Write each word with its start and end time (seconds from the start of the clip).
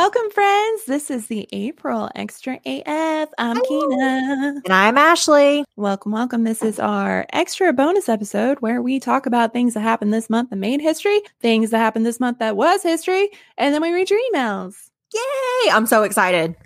Welcome, 0.00 0.30
friends. 0.30 0.86
This 0.86 1.10
is 1.10 1.26
the 1.26 1.46
April 1.52 2.08
Extra 2.14 2.58
AF. 2.64 3.28
I'm 3.36 3.60
Keena. 3.60 4.62
And 4.64 4.72
I'm 4.72 4.96
Ashley. 4.96 5.62
Welcome, 5.76 6.12
welcome. 6.12 6.44
This 6.44 6.62
is 6.62 6.80
our 6.80 7.26
extra 7.34 7.70
bonus 7.74 8.08
episode 8.08 8.60
where 8.60 8.80
we 8.80 8.98
talk 8.98 9.26
about 9.26 9.52
things 9.52 9.74
that 9.74 9.80
happened 9.80 10.14
this 10.14 10.30
month 10.30 10.48
that 10.48 10.56
made 10.56 10.80
history, 10.80 11.20
things 11.40 11.68
that 11.68 11.80
happened 11.80 12.06
this 12.06 12.18
month 12.18 12.38
that 12.38 12.56
was 12.56 12.82
history, 12.82 13.28
and 13.58 13.74
then 13.74 13.82
we 13.82 13.92
read 13.92 14.08
your 14.08 14.20
emails. 14.32 14.88
Yay! 15.12 15.70
I'm 15.70 15.84
so 15.84 16.02
excited. 16.04 16.56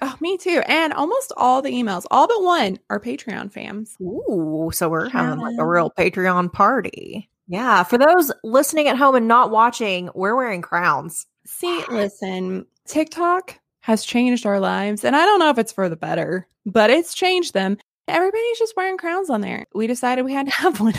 Oh, 0.00 0.16
me 0.20 0.38
too. 0.38 0.62
And 0.66 0.94
almost 0.94 1.30
all 1.36 1.60
the 1.60 1.72
emails, 1.72 2.06
all 2.10 2.26
but 2.26 2.42
one, 2.42 2.78
are 2.88 2.98
Patreon 2.98 3.52
fams. 3.52 4.00
Ooh, 4.00 4.70
so 4.72 4.88
we're 4.88 5.10
having 5.10 5.40
like 5.40 5.58
a 5.58 5.66
real 5.66 5.90
Patreon 5.90 6.54
party. 6.54 7.28
Yeah, 7.48 7.82
for 7.82 7.98
those 7.98 8.32
listening 8.42 8.88
at 8.88 8.96
home 8.96 9.14
and 9.14 9.28
not 9.28 9.50
watching, 9.50 10.08
we're 10.14 10.36
wearing 10.36 10.62
crowns. 10.62 11.26
See, 11.46 11.82
listen, 11.90 12.66
TikTok 12.88 13.58
has 13.80 14.04
changed 14.04 14.44
our 14.46 14.60
lives, 14.60 15.04
and 15.04 15.14
I 15.14 15.24
don't 15.24 15.38
know 15.38 15.50
if 15.50 15.58
it's 15.58 15.72
for 15.72 15.88
the 15.88 15.96
better, 15.96 16.46
but 16.66 16.90
it's 16.90 17.14
changed 17.14 17.54
them. 17.54 17.78
Everybody's 18.06 18.58
just 18.58 18.74
wearing 18.76 18.96
crowns 18.98 19.30
on 19.30 19.40
there. 19.42 19.66
We 19.74 19.86
decided 19.86 20.24
we 20.24 20.32
had 20.32 20.46
to 20.46 20.52
have 20.56 20.80
one. 20.80 20.94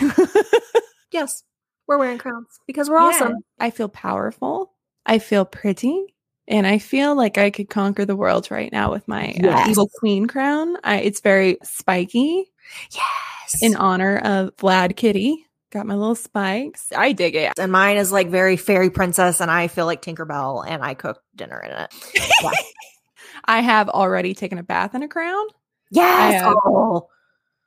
Yes, 1.12 1.44
we're 1.88 1.98
wearing 1.98 2.20
crowns 2.20 2.48
because 2.68 2.90
we're 2.90 3.00
Yeah. 3.00 3.08
awesome. 3.08 3.34
I 3.60 3.72
feel 3.72 3.90
powerful. 3.90 4.72
I 5.06 5.18
feel 5.20 5.44
pretty. 5.46 6.14
And 6.48 6.66
I 6.66 6.78
feel 6.80 7.16
like 7.16 7.38
I 7.38 7.50
could 7.52 7.70
conquer 7.70 8.06
the 8.06 8.16
world 8.16 8.50
right 8.50 8.72
now 8.72 8.92
with 8.92 9.08
my 9.08 9.36
uh, 9.44 9.66
evil 9.70 9.90
queen 10.00 10.26
crown. 10.28 10.78
I, 10.84 10.98
it's 11.02 11.20
very 11.22 11.58
spiky 11.64 12.52
Yes. 12.92 13.62
in 13.62 13.76
honor 13.76 14.18
of 14.18 14.56
Vlad 14.58 14.96
Kitty. 14.96 15.46
Got 15.72 15.86
my 15.86 15.94
little 15.96 16.16
spikes. 16.16 16.92
I 16.96 17.12
dig 17.12 17.36
it. 17.36 17.60
and 17.60 17.72
mine 17.72 17.98
is 17.98 18.12
like 18.12 18.30
very 18.30 18.58
fairy 18.58 18.90
princess, 18.90 19.40
and 19.40 19.52
I 19.52 19.68
feel 19.68 19.86
like 19.86 20.02
Tinkerbell, 20.02 20.66
and 20.68 20.84
I 20.84 20.96
cook 20.96 21.22
dinner 21.36 21.60
in 21.60 21.72
it. 21.72 21.94
Yeah. 22.42 22.52
I 23.46 23.62
have 23.62 23.88
already 23.90 24.34
taken 24.34 24.58
a 24.58 24.64
bath 24.64 24.96
in 24.96 25.04
a 25.04 25.08
crown. 25.08 25.46
Yes. 25.92 26.44
Oh. 26.46 27.08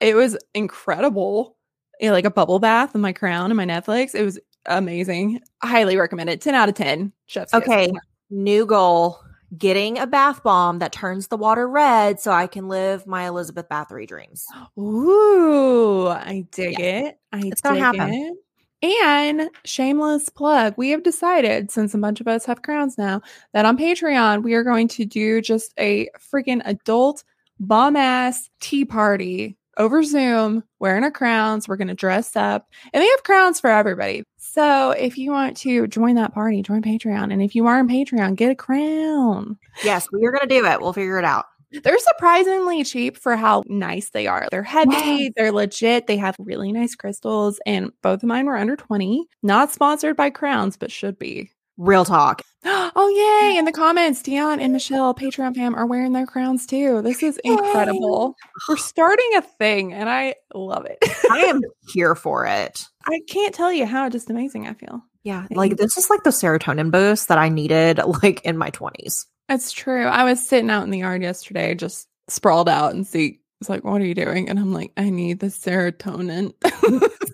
It 0.00 0.16
was 0.16 0.36
incredible. 0.54 1.56
Yeah, 2.00 2.10
like 2.10 2.24
a 2.24 2.30
bubble 2.30 2.58
bath 2.58 2.94
in 2.96 3.00
my 3.00 3.12
crown 3.12 3.52
and 3.52 3.56
my 3.56 3.64
Netflix. 3.66 4.14
It 4.16 4.24
was 4.24 4.38
amazing. 4.66 5.40
Highly 5.62 5.96
recommend 5.96 6.28
it. 6.28 6.40
10 6.40 6.54
out 6.54 6.68
of 6.68 6.74
10. 6.74 7.12
Chef's 7.26 7.52
kiss. 7.52 7.62
Okay. 7.62 7.92
New 8.30 8.66
goal: 8.66 9.21
getting 9.58 9.98
a 9.98 10.06
bath 10.06 10.42
bomb 10.42 10.78
that 10.78 10.92
turns 10.92 11.28
the 11.28 11.36
water 11.36 11.68
red, 11.68 12.20
so 12.20 12.30
I 12.32 12.46
can 12.46 12.68
live 12.68 13.06
my 13.06 13.26
Elizabeth 13.26 13.68
Bathory 13.68 14.06
dreams. 14.08 14.46
Ooh, 14.78 16.08
I 16.08 16.46
dig 16.52 16.80
it. 16.80 17.18
I 17.32 17.42
It's 17.44 17.60
gonna 17.60 17.74
dig 17.76 18.00
happen. 18.00 18.12
it. 18.12 18.36
And 18.84 19.50
shameless 19.64 20.28
plug, 20.28 20.74
we 20.76 20.90
have 20.90 21.04
decided, 21.04 21.70
since 21.70 21.94
a 21.94 21.98
bunch 21.98 22.20
of 22.20 22.26
us 22.26 22.44
have 22.46 22.62
crowns 22.62 22.98
now, 22.98 23.20
that 23.52 23.64
on 23.64 23.78
Patreon 23.78 24.42
we 24.42 24.54
are 24.54 24.64
going 24.64 24.88
to 24.88 25.04
do 25.04 25.40
just 25.40 25.72
a 25.78 26.08
freaking 26.18 26.62
adult 26.64 27.22
bomb 27.60 27.94
ass 27.94 28.50
tea 28.60 28.84
party 28.84 29.56
over 29.78 30.02
Zoom, 30.02 30.64
wearing 30.80 31.04
our 31.04 31.10
crowns. 31.12 31.68
We're 31.68 31.76
gonna 31.76 31.94
dress 31.94 32.34
up, 32.36 32.66
and 32.92 33.00
they 33.02 33.08
have 33.08 33.22
crowns 33.22 33.60
for 33.60 33.70
everybody. 33.70 34.24
So 34.52 34.90
if 34.90 35.16
you 35.16 35.30
want 35.30 35.56
to 35.58 35.86
join 35.86 36.16
that 36.16 36.34
party, 36.34 36.60
join 36.60 36.82
Patreon. 36.82 37.32
And 37.32 37.42
if 37.42 37.54
you 37.54 37.66
are 37.66 37.78
on 37.78 37.88
Patreon, 37.88 38.36
get 38.36 38.50
a 38.50 38.54
crown. 38.54 39.56
Yes, 39.82 40.06
we 40.12 40.22
are 40.26 40.30
gonna 40.30 40.46
do 40.46 40.66
it. 40.66 40.78
We'll 40.78 40.92
figure 40.92 41.18
it 41.18 41.24
out. 41.24 41.46
They're 41.82 41.98
surprisingly 41.98 42.84
cheap 42.84 43.16
for 43.16 43.34
how 43.34 43.62
nice 43.66 44.10
they 44.10 44.26
are. 44.26 44.46
They're 44.50 44.62
heavy, 44.62 44.90
Yes. 44.94 45.32
they're 45.36 45.52
legit, 45.52 46.06
they 46.06 46.18
have 46.18 46.36
really 46.38 46.70
nice 46.70 46.94
crystals, 46.94 47.60
and 47.64 47.92
both 48.02 48.22
of 48.22 48.28
mine 48.28 48.44
were 48.44 48.58
under 48.58 48.76
20. 48.76 49.26
Not 49.42 49.72
sponsored 49.72 50.14
by 50.18 50.28
Crowns, 50.28 50.76
but 50.76 50.92
should 50.92 51.18
be. 51.18 51.50
Real 51.82 52.04
talk. 52.04 52.42
Oh, 52.94 53.08
yay! 53.08 53.56
In 53.56 53.64
the 53.64 53.72
comments, 53.72 54.22
Dion 54.22 54.60
and 54.60 54.74
Michelle, 54.74 55.14
Patreon 55.14 55.56
fam, 55.56 55.74
are 55.74 55.86
wearing 55.86 56.12
their 56.12 56.26
crowns 56.26 56.66
too. 56.66 57.00
This 57.00 57.22
is 57.22 57.40
incredible. 57.42 58.36
We're 58.68 58.76
starting 58.76 59.30
a 59.36 59.40
thing, 59.42 59.94
and 59.94 60.10
I 60.10 60.34
love 60.54 60.84
it. 60.84 60.98
I 61.30 61.38
am 61.46 61.62
here 61.92 62.14
for 62.14 62.44
it. 62.46 62.84
I 63.06 63.20
can't 63.28 63.54
tell 63.54 63.72
you 63.72 63.86
how 63.86 64.10
just 64.10 64.28
amazing 64.28 64.68
I 64.68 64.74
feel. 64.74 65.02
Yeah, 65.24 65.46
like 65.50 65.78
this 65.78 65.96
is 65.96 66.10
like 66.10 66.22
the 66.22 66.30
serotonin 66.30 66.90
boost 66.90 67.28
that 67.28 67.38
I 67.38 67.48
needed 67.48 67.98
like 68.22 68.42
in 68.44 68.58
my 68.58 68.70
20s. 68.70 69.24
It's 69.48 69.72
true. 69.72 70.04
I 70.04 70.24
was 70.24 70.46
sitting 70.46 70.70
out 70.70 70.84
in 70.84 70.90
the 70.90 70.98
yard 70.98 71.22
yesterday, 71.22 71.74
just 71.74 72.08
sprawled 72.28 72.68
out, 72.68 72.94
and 72.94 73.06
see, 73.06 73.40
it's 73.62 73.70
like, 73.70 73.84
what 73.84 74.02
are 74.02 74.06
you 74.06 74.14
doing? 74.14 74.50
And 74.50 74.58
I'm 74.58 74.72
like, 74.74 74.92
I 74.96 75.08
need 75.08 75.40
the 75.40 75.46
serotonin. 75.46 76.52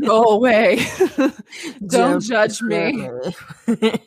Go 0.00 0.22
away. 0.24 0.84
Don't 1.86 2.20
judge 2.20 2.62
me. 2.62 3.08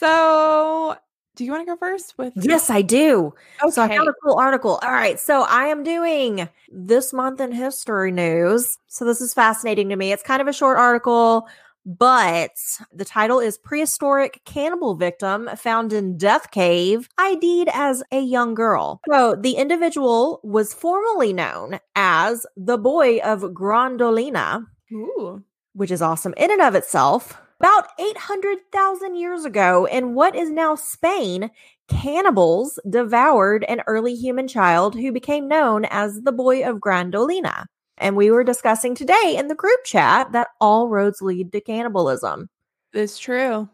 So, 0.00 0.96
do 1.34 1.44
you 1.44 1.50
want 1.50 1.66
to 1.66 1.72
go 1.72 1.76
first 1.76 2.16
with? 2.18 2.32
yes, 2.36 2.70
I 2.70 2.82
do. 2.82 3.34
Okay. 3.62 3.70
So 3.72 3.82
I 3.82 3.88
found 3.88 4.08
a 4.08 4.12
cool 4.22 4.36
article. 4.38 4.78
All 4.80 4.92
right. 4.92 5.18
So 5.18 5.42
I 5.42 5.66
am 5.66 5.82
doing 5.82 6.48
this 6.68 7.12
month 7.12 7.40
in 7.40 7.50
history 7.50 8.12
news. 8.12 8.78
So 8.86 9.04
this 9.04 9.20
is 9.20 9.34
fascinating 9.34 9.88
to 9.88 9.96
me. 9.96 10.12
It's 10.12 10.22
kind 10.22 10.40
of 10.40 10.46
a 10.46 10.52
short 10.52 10.78
article, 10.78 11.48
but 11.84 12.52
the 12.92 13.04
title 13.04 13.40
is 13.40 13.58
Prehistoric 13.58 14.42
Cannibal 14.44 14.94
Victim 14.94 15.48
Found 15.56 15.92
in 15.92 16.18
Death 16.18 16.50
Cave, 16.50 17.08
ID'd 17.18 17.68
as 17.72 18.02
a 18.12 18.20
Young 18.20 18.54
Girl. 18.54 19.00
So 19.10 19.34
the 19.34 19.52
individual 19.52 20.40
was 20.42 20.74
formerly 20.74 21.32
known 21.32 21.80
as 21.96 22.46
the 22.56 22.78
Boy 22.78 23.18
of 23.18 23.54
Gran 23.54 23.98
Dolina, 23.98 24.66
Ooh. 24.92 25.42
which 25.72 25.90
is 25.90 26.02
awesome 26.02 26.34
in 26.36 26.50
and 26.50 26.60
of 26.60 26.74
itself. 26.74 27.38
About 27.60 27.88
800,000 27.98 29.16
years 29.16 29.44
ago, 29.44 29.86
in 29.86 30.14
what 30.14 30.36
is 30.36 30.48
now 30.48 30.76
Spain, 30.76 31.50
cannibals 31.88 32.78
devoured 32.88 33.64
an 33.64 33.82
early 33.88 34.14
human 34.14 34.46
child 34.46 34.94
who 34.94 35.10
became 35.10 35.48
known 35.48 35.84
as 35.86 36.20
the 36.20 36.32
Boy 36.32 36.62
of 36.62 36.80
Gran 36.80 37.10
Dolina. 37.10 37.64
And 38.00 38.16
we 38.16 38.30
were 38.30 38.44
discussing 38.44 38.94
today 38.94 39.36
in 39.38 39.48
the 39.48 39.54
group 39.54 39.84
chat 39.84 40.32
that 40.32 40.48
all 40.60 40.88
roads 40.88 41.20
lead 41.22 41.52
to 41.52 41.60
cannibalism. 41.60 42.48
It's 42.92 43.18
true. 43.18 43.68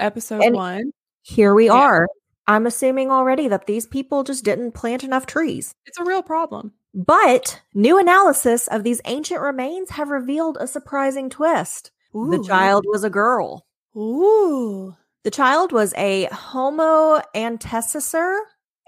Episode 0.00 0.42
And- 0.42 0.54
one. 0.54 0.92
Here 1.22 1.54
we 1.54 1.66
Yeah. 1.66 1.74
are. 1.74 2.08
I'm 2.46 2.66
assuming 2.66 3.10
already 3.10 3.48
that 3.48 3.66
these 3.66 3.86
people 3.86 4.22
just 4.22 4.44
didn't 4.44 4.72
plant 4.72 5.02
enough 5.02 5.26
trees. 5.26 5.74
It's 5.86 5.98
a 5.98 6.04
real 6.04 6.22
problem. 6.22 6.72
But 6.94 7.60
new 7.74 7.98
analysis 7.98 8.68
of 8.68 8.84
these 8.84 9.00
ancient 9.04 9.40
remains 9.40 9.90
have 9.90 10.08
revealed 10.10 10.56
a 10.60 10.66
surprising 10.66 11.28
twist. 11.28 11.90
The 12.14 12.42
child 12.46 12.84
was 12.88 13.04
a 13.04 13.10
girl. 13.10 13.66
Ooh. 13.96 14.94
The 15.24 15.30
child 15.30 15.72
was 15.72 15.92
a 15.96 16.24
homo 16.32 17.20
antecessor. 17.34 18.38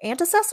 Antecessor? 0.05 0.53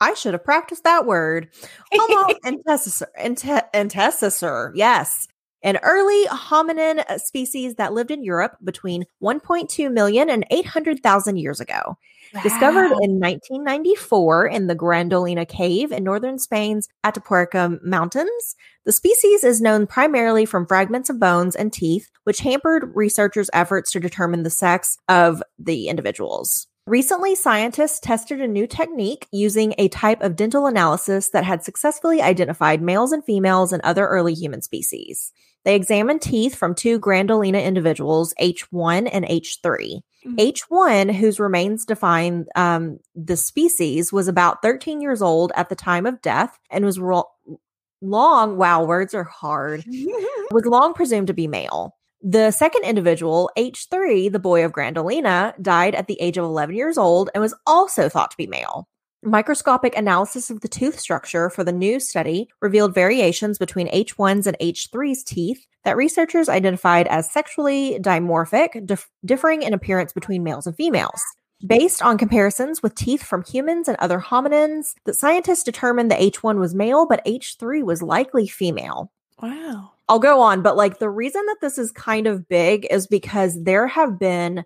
I 0.00 0.14
should 0.14 0.34
have 0.34 0.44
practiced 0.44 0.84
that 0.84 1.06
word. 1.06 1.48
Homo 1.92 2.34
antecessor. 2.44 3.06
Ante- 3.18 3.66
antecessor. 3.74 4.72
Yes. 4.74 5.28
An 5.62 5.78
early 5.82 6.24
hominin 6.26 7.04
uh, 7.06 7.18
species 7.18 7.74
that 7.74 7.92
lived 7.92 8.10
in 8.10 8.24
Europe 8.24 8.56
between 8.64 9.04
1.2 9.22 9.92
million 9.92 10.30
and 10.30 10.46
800,000 10.50 11.36
years 11.36 11.60
ago. 11.60 11.98
Discovered 12.42 12.92
in 13.02 13.18
1994 13.18 14.46
in 14.46 14.68
the 14.68 14.74
Gran 14.74 15.10
Dolina 15.10 15.46
Cave 15.46 15.90
in 15.90 16.04
northern 16.04 16.38
Spain's 16.38 16.88
Atapuerca 17.04 17.82
Mountains, 17.82 18.54
the 18.84 18.92
species 18.92 19.42
is 19.42 19.60
known 19.60 19.86
primarily 19.86 20.46
from 20.46 20.64
fragments 20.64 21.10
of 21.10 21.18
bones 21.18 21.56
and 21.56 21.72
teeth, 21.72 22.08
which 22.22 22.38
hampered 22.38 22.92
researchers' 22.94 23.50
efforts 23.52 23.90
to 23.92 24.00
determine 24.00 24.44
the 24.44 24.50
sex 24.50 24.96
of 25.08 25.42
the 25.58 25.88
individuals. 25.88 26.68
Recently, 26.86 27.34
scientists 27.34 28.00
tested 28.00 28.40
a 28.40 28.48
new 28.48 28.66
technique 28.66 29.28
using 29.30 29.74
a 29.78 29.88
type 29.88 30.22
of 30.22 30.34
dental 30.34 30.66
analysis 30.66 31.28
that 31.28 31.44
had 31.44 31.62
successfully 31.62 32.20
identified 32.22 32.82
males 32.82 33.12
and 33.12 33.24
females 33.24 33.72
in 33.72 33.80
other 33.84 34.06
early 34.08 34.34
human 34.34 34.62
species. 34.62 35.32
They 35.64 35.76
examined 35.76 36.22
teeth 36.22 36.54
from 36.54 36.74
two 36.74 36.98
Gran 36.98 37.28
Dolina 37.28 37.62
individuals, 37.62 38.32
H1 38.40 39.08
and 39.12 39.26
H3. 39.26 40.00
Mhm. 40.26 40.36
H1, 40.38 41.14
whose 41.14 41.38
remains 41.38 41.84
define 41.84 42.46
um, 42.56 42.98
the 43.14 43.36
species, 43.36 44.12
was 44.12 44.26
about 44.26 44.62
13 44.62 45.00
years 45.00 45.20
old 45.20 45.52
at 45.54 45.68
the 45.68 45.76
time 45.76 46.06
of 46.06 46.22
death 46.22 46.58
and 46.70 46.84
was 46.84 46.98
ro- 46.98 47.28
long, 48.00 48.56
wow, 48.56 48.84
words 48.84 49.14
are 49.14 49.24
hard, 49.24 49.84
was 50.50 50.64
long 50.64 50.94
presumed 50.94 51.26
to 51.26 51.34
be 51.34 51.46
male. 51.46 51.94
The 52.22 52.50
second 52.50 52.84
individual, 52.84 53.50
H3, 53.56 54.30
the 54.30 54.38
boy 54.38 54.64
of 54.64 54.72
Gran 54.72 54.94
Dolina, 54.94 55.54
died 55.62 55.94
at 55.94 56.06
the 56.06 56.20
age 56.20 56.36
of 56.36 56.44
11 56.44 56.74
years 56.74 56.98
old 56.98 57.30
and 57.34 57.40
was 57.40 57.54
also 57.66 58.08
thought 58.08 58.30
to 58.30 58.36
be 58.36 58.46
male. 58.46 58.86
Microscopic 59.22 59.96
analysis 59.96 60.50
of 60.50 60.60
the 60.60 60.68
tooth 60.68 60.98
structure 60.98 61.50
for 61.50 61.62
the 61.62 61.72
new 61.72 62.00
study 62.00 62.48
revealed 62.60 62.94
variations 62.94 63.58
between 63.58 63.88
H1's 63.88 64.46
and 64.46 64.56
H3's 64.58 65.22
teeth 65.22 65.66
that 65.84 65.96
researchers 65.96 66.48
identified 66.48 67.06
as 67.08 67.30
sexually 67.30 67.98
dimorphic, 68.00 68.86
dif- 68.86 69.10
differing 69.24 69.62
in 69.62 69.74
appearance 69.74 70.12
between 70.12 70.42
males 70.42 70.66
and 70.66 70.76
females. 70.76 71.20
Based 71.66 72.00
on 72.00 72.16
comparisons 72.16 72.82
with 72.82 72.94
teeth 72.94 73.22
from 73.22 73.44
humans 73.44 73.88
and 73.88 73.96
other 73.98 74.18
hominins, 74.18 74.94
the 75.04 75.12
scientists 75.12 75.64
determined 75.64 76.10
that 76.10 76.20
H1 76.20 76.58
was 76.58 76.74
male, 76.74 77.06
but 77.06 77.24
H3 77.26 77.82
was 77.82 78.02
likely 78.02 78.46
female. 78.46 79.12
wow. 79.42 79.92
I'll 80.10 80.18
go 80.18 80.40
on, 80.40 80.60
but 80.60 80.76
like 80.76 80.98
the 80.98 81.08
reason 81.08 81.46
that 81.46 81.58
this 81.60 81.78
is 81.78 81.92
kind 81.92 82.26
of 82.26 82.48
big 82.48 82.84
is 82.90 83.06
because 83.06 83.62
there 83.62 83.86
have 83.86 84.18
been 84.18 84.64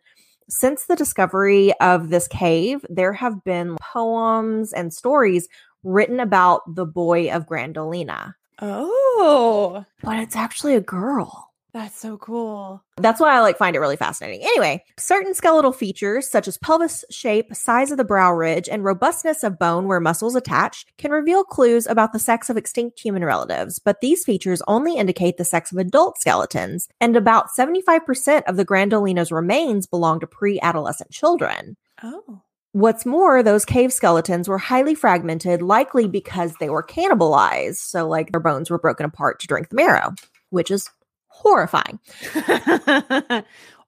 Since 0.49 0.85
the 0.85 0.96
discovery 0.96 1.73
of 1.81 2.11
this 2.11 2.29
cave, 2.29 2.85
there 2.88 3.12
have 3.12 3.44
been 3.44 3.76
poems 3.81 4.73
and 4.73 4.93
stories 4.93 5.49
written 5.82 6.20
about 6.20 6.62
the 6.75 6.87
boy 6.87 7.31
of 7.31 7.46
Gran 7.46 7.73
Dolina. 7.75 8.35
Oh, 8.61 9.85
But 10.02 10.19
it's 10.19 10.37
actually 10.37 10.75
a 10.75 10.81
girl. 10.81 11.50
That's 11.75 11.99
so 11.99 12.17
cool. 12.19 12.85
That's 12.99 13.19
why 13.19 13.35
I 13.35 13.41
like 13.41 13.59
find 13.59 13.75
it 13.75 13.81
really 13.81 13.97
fascinating. 13.97 14.43
Anyway, 14.43 14.85
certain 14.97 15.35
skeletal 15.35 15.73
features 15.73 16.31
such 16.31 16.47
as 16.47 16.56
pelvis 16.56 17.05
shape, 17.11 17.53
size 17.53 17.91
of 17.91 17.97
the 17.97 18.05
brow 18.05 18.32
ridge, 18.32 18.69
and 18.69 18.85
robustness 18.85 19.43
of 19.43 19.59
bone 19.59 19.88
where 19.88 19.99
muscles 19.99 20.37
attach 20.37 20.87
can 20.99 21.11
reveal 21.11 21.43
clues 21.43 21.88
about 21.88 22.12
the 22.12 22.21
sex 22.21 22.49
of 22.49 22.56
extinct 22.56 23.00
human 23.00 23.25
relatives, 23.25 23.81
but 23.81 24.00
these 24.00 24.25
features 24.25 24.62
only 24.69 24.97
indicate 24.97 25.37
the 25.37 25.44
sex 25.44 25.73
of 25.73 25.79
adult 25.79 26.17
skeletons, 26.17 26.88
and 27.00 27.17
about 27.17 27.49
75% 27.50 28.43
of 28.47 28.56
the 28.56 28.65
Gran 28.65 28.88
Dolina's 28.88 29.32
remains 29.32 29.88
belong 29.88 30.21
to 30.21 30.29
pre-adolescent 30.29 31.11
children. 31.11 31.76
Oh. 32.05 32.43
What's 32.71 33.05
more, 33.05 33.43
those 33.43 33.65
cave 33.65 33.93
skeletons 33.93 34.49
were 34.49 34.59
highly 34.59 34.94
fragmented, 34.94 35.61
likely 35.61 36.06
because 36.06 36.55
they 36.61 36.71
were 36.71 36.85
cannibalized. 36.85 37.76
So, 37.79 38.09
like, 38.09 38.31
their 38.31 38.41
bones 38.41 38.71
were 38.71 38.79
broken 38.79 39.06
apart 39.06 39.41
to 39.41 39.49
drink 39.49 39.71
the 39.71 39.76
marrow, 39.76 40.12
which 40.50 40.71
is 40.71 40.88
horrifying. 41.34 41.98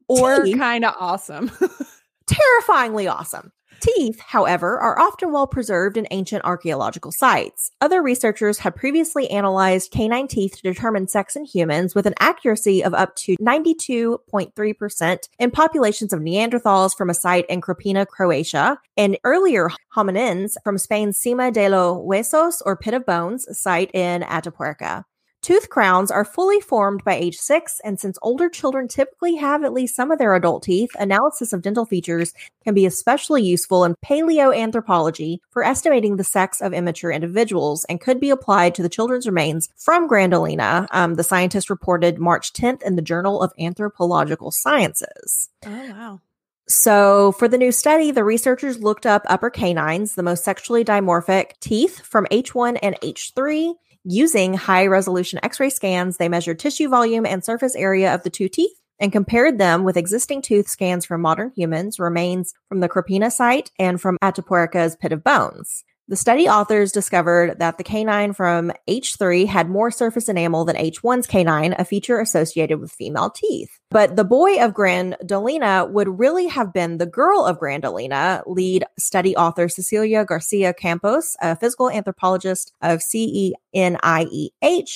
or 0.09 0.47
kind 0.47 0.85
of 0.85 0.95
awesome. 0.99 1.51
terrifyingly 2.27 3.07
awesome. 3.07 3.53
Teeth, 3.81 4.19
however, 4.21 4.79
are 4.81 4.99
often 4.99 5.33
well 5.33 5.47
preserved 5.47 5.97
in 5.97 6.07
ancient 6.11 6.45
archaeological 6.45 7.13
sites. 7.13 7.71
Other 7.81 8.03
researchers 8.03 8.59
have 8.61 8.75
previously 8.75 9.31
analyzed 9.31 9.91
canine 9.91 10.29
teeth 10.29 10.57
to 10.57 10.63
determine 10.63 11.09
sex 11.09 11.37
in 11.37 11.45
humans 11.45 11.95
with 11.95 12.07
an 12.07 12.15
accuracy 12.19 12.83
of 12.83 12.95
up 12.95 13.15
to 13.17 13.37
92.3% 13.37 15.29
in 15.39 15.51
populations 15.51 16.13
of 16.15 16.21
Neanderthals 16.21 16.97
from 16.97 17.11
a 17.11 17.15
site 17.15 17.47
in 17.51 17.61
Krapina, 17.61 18.07
Croatia, 18.07 18.79
and 18.97 19.19
earlier 19.25 19.69
hominins 19.95 20.55
from 20.65 20.79
Spain's 20.79 21.19
Sima 21.21 21.53
de 21.53 21.69
los 21.69 21.99
Huesos 21.99 22.63
or 22.65 22.77
Pit 22.77 22.95
of 22.95 23.05
Bones 23.05 23.47
site 23.59 23.91
in 23.93 24.23
Atapuerca. 24.23 25.05
Tooth 25.47 25.71
crowns 25.71 26.11
are 26.11 26.25
fully 26.25 26.61
formed 26.61 27.05
by 27.05 27.15
age 27.15 27.37
six, 27.37 27.81
and 27.85 28.01
since 28.01 28.19
older 28.21 28.49
children 28.49 28.89
typically 28.89 29.37
have 29.37 29.63
at 29.63 29.73
least 29.73 29.95
some 29.95 30.11
of 30.11 30.19
their 30.19 30.35
adult 30.35 30.65
teeth, 30.65 30.91
analysis 30.99 31.53
of 31.53 31.63
dental 31.63 31.87
features 31.87 32.35
can 32.65 32.75
be 32.75 32.85
especially 32.85 33.45
useful 33.45 33.85
in 33.85 33.95
paleoanthropology 34.05 35.39
for 35.51 35.63
estimating 35.63 36.17
the 36.17 36.25
sex 36.25 36.61
of 36.61 36.73
immature 36.73 37.13
individuals 37.13 37.85
and 37.85 38.01
could 38.01 38.19
be 38.19 38.31
applied 38.31 38.75
to 38.75 38.83
the 38.83 38.89
children's 38.89 39.25
remains 39.25 39.69
from 39.77 40.09
Gran 40.09 40.33
Dolina, 40.33 40.89
um, 40.91 41.15
the 41.15 41.23
scientists 41.23 41.71
reported 41.71 42.19
March 42.19 42.53
10th 42.53 42.83
in 42.83 42.97
the 42.97 43.01
Journal 43.01 43.41
of 43.41 43.53
Anthropological 43.57 44.51
Sciences. 44.51 45.49
oh 45.65 45.91
wow. 45.93 46.21
So, 46.69 47.31
for 47.31 47.47
the 47.47 47.59
new 47.59 47.71
study, 47.71 48.11
the 48.11 48.25
researchers 48.25 48.81
looked 48.81 49.07
up 49.07 49.23
upper 49.27 49.51
canines, 49.51 50.17
the 50.17 50.25
most 50.25 50.43
sexually 50.43 50.85
dimorphic 50.85 51.53
teeth 51.61 52.01
from 52.01 52.27
H1 52.33 52.81
and 52.83 53.01
H3. 53.01 53.75
Using 54.09 54.55
high 54.55 54.87
resolution 54.87 55.41
x 55.43 55.59
ray 55.59 55.69
scans, 55.69 56.17
they 56.17 56.29
measured 56.29 56.61
tissue 56.61 56.89
volume 56.89 57.27
and 57.27 57.45
surface 57.45 57.75
area 57.75 58.15
of 58.15 58.23
the 58.23 58.31
two 58.31 58.49
teeth 58.49 58.81
and 59.01 59.11
compared 59.11 59.59
them 59.59 59.83
with 59.83 59.97
existing 59.97 60.43
tooth 60.43 60.69
scans 60.69 61.05
from 61.05 61.23
modern 61.23 61.51
humans, 61.57 61.99
remains 61.99 62.55
from 62.69 62.79
the 62.79 62.89
Krapina 62.89 63.33
site, 63.33 63.73
and 63.81 64.01
from 64.01 64.17
Atapuerca's 64.23 64.95
Pit 64.95 65.11
of 65.11 65.25
Bones. 65.25 65.83
The 66.07 66.15
study 66.15 66.49
authors 66.49 66.93
discovered 66.93 67.59
that 67.59 67.79
the 67.79 67.83
canine 67.83 68.33
from 68.33 68.71
H3 68.89 69.49
had 69.49 69.69
more 69.69 69.91
surface 69.91 70.29
enamel 70.29 70.65
than 70.65 70.77
H1's 70.77 71.27
canine, 71.27 71.75
a 71.77 71.85
feature 71.85 72.21
associated 72.21 72.79
with 72.79 72.93
female 72.93 73.31
teeth. 73.31 73.81
But 73.91 74.17
the 74.17 74.25
boy 74.25 74.61
of 74.63 74.75
Gran 74.75 75.15
Dolina 75.25 75.89
would 75.91 76.19
really 76.19 76.49
have 76.49 76.73
been 76.73 76.99
the 76.99 77.07
girl 77.07 77.45
of 77.45 77.61
Gran 77.61 77.83
Dolina, 77.83 78.43
lead 78.45 78.85
study 78.99 79.37
author 79.37 79.69
Cecilia 79.69 80.25
Garcia 80.25 80.75
Campos, 80.75 81.37
a 81.41 81.55
physical 81.55 81.89
anthropologist 81.89 82.73
of 82.83 83.01
CENIEH, 83.01 83.55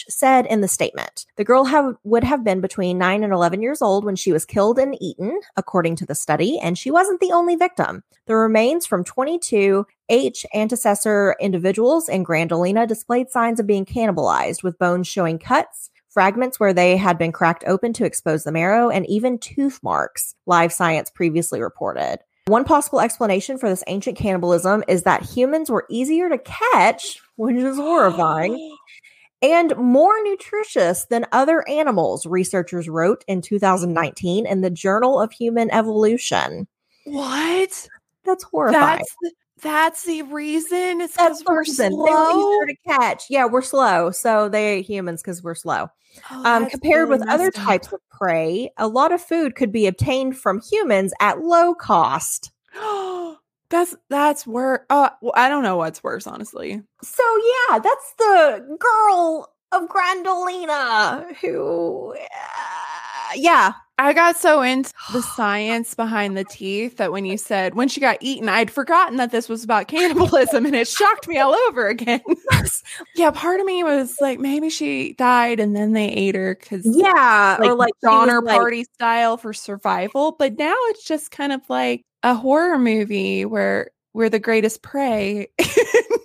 said 0.08 0.46
in 0.46 0.60
the 0.60 0.68
statement. 0.68 1.26
The 1.36 1.44
girl 1.44 1.64
have, 1.66 1.94
would 2.02 2.24
have 2.24 2.42
been 2.42 2.60
between 2.60 2.98
9 2.98 3.22
and 3.22 3.32
11 3.32 3.62
years 3.62 3.80
old 3.80 4.04
when 4.04 4.16
she 4.16 4.32
was 4.32 4.44
killed 4.44 4.78
and 4.78 5.00
eaten, 5.00 5.40
according 5.56 5.94
to 5.96 6.06
the 6.06 6.16
study, 6.16 6.58
and 6.58 6.76
she 6.76 6.90
wasn't 6.90 7.20
the 7.20 7.32
only 7.32 7.54
victim. 7.54 8.02
The 8.26 8.34
remains 8.34 8.86
from 8.86 9.04
22 9.04 9.86
H 10.08 10.44
antecessor 10.52 11.34
individuals 11.40 12.08
in 12.08 12.24
Gran 12.24 12.48
Dolina 12.48 12.88
displayed 12.88 13.30
signs 13.30 13.60
of 13.60 13.68
being 13.68 13.86
cannibalized, 13.86 14.64
with 14.64 14.78
bones 14.78 15.06
showing 15.06 15.38
cuts, 15.38 15.90
fragments 16.10 16.60
where 16.60 16.74
they 16.74 16.96
had 16.96 17.16
been 17.18 17.32
cracked 17.32 17.64
open 17.66 17.92
to 17.94 18.04
expose 18.04 18.44
the 18.44 18.52
marrow, 18.52 18.90
and 18.90 19.08
even 19.08 19.38
tooth 19.38 19.80
marks, 19.82 20.34
Live 20.46 20.72
Science 20.72 21.10
previously 21.10 21.60
reported. 21.60 22.18
One 22.46 22.64
possible 22.64 23.00
explanation 23.00 23.58
for 23.58 23.68
this 23.68 23.84
ancient 23.86 24.16
cannibalism 24.16 24.82
is 24.88 25.04
that 25.04 25.22
humans 25.22 25.70
were 25.70 25.86
easier 25.88 26.28
to 26.28 26.38
catch, 26.38 27.20
which 27.36 27.56
is 27.56 27.76
horrifying, 27.76 28.76
and 29.42 29.76
more 29.76 30.14
nutritious 30.24 31.06
than 31.06 31.26
other 31.32 31.66
animals, 31.68 32.26
researchers 32.26 32.88
wrote 32.88 33.24
in 33.28 33.40
2019 33.40 34.46
in 34.46 34.60
the 34.60 34.70
Journal 34.70 35.20
of 35.20 35.32
Human 35.32 35.70
Evolution. 35.70 36.66
What? 37.04 37.88
That's 38.24 38.44
horrifying. 38.44 38.98
That's 38.98 39.16
the, 39.22 39.32
that's 39.62 40.04
the 40.04 40.22
reason. 40.22 41.00
It's 41.00 41.16
because 41.16 41.42
we're 41.46 41.60
reason. 41.60 41.92
slow. 41.92 42.04
They 42.06 42.12
were 42.12 42.30
easier 42.64 42.66
to 42.74 42.76
catch. 42.98 43.24
Yeah, 43.30 43.46
we're 43.46 43.62
slow. 43.62 44.10
So 44.10 44.48
they 44.48 44.66
ate 44.78 44.86
humans 44.86 45.22
because 45.22 45.42
we're 45.42 45.54
slow. 45.54 45.88
Oh, 46.30 46.42
Um, 46.44 46.68
compared 46.68 47.08
really 47.08 47.20
with 47.20 47.28
other 47.28 47.48
up. 47.48 47.54
types 47.54 47.92
of 47.92 48.00
prey, 48.10 48.70
a 48.76 48.88
lot 48.88 49.12
of 49.12 49.20
food 49.22 49.54
could 49.54 49.70
be 49.72 49.86
obtained 49.86 50.36
from 50.36 50.60
humans 50.60 51.12
at 51.20 51.40
low 51.40 51.74
cost. 51.74 52.50
that's 53.70 53.94
that's 54.08 54.46
where. 54.46 54.86
Uh, 54.90 55.10
well, 55.20 55.32
I 55.36 55.48
don't 55.48 55.62
know 55.62 55.76
what's 55.76 56.02
worse, 56.02 56.26
honestly. 56.26 56.82
So 57.02 57.22
yeah, 57.70 57.78
that's 57.78 58.14
the 58.18 58.76
girl 58.80 59.52
of 59.72 59.88
Gran 59.88 60.24
Dolina 60.24 61.36
who, 61.36 62.12
uh, 62.14 63.32
yeah, 63.36 63.72
I 64.00 64.14
got 64.14 64.36
so 64.38 64.62
into 64.62 64.90
the 65.12 65.20
science 65.20 65.94
behind 65.94 66.34
the 66.36 66.44
teeth 66.44 66.96
that 66.96 67.12
when 67.12 67.26
you 67.26 67.36
said 67.36 67.74
when 67.74 67.88
she 67.88 68.00
got 68.00 68.16
eaten, 68.20 68.48
I'd 68.48 68.70
forgotten 68.70 69.18
that 69.18 69.30
this 69.30 69.46
was 69.48 69.62
about 69.62 69.88
cannibalism 69.88 70.64
and 70.64 70.74
it 70.74 70.88
shocked 70.88 71.28
me 71.28 71.38
all 71.38 71.54
over 71.68 71.86
again. 71.86 72.22
yeah, 73.14 73.30
part 73.30 73.60
of 73.60 73.66
me 73.66 73.84
was 73.84 74.16
like, 74.20 74.38
maybe 74.38 74.70
she 74.70 75.12
died 75.12 75.60
and 75.60 75.76
then 75.76 75.92
they 75.92 76.08
ate 76.08 76.34
her 76.34 76.56
because, 76.58 76.82
yeah, 76.86 77.58
like, 77.60 77.68
or 77.70 77.74
like 77.74 77.92
Donner 78.02 78.40
was, 78.40 78.46
like- 78.46 78.56
Party 78.58 78.84
style 78.94 79.36
for 79.36 79.52
survival. 79.52 80.32
But 80.32 80.58
now 80.58 80.74
it's 80.88 81.04
just 81.04 81.30
kind 81.30 81.52
of 81.52 81.60
like 81.68 82.02
a 82.22 82.34
horror 82.34 82.78
movie 82.78 83.44
where 83.44 83.90
we're 84.14 84.30
the 84.30 84.38
greatest 84.38 84.80
prey 84.82 85.48
and 85.58 85.68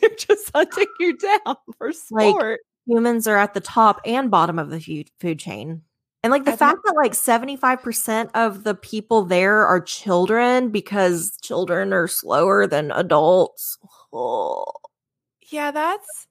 they're 0.01 0.09
just 0.17 0.49
hunting 0.55 0.87
you 1.01 1.17
down 1.17 1.55
for 1.77 1.91
Like, 2.09 2.29
sport. 2.29 2.59
humans 2.87 3.27
are 3.27 3.37
at 3.37 3.53
the 3.53 3.59
top 3.59 3.99
and 4.05 4.31
bottom 4.31 4.59
of 4.59 4.69
the 4.69 5.05
food 5.19 5.39
chain. 5.39 5.81
And 6.25 6.31
like 6.31 6.45
the 6.45 6.53
I've 6.53 6.57
fact 6.57 6.79
that 6.85 6.95
like 6.95 7.11
75% 7.11 8.31
of 8.33 8.63
the 8.63 8.73
people 8.73 9.25
there 9.25 9.63
are 9.63 9.79
children 9.79 10.71
because 10.71 11.37
children 11.43 11.93
are 11.93 12.07
slower 12.07 12.65
than 12.65 12.89
adults. 12.89 13.77
Oh, 14.11 14.65
yeah, 15.51 15.69
that's. 15.69 16.25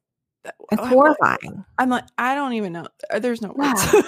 it's 0.45 0.85
horrifying. 0.85 1.65
I'm 1.79 1.91
like, 1.91 2.07
I 2.19 2.35
don't 2.35 2.55
even 2.55 2.73
know. 2.73 2.89
Uh, 3.09 3.21
There's 3.21 3.41
no 3.41 3.53
words. 3.53 3.95
Yeah. 3.95 4.03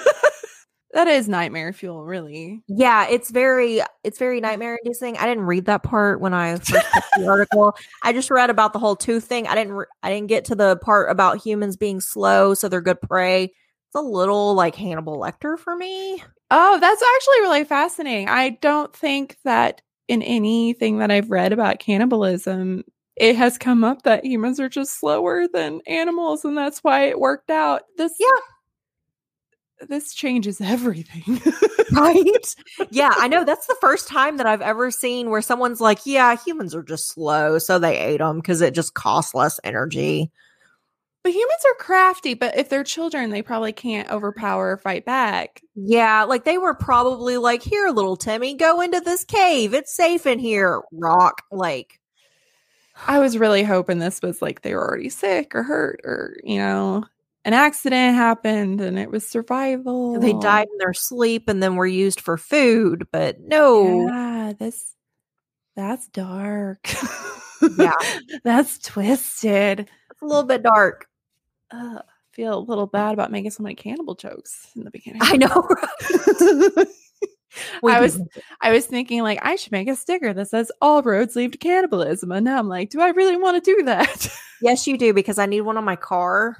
that 0.94 1.06
is 1.06 1.28
nightmare 1.28 1.72
fuel, 1.72 2.04
really. 2.04 2.64
Yeah, 2.66 3.06
it's 3.08 3.30
very 3.30 3.80
it's 4.02 4.18
very 4.18 4.40
nightmare 4.40 4.80
inducing. 4.82 5.16
I 5.16 5.26
didn't 5.26 5.44
read 5.44 5.66
that 5.66 5.84
part 5.84 6.20
when 6.20 6.34
I 6.34 6.56
first 6.56 6.72
picked 6.72 7.06
the 7.16 7.26
article. 7.28 7.76
I 8.02 8.12
just 8.12 8.28
read 8.28 8.50
about 8.50 8.72
the 8.72 8.80
whole 8.80 8.96
tooth 8.96 9.22
thing. 9.22 9.46
I 9.46 9.54
didn't 9.54 9.74
re- 9.74 9.86
I 10.02 10.10
didn't 10.10 10.26
get 10.26 10.46
to 10.46 10.56
the 10.56 10.78
part 10.78 11.12
about 11.12 11.40
humans 11.40 11.76
being 11.76 12.00
slow 12.00 12.54
so 12.54 12.68
they're 12.68 12.80
good 12.80 13.00
prey. 13.00 13.52
It's 13.88 13.94
a 13.94 14.00
little 14.00 14.54
like 14.54 14.74
Hannibal 14.74 15.18
Lecter 15.18 15.58
for 15.58 15.76
me. 15.76 16.22
Oh, 16.50 16.78
that's 16.80 17.02
actually 17.02 17.40
really 17.40 17.64
fascinating. 17.64 18.28
I 18.28 18.50
don't 18.60 18.94
think 18.94 19.36
that 19.44 19.82
in 20.08 20.22
anything 20.22 20.98
that 20.98 21.10
I've 21.10 21.30
read 21.30 21.52
about 21.52 21.78
cannibalism, 21.80 22.84
it 23.16 23.36
has 23.36 23.58
come 23.58 23.82
up 23.82 24.02
that 24.02 24.24
humans 24.24 24.60
are 24.60 24.68
just 24.68 25.00
slower 25.00 25.48
than 25.52 25.80
animals, 25.86 26.44
and 26.44 26.56
that's 26.56 26.84
why 26.84 27.04
it 27.04 27.18
worked 27.18 27.50
out. 27.50 27.82
This, 27.96 28.12
Yeah. 28.20 29.86
this 29.88 30.14
changes 30.14 30.60
everything. 30.60 31.40
right? 31.92 32.54
yeah, 32.90 33.12
I 33.16 33.28
know. 33.28 33.44
That's 33.44 33.66
the 33.66 33.76
first 33.80 34.08
time 34.08 34.36
that 34.36 34.46
I've 34.46 34.62
ever 34.62 34.90
seen 34.90 35.30
where 35.30 35.42
someone's 35.42 35.80
like, 35.80 36.00
"Yeah, 36.04 36.36
humans 36.36 36.74
are 36.74 36.82
just 36.82 37.08
slow, 37.08 37.58
so 37.58 37.78
they 37.78 37.96
ate 37.98 38.18
them 38.18 38.36
because 38.38 38.60
it 38.60 38.74
just 38.74 38.94
costs 38.94 39.34
less 39.34 39.56
mm-hmm. 39.56 39.68
energy." 39.68 40.30
But 41.26 41.34
humans 41.34 41.64
are 41.66 41.84
crafty. 41.84 42.34
But 42.34 42.56
if 42.56 42.68
they're 42.68 42.84
children, 42.84 43.30
they 43.30 43.42
probably 43.42 43.72
can't 43.72 44.08
overpower 44.12 44.70
or 44.70 44.76
fight 44.76 45.04
back. 45.04 45.60
Yeah, 45.74 46.22
like 46.22 46.44
they 46.44 46.56
were 46.56 46.72
probably 46.72 47.36
like, 47.36 47.64
"Here, 47.64 47.88
little 47.88 48.16
Timmy, 48.16 48.54
go 48.54 48.80
into 48.80 49.00
this 49.00 49.24
cave. 49.24 49.74
It's 49.74 49.92
safe 49.92 50.24
in 50.24 50.38
here." 50.38 50.82
Rock, 50.92 51.42
like, 51.50 51.98
I 53.08 53.18
was 53.18 53.36
really 53.36 53.64
hoping 53.64 53.98
this 53.98 54.22
was 54.22 54.40
like 54.40 54.62
they 54.62 54.72
were 54.72 54.86
already 54.86 55.08
sick 55.08 55.52
or 55.56 55.64
hurt 55.64 56.00
or, 56.04 56.36
you 56.44 56.58
know, 56.58 57.02
an 57.44 57.54
accident 57.54 58.14
happened 58.14 58.80
and 58.80 58.96
it 58.96 59.10
was 59.10 59.26
survival. 59.26 60.20
they 60.20 60.32
died 60.32 60.68
in 60.70 60.78
their 60.78 60.94
sleep 60.94 61.48
and 61.48 61.60
then 61.60 61.74
were 61.74 61.88
used 61.88 62.20
for 62.20 62.38
food. 62.38 63.08
But 63.10 63.40
no, 63.40 64.06
Yeah, 64.06 64.52
this 64.56 64.94
That's 65.74 66.06
dark. 66.06 66.88
Yeah. 67.78 67.92
That's 68.44 68.78
twisted. 68.78 69.80
It's 69.80 70.22
a 70.22 70.24
little 70.24 70.44
bit 70.44 70.62
dark. 70.62 71.06
Ugh, 71.70 72.02
feel 72.32 72.58
a 72.58 72.60
little 72.60 72.86
bad 72.86 73.14
about 73.14 73.32
making 73.32 73.50
so 73.50 73.62
many 73.62 73.74
cannibal 73.74 74.14
jokes 74.14 74.68
in 74.76 74.84
the 74.84 74.90
beginning. 74.90 75.20
I 75.22 75.36
know. 75.36 75.68
right? 77.82 77.96
I 77.96 78.00
was 78.00 78.20
I 78.60 78.72
was 78.72 78.86
thinking 78.86 79.22
like 79.22 79.38
I 79.42 79.56
should 79.56 79.72
make 79.72 79.88
a 79.88 79.96
sticker 79.96 80.32
that 80.32 80.48
says 80.48 80.70
all 80.80 81.02
roads 81.02 81.36
lead 81.36 81.52
to 81.52 81.58
cannibalism. 81.58 82.30
And 82.32 82.44
now 82.44 82.58
I'm 82.58 82.68
like, 82.68 82.90
do 82.90 83.00
I 83.00 83.10
really 83.10 83.36
want 83.36 83.62
to 83.62 83.76
do 83.76 83.82
that? 83.84 84.28
Yes, 84.62 84.86
you 84.86 84.96
do 84.96 85.12
because 85.12 85.38
I 85.38 85.44
need 85.44 85.60
one 85.60 85.76
on 85.76 85.84
my 85.84 85.96
car. 85.96 86.56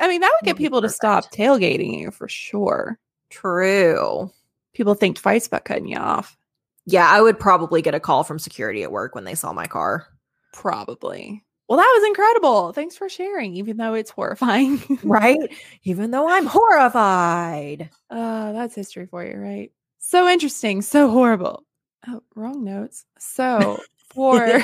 I 0.00 0.08
mean, 0.08 0.22
that 0.22 0.32
would 0.34 0.46
get 0.46 0.56
people 0.56 0.80
to 0.80 0.88
stop 0.88 1.30
tailgating 1.30 1.98
you 1.98 2.10
for 2.10 2.26
sure. 2.26 2.98
True. 3.28 4.32
People 4.72 4.94
think 4.94 5.18
twice 5.18 5.46
about 5.46 5.66
cutting 5.66 5.88
you 5.88 5.98
off. 5.98 6.38
Yeah, 6.86 7.06
I 7.06 7.20
would 7.20 7.38
probably 7.38 7.82
get 7.82 7.94
a 7.94 8.00
call 8.00 8.24
from 8.24 8.38
security 8.38 8.82
at 8.82 8.90
work 8.90 9.14
when 9.14 9.24
they 9.24 9.34
saw 9.34 9.52
my 9.52 9.66
car. 9.66 10.06
Probably. 10.54 11.44
Well, 11.72 11.80
that 11.80 11.98
was 11.98 12.06
incredible. 12.06 12.72
Thanks 12.74 12.98
for 12.98 13.08
sharing, 13.08 13.56
even 13.56 13.78
though 13.78 13.94
it's 13.94 14.10
horrifying. 14.10 14.82
Right? 15.02 15.38
Even 15.84 16.10
though 16.10 16.28
I'm 16.28 16.44
horrified. 16.44 17.88
Uh, 18.10 18.52
that's 18.52 18.74
history 18.74 19.06
for 19.06 19.24
you, 19.24 19.38
right? 19.38 19.72
So 19.98 20.28
interesting, 20.28 20.82
so 20.82 21.08
horrible. 21.08 21.64
Oh, 22.06 22.22
wrong 22.34 22.62
notes. 22.62 23.06
So 23.18 23.80
for 24.10 24.36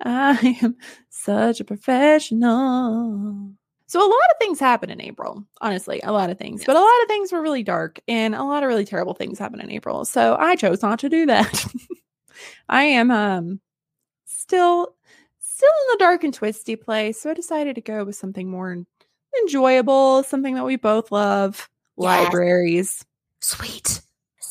I 0.00 0.58
am 0.62 0.76
such 1.10 1.58
a 1.58 1.64
professional. 1.64 3.50
So 3.86 3.98
a 3.98 4.06
lot 4.06 4.30
of 4.30 4.36
things 4.38 4.60
happen 4.60 4.90
in 4.90 5.00
April, 5.00 5.44
honestly, 5.60 6.02
a 6.04 6.12
lot 6.12 6.30
of 6.30 6.38
things. 6.38 6.62
But 6.64 6.76
a 6.76 6.80
lot 6.80 7.02
of 7.02 7.08
things 7.08 7.32
were 7.32 7.42
really 7.42 7.64
dark 7.64 7.98
and 8.06 8.32
a 8.32 8.44
lot 8.44 8.62
of 8.62 8.68
really 8.68 8.84
terrible 8.84 9.14
things 9.14 9.40
happen 9.40 9.58
in 9.58 9.72
April. 9.72 10.04
So 10.04 10.36
I 10.38 10.54
chose 10.54 10.82
not 10.82 11.00
to 11.00 11.08
do 11.08 11.26
that. 11.26 11.64
I 12.68 12.84
am 12.84 13.10
um 13.10 13.60
still 14.44 14.94
still 15.40 15.70
in 15.70 15.92
the 15.92 15.98
dark 15.98 16.22
and 16.22 16.34
twisty 16.34 16.76
place. 16.76 17.20
So 17.20 17.30
I 17.30 17.34
decided 17.34 17.74
to 17.76 17.80
go 17.80 18.04
with 18.04 18.16
something 18.16 18.48
more 18.50 18.84
enjoyable, 19.42 20.22
something 20.22 20.54
that 20.54 20.64
we 20.66 20.76
both 20.76 21.10
love. 21.10 21.68
Yes. 21.96 22.24
Libraries. 22.26 23.04
Sweet. 23.40 24.02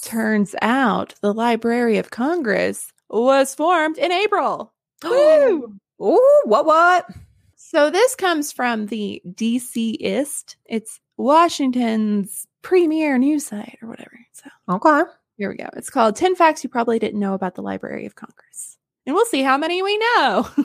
Turns 0.03 0.55
out 0.61 1.13
the 1.21 1.33
Library 1.33 1.97
of 1.97 2.09
Congress 2.09 2.91
was 3.09 3.53
formed 3.53 3.97
in 3.97 4.11
April. 4.11 4.73
Woo! 5.03 5.75
Ooh, 6.01 6.41
what 6.45 6.65
what? 6.65 7.07
So 7.55 7.89
this 7.89 8.15
comes 8.15 8.51
from 8.51 8.87
the 8.87 9.21
DCist. 9.27 10.55
It's 10.65 10.99
Washington's 11.17 12.47
premier 12.63 13.17
news 13.17 13.45
site 13.45 13.77
or 13.81 13.89
whatever. 13.89 14.19
So 14.33 14.49
Okay. 14.69 15.03
here 15.37 15.49
we 15.49 15.57
go. 15.57 15.69
It's 15.75 15.89
called 15.89 16.15
10 16.15 16.35
Facts 16.35 16.63
You 16.63 16.69
Probably 16.69 16.97
Didn't 16.99 17.19
Know 17.19 17.33
About 17.35 17.55
the 17.55 17.61
Library 17.61 18.05
of 18.05 18.15
Congress. 18.15 18.77
And 19.05 19.15
we'll 19.15 19.25
see 19.25 19.41
how 19.41 19.57
many 19.57 19.81
we 19.81 19.97
know. 19.97 20.47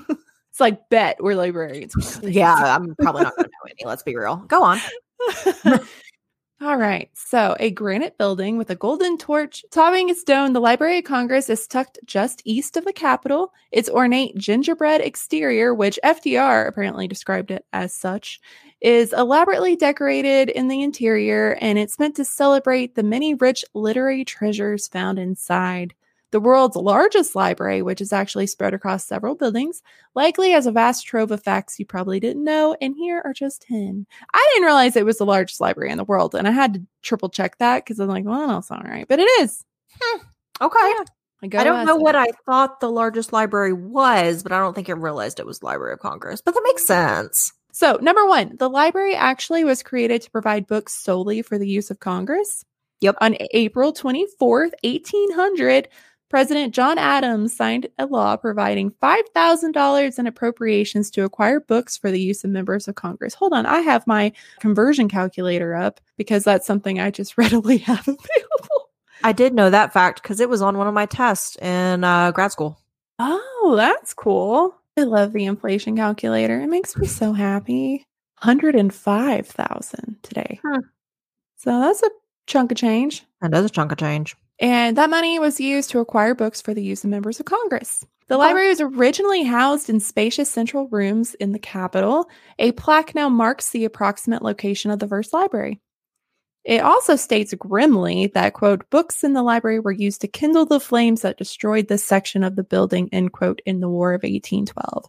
it's 0.51 0.61
like 0.61 0.89
bet 0.89 1.17
we're 1.21 1.35
librarians. 1.35 1.95
We. 2.23 2.33
Yeah, 2.33 2.55
I'm 2.55 2.95
probably 2.97 3.23
not 3.23 3.37
gonna 3.37 3.49
know 3.49 3.71
any. 3.71 3.89
Let's 3.89 4.03
be 4.03 4.17
real. 4.17 4.37
Go 4.49 4.63
on. 4.63 4.79
All 6.61 6.77
right. 6.77 7.09
So, 7.15 7.55
a 7.61 7.71
granite 7.71 8.19
building 8.19 8.59
with 8.59 8.71
a 8.71 8.75
golden 8.75 9.17
torch 9.17 9.65
topping 9.71 10.09
its 10.09 10.25
dome, 10.25 10.55
the 10.55 10.61
Library 10.61 10.99
of 10.99 11.05
Congress 11.05 11.49
is 11.49 11.69
tucked 11.69 12.01
just 12.05 12.43
east 12.45 12.77
of 12.77 12.85
the 12.85 12.93
Capitol. 12.93 13.53
Its 13.71 13.89
ornate 13.89 14.37
gingerbread 14.37 15.01
exterior, 15.01 15.73
which 15.73 16.01
FDR 16.03 16.67
apparently 16.67 17.07
described 17.07 17.53
it 17.53 17.65
as 17.73 17.95
such, 17.95 18.41
is 18.81 19.13
elaborately 19.13 19.77
decorated 19.77 20.49
in 20.49 20.67
the 20.67 20.83
interior 20.83 21.57
and 21.61 21.79
it's 21.79 21.99
meant 22.01 22.17
to 22.17 22.25
celebrate 22.25 22.97
the 22.97 23.05
many 23.05 23.35
rich 23.35 23.65
literary 23.73 24.25
treasures 24.25 24.89
found 24.89 25.21
inside. 25.21 25.95
The 26.31 26.41
world's 26.41 26.77
largest 26.77 27.35
library, 27.35 27.81
which 27.81 28.01
is 28.01 28.13
actually 28.13 28.47
spread 28.47 28.75
across 28.75 29.07
several 29.07 29.35
buildings, 29.35 29.83
likely 30.15 30.51
has 30.51 30.67
a 30.67 30.73
vast 30.73 31.07
trove 31.07 31.31
of 31.31 31.43
facts 31.43 31.79
you 31.79 31.87
probably 31.87 32.21
didn't 32.21 32.45
know, 32.45 32.77
and 32.81 32.95
here 32.95 33.23
are 33.25 33.33
just 33.33 33.63
10. 33.63 34.07
I 34.35 34.51
didn't 34.53 34.67
realize 34.67 34.95
it 34.95 35.07
was 35.07 35.19
the 35.19 35.25
largest 35.25 35.61
library 35.61 35.91
in 35.91 35.97
the 35.97 36.05
world, 36.05 36.35
and 36.35 36.47
I 36.47 36.51
had 36.51 36.75
to 36.75 36.83
triple 37.03 37.31
check 37.31 37.59
that 37.59 37.85
because 37.85 37.99
I'm 37.99 38.09
like, 38.09 38.25
well, 38.27 38.41
that 38.41 38.47
don't 38.53 38.65
sound 38.65 38.87
right, 38.87 39.09
but 39.09 39.21
it 39.21 39.29
is. 39.41 39.65
Hmm. 39.99 40.19
Okay. 40.61 40.77
I, 40.79 41.05
I 41.45 41.47
don't 41.49 41.87
know 41.87 41.97
as 41.97 42.03
what. 42.03 42.17
I 42.17 42.27
thought 42.47 42.81
the 42.81 42.91
largest 42.91 43.33
library 43.33 43.73
was, 43.73 44.43
but 44.43 44.53
I 44.53 44.59
don't 44.59 44.75
think 44.75 44.91
I 44.91 44.95
realized 44.95 45.39
it 45.39 45.47
was 45.47 45.63
Library 45.63 45.93
of 45.93 46.01
Congress. 46.01 46.41
But 46.41 46.55
that 46.55 46.63
makes 46.65 46.83
hmm. 46.83 46.87
sense. 46.89 47.53
So, 47.73 47.97
number 48.03 48.27
one, 48.27 48.57
the 48.59 48.69
library 48.69 49.15
actually 49.15 49.63
was 49.63 49.85
created 49.85 50.23
to 50.23 50.31
provide 50.31 50.67
books 50.67 50.95
solely 50.95 51.43
for 51.43 51.59
the 51.59 51.69
use 51.69 51.91
of 51.91 52.01
Congress. 52.01 52.65
Yep. 53.01 53.17
On 53.21 53.37
April 53.53 53.93
24th, 53.93 54.73
1800, 54.83 55.89
President 56.29 56.75
John 56.75 56.99
Adams 56.99 57.57
signed 57.57 57.89
a 57.99 58.05
law 58.05 58.37
providing 58.37 58.91
$5,000 59.03 60.19
in 60.19 60.27
appropriations 60.27 61.11
to 61.13 61.25
acquire 61.25 61.59
books 61.59 61.97
for 61.97 62.11
the 62.11 62.21
use 62.21 62.45
of 62.45 62.51
members 62.51 62.87
of 62.87 62.97
Congress. 62.97 63.35
Hold 63.35 63.55
on, 63.55 63.65
I 63.65 63.81
have 63.81 64.07
my 64.07 64.33
conversion 64.61 65.09
calculator 65.09 65.75
up 65.75 66.01
because 66.19 66.45
that's 66.45 66.67
something 66.67 67.01
I 67.01 67.11
just 67.11 67.39
readily 67.39 67.79
have 67.79 68.07
available. 68.07 68.91
I 69.25 69.33
did 69.33 69.55
know 69.55 69.71
that 69.71 69.93
fact 69.93 70.23
because 70.23 70.39
it 70.39 70.49
was 70.49 70.63
on 70.63 70.77
one 70.77 70.87
of 70.87 70.95
my 70.95 71.07
tests 71.07 71.57
in 71.57 72.05
uh, 72.05 72.31
grad 72.33 72.53
school. 72.53 72.79
Oh, 73.19 73.75
that's 73.77 74.13
cool. 74.13 74.75
I 74.97 75.05
love 75.05 75.33
the 75.33 75.47
inflation 75.47 75.97
calculator. 75.97 76.61
It 76.61 76.69
makes 76.69 76.97
me 76.97 77.07
so 77.07 77.33
happy. 77.33 78.05
105,000 78.43 80.17
today. 80.23 80.61
Hmm. 80.65 80.81
So 81.57 81.81
that's 81.81 82.03
a 82.03 82.11
chunk 82.47 82.71
of 82.71 82.79
change. 82.79 83.25
That 83.41 83.55
is 83.55 83.65
a 83.65 83.71
chunk 83.71 83.93
of 83.93 83.99
change. 83.99 84.37
And 84.61 84.97
that 84.97 85.11
money 85.11 85.39
was 85.39 85.61
used 85.61 85.91
to 85.91 86.01
acquire 86.01 86.35
books 86.35 86.61
for 86.61 86.75
the 86.75 86.83
use 86.83 87.05
of 87.05 87.11
members 87.11 87.39
of 87.39 87.47
Congress. 87.47 88.05
The 88.27 88.37
library 88.37 88.69
was 88.69 88.81
originally 88.81 89.45
housed 89.45 89.89
in 89.89 90.01
spacious 90.01 90.51
central 90.51 90.87
rooms 90.89 91.35
in 91.35 91.53
the 91.53 91.59
Capitol. 91.59 92.29
A 92.59 92.73
plaque 92.73 93.15
now 93.15 93.31
marks 93.31 93.71
the 93.71 93.87
approximate 93.87 94.43
location 94.43 94.91
of 94.91 94.99
the 94.99 95.09
first 95.09 95.33
library. 95.33 95.81
It 96.65 96.83
also 96.83 97.17
states 97.17 97.55
grimly 97.55 98.27
that, 98.35 98.53
quote, 98.53 98.91
books 98.91 99.25
in 99.25 99.33
the 99.33 99.43
library 99.43 99.81
were 99.81 99.93
used 99.93 100.21
to 100.21 100.29
kindle 100.29 100.67
the 100.67 100.81
flames 100.81 101.23
that 101.23 101.39
destroyed 101.39 101.89
this 101.89 102.05
section 102.05 102.45
of 102.45 102.57
the 102.57 102.65
building, 102.65 103.09
end 103.13 103.33
quote, 103.33 103.63
in 103.65 103.81
the 103.81 103.89
War 103.89 104.13
of 104.13 104.23
1812. 104.23 105.07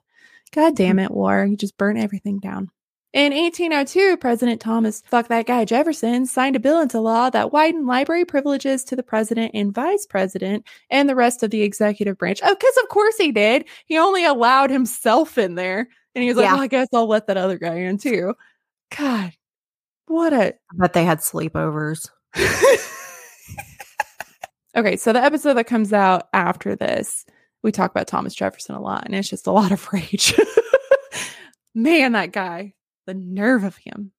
God 0.54 0.76
damn 0.78 0.96
mm-hmm. 0.96 1.00
it, 1.00 1.12
war. 1.12 1.46
You 1.46 1.58
just 1.58 1.78
burnt 1.78 2.00
everything 2.00 2.40
down. 2.40 2.72
In 3.12 3.34
1802, 3.34 4.18
President 4.18 4.62
Thomas 4.62 5.02
Fuck 5.08 5.30
That 5.30 5.48
Guy 5.48 5.66
Jefferson 5.66 6.28
signed 6.28 6.56
a 6.56 6.60
bill 6.60 6.80
into 6.80 7.00
law 7.00 7.32
that 7.32 7.52
widened 7.52 7.88
library 7.88 8.24
privileges 8.24 8.84
to 8.84 8.96
the 8.96 9.02
president 9.02 9.52
and 9.56 9.74
vice 9.74 10.06
president 10.06 10.64
and 10.92 11.10
the 11.10 11.16
rest 11.16 11.42
of 11.42 11.50
the 11.50 11.64
executive 11.64 12.20
branch. 12.20 12.40
Oh, 12.44 12.54
because 12.54 12.78
of 12.78 12.90
course 12.90 13.18
he 13.18 13.32
did. 13.32 13.66
He 13.88 13.98
only 13.98 14.26
allowed 14.26 14.70
himself 14.70 15.40
in 15.40 15.56
there. 15.56 15.90
And 16.14 16.22
he 16.22 16.30
was 16.30 16.38
like, 16.38 16.46
Yeah. 16.46 16.54
well, 16.54 16.62
I 16.62 16.68
guess 16.68 16.88
I'll 16.94 17.08
let 17.08 17.26
that 17.28 17.38
other 17.38 17.58
guy 17.58 17.78
in 17.78 17.98
too. 17.98 18.36
God, 18.96 19.34
what 20.06 20.32
a 20.32 20.54
I 20.54 20.76
bet 20.76 20.94
they 20.94 21.06
had 21.06 21.20
sleepovers. 21.20 22.10
okay, 24.76 24.98
so 24.98 25.14
the 25.14 25.24
episode 25.24 25.56
that 25.56 25.66
comes 25.66 25.94
out 25.94 26.28
after 26.34 26.76
this, 26.76 27.26
we 27.64 27.72
talk 27.72 27.90
about 27.90 28.08
Thomas 28.08 28.36
Jefferson 28.36 28.76
a 28.76 28.82
lot, 28.82 29.06
and 29.06 29.16
it's 29.16 29.30
just 29.30 29.48
a 29.48 29.52
lot 29.52 29.72
of 29.72 29.92
rage. 29.92 30.36
Man, 31.76 32.12
that 32.14 32.32
guy, 32.32 32.74
the 33.10 33.16
nerve 33.16 33.64
of 33.64 33.76
him. 33.78 34.12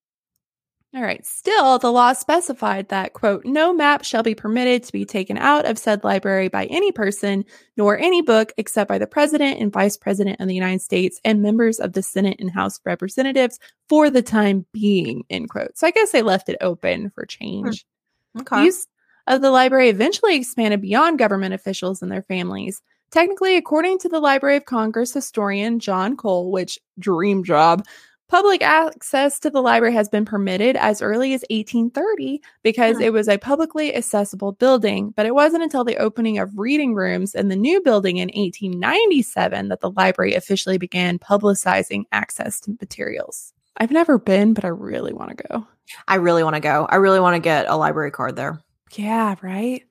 All 0.92 1.02
right. 1.02 1.24
Still, 1.24 1.78
the 1.78 1.92
law 1.92 2.12
specified 2.12 2.88
that, 2.88 3.12
quote, 3.12 3.44
no 3.44 3.72
map 3.72 4.04
shall 4.04 4.24
be 4.24 4.34
permitted 4.34 4.82
to 4.82 4.92
be 4.92 5.04
taken 5.04 5.38
out 5.38 5.64
of 5.64 5.78
said 5.78 6.02
library 6.02 6.48
by 6.48 6.64
any 6.64 6.90
person, 6.90 7.44
nor 7.76 7.96
any 7.96 8.20
book, 8.20 8.52
except 8.56 8.88
by 8.88 8.98
the 8.98 9.06
President 9.06 9.60
and 9.60 9.72
Vice 9.72 9.96
President 9.96 10.40
of 10.40 10.48
the 10.48 10.54
United 10.56 10.82
States 10.82 11.20
and 11.24 11.40
members 11.40 11.78
of 11.78 11.92
the 11.92 12.02
Senate 12.02 12.40
and 12.40 12.50
House 12.50 12.78
of 12.78 12.86
Representatives 12.86 13.60
for 13.88 14.10
the 14.10 14.22
time 14.22 14.66
being, 14.72 15.22
end 15.30 15.48
quote. 15.48 15.78
So 15.78 15.86
I 15.86 15.92
guess 15.92 16.10
they 16.10 16.22
left 16.22 16.48
it 16.48 16.56
open 16.60 17.10
for 17.10 17.24
change. 17.24 17.86
Hmm. 18.34 18.40
Okay. 18.40 18.64
Use 18.64 18.88
of 19.28 19.42
the 19.42 19.52
library 19.52 19.90
eventually 19.90 20.34
expanded 20.34 20.82
beyond 20.82 21.20
government 21.20 21.54
officials 21.54 22.02
and 22.02 22.10
their 22.10 22.22
families. 22.22 22.82
Technically, 23.12 23.56
according 23.56 23.98
to 23.98 24.08
the 24.08 24.20
Library 24.20 24.56
of 24.56 24.64
Congress 24.64 25.12
historian 25.12 25.78
John 25.78 26.16
Cole, 26.16 26.50
which 26.50 26.78
dream 26.98 27.42
job, 27.42 27.84
public 28.30 28.62
access 28.62 29.38
to 29.40 29.50
the 29.50 29.60
library 29.60 29.92
has 29.92 30.08
been 30.08 30.24
permitted 30.24 30.76
as 30.76 31.02
early 31.02 31.34
as 31.34 31.44
1830 31.50 32.40
because 32.62 32.96
Hmm. 32.96 33.02
it 33.02 33.12
was 33.12 33.28
a 33.28 33.38
publicly 33.38 33.94
accessible 33.94 34.52
building. 34.52 35.12
But 35.16 35.26
it 35.26 35.34
wasn't 35.34 35.64
until 35.64 35.84
the 35.84 35.96
opening 35.98 36.38
of 36.38 36.56
reading 36.56 36.94
rooms 36.94 37.34
in 37.34 37.48
the 37.48 37.56
new 37.56 37.80
building 37.82 38.18
in 38.18 38.30
1897 38.34 39.68
that 39.68 39.80
the 39.80 39.90
library 39.90 40.34
officially 40.34 40.78
began 40.78 41.18
publicizing 41.18 42.04
access 42.12 42.60
to 42.60 42.76
materials. 42.80 43.52
I've 43.76 43.90
never 43.90 44.18
been, 44.18 44.54
but 44.54 44.64
I 44.64 44.68
really 44.68 45.12
want 45.12 45.36
to 45.36 45.44
go. 45.48 45.66
I 46.06 46.16
really 46.16 46.44
want 46.44 46.54
to 46.54 46.60
go. 46.60 46.86
I 46.88 46.96
really 46.96 47.20
want 47.20 47.34
to 47.34 47.40
get 47.40 47.66
a 47.68 47.76
library 47.76 48.10
card 48.10 48.36
there. 48.36 48.60
Yeah, 48.92 49.34
right. 49.42 49.82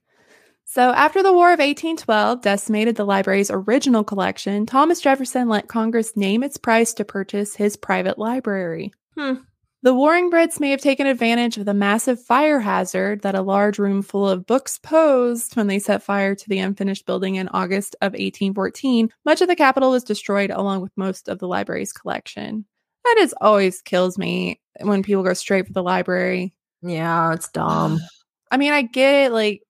So, 0.72 0.92
after 0.92 1.24
the 1.24 1.34
War 1.34 1.48
of 1.48 1.58
1812 1.58 2.44
decimated 2.44 2.96
the 2.96 3.04
library's 3.04 3.50
original 3.50 4.04
collection, 4.04 4.68
Thomas 4.68 5.02
Jefferson 5.02 5.50
let 5.50 5.68
Congress 5.68 6.16
name 6.16 6.44
its 6.44 6.58
price 6.58 6.94
to 6.94 7.04
purchase 7.04 7.56
his 7.56 7.76
private 7.76 8.20
library. 8.20 8.94
Hmm. 9.18 9.38
The 9.82 9.96
warring 9.96 10.30
Brits 10.30 10.60
may 10.60 10.70
have 10.70 10.80
taken 10.80 11.08
advantage 11.08 11.58
of 11.58 11.66
the 11.66 11.74
massive 11.74 12.24
fire 12.24 12.60
hazard 12.60 13.24
that 13.24 13.34
a 13.34 13.42
large 13.42 13.80
room 13.80 14.04
full 14.04 14.30
of 14.30 14.46
books 14.46 14.78
posed 14.78 15.56
when 15.56 15.66
they 15.66 15.80
set 15.80 16.04
fire 16.04 16.36
to 16.36 16.50
the 16.50 16.60
unfinished 16.60 17.08
building 17.08 17.34
in 17.34 17.48
August 17.48 17.96
of 18.02 18.12
1814. 18.12 19.10
Much 19.26 19.42
of 19.42 19.48
the 19.48 19.56
Capitol 19.56 19.90
was 19.90 20.04
destroyed, 20.04 20.52
along 20.52 20.82
with 20.82 20.92
most 20.96 21.30
of 21.30 21.40
the 21.40 21.48
library's 21.48 21.94
collection. 21.94 22.64
That 23.06 23.16
is 23.18 23.34
always 23.42 23.82
kills 23.82 24.20
me 24.20 24.62
when 24.82 25.02
people 25.02 25.24
go 25.24 25.34
straight 25.34 25.66
for 25.66 25.74
the 25.74 25.82
library. 25.82 26.54
Yeah, 26.84 27.34
it's 27.34 27.50
dumb. 27.50 27.98
I 28.52 28.58
mean, 28.58 28.74
I 28.74 28.84
get 28.84 29.26
it. 29.26 29.32
Like, 29.32 29.64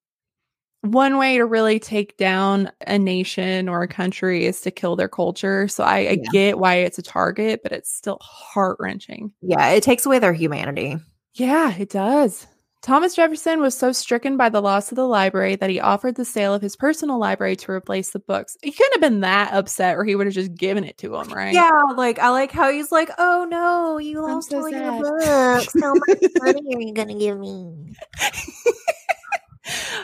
one 0.81 1.17
way 1.17 1.37
to 1.37 1.45
really 1.45 1.79
take 1.79 2.15
down 2.17 2.71
a 2.87 2.97
nation 2.97 3.67
or 3.67 3.81
a 3.83 3.87
country 3.87 4.45
is 4.45 4.61
to 4.61 4.71
kill 4.71 4.95
their 4.95 5.09
culture. 5.09 5.67
So 5.67 5.83
I, 5.83 5.97
I 5.97 6.11
Yeah. 6.21 6.29
get 6.31 6.59
why 6.59 6.75
it's 6.75 6.97
a 6.97 7.01
target, 7.03 7.61
but 7.63 7.71
it's 7.71 7.93
still 7.93 8.17
heart 8.21 8.77
wrenching. 8.79 9.33
yeah, 9.41 9.69
it 9.69 9.83
takes 9.83 10.05
away 10.05 10.19
their 10.19 10.33
humanity. 10.33 10.97
Yeah, 11.33 11.73
it 11.75 11.89
does. 11.89 12.47
Thomas 12.81 13.13
Jefferson 13.13 13.59
was 13.59 13.77
so 13.77 13.91
stricken 13.91 14.37
by 14.37 14.47
the 14.47 14.61
loss 14.61 14.89
of 14.89 14.95
the 14.95 15.05
library 15.05 15.57
that 15.57 15.69
he 15.69 15.81
offered 15.81 16.15
the 16.15 16.23
sale 16.23 16.53
of 16.53 16.61
his 16.61 16.77
personal 16.77 17.19
library 17.19 17.57
to 17.57 17.71
replace 17.71 18.11
the 18.11 18.19
books. 18.19 18.55
He 18.63 18.71
couldn't 18.71 18.93
have 18.93 19.01
been 19.11 19.19
that 19.19 19.51
upset, 19.53 19.97
or 19.97 20.05
he 20.05 20.15
would 20.15 20.27
have 20.27 20.33
just 20.33 20.55
given 20.55 20.85
it 20.85 20.97
to 20.99 21.13
him, 21.15 21.27
right? 21.33 21.53
Yeah, 21.53 21.69
like 21.97 22.19
I 22.19 22.29
like 22.29 22.53
how 22.53 22.71
he's 22.71 22.89
like, 22.89 23.09
"Oh 23.17 23.45
no, 23.49 23.97
you 23.97 24.21
lost 24.21 24.49
so 24.49 24.59
all 24.61 24.69
your 24.69 24.91
books. 24.93 25.73
How 25.81 25.93
much 25.93 26.19
money 26.37 26.73
are 26.73 26.81
you 26.81 26.93
gonna 26.93 27.19
give 27.19 27.37
me?" 27.37 27.95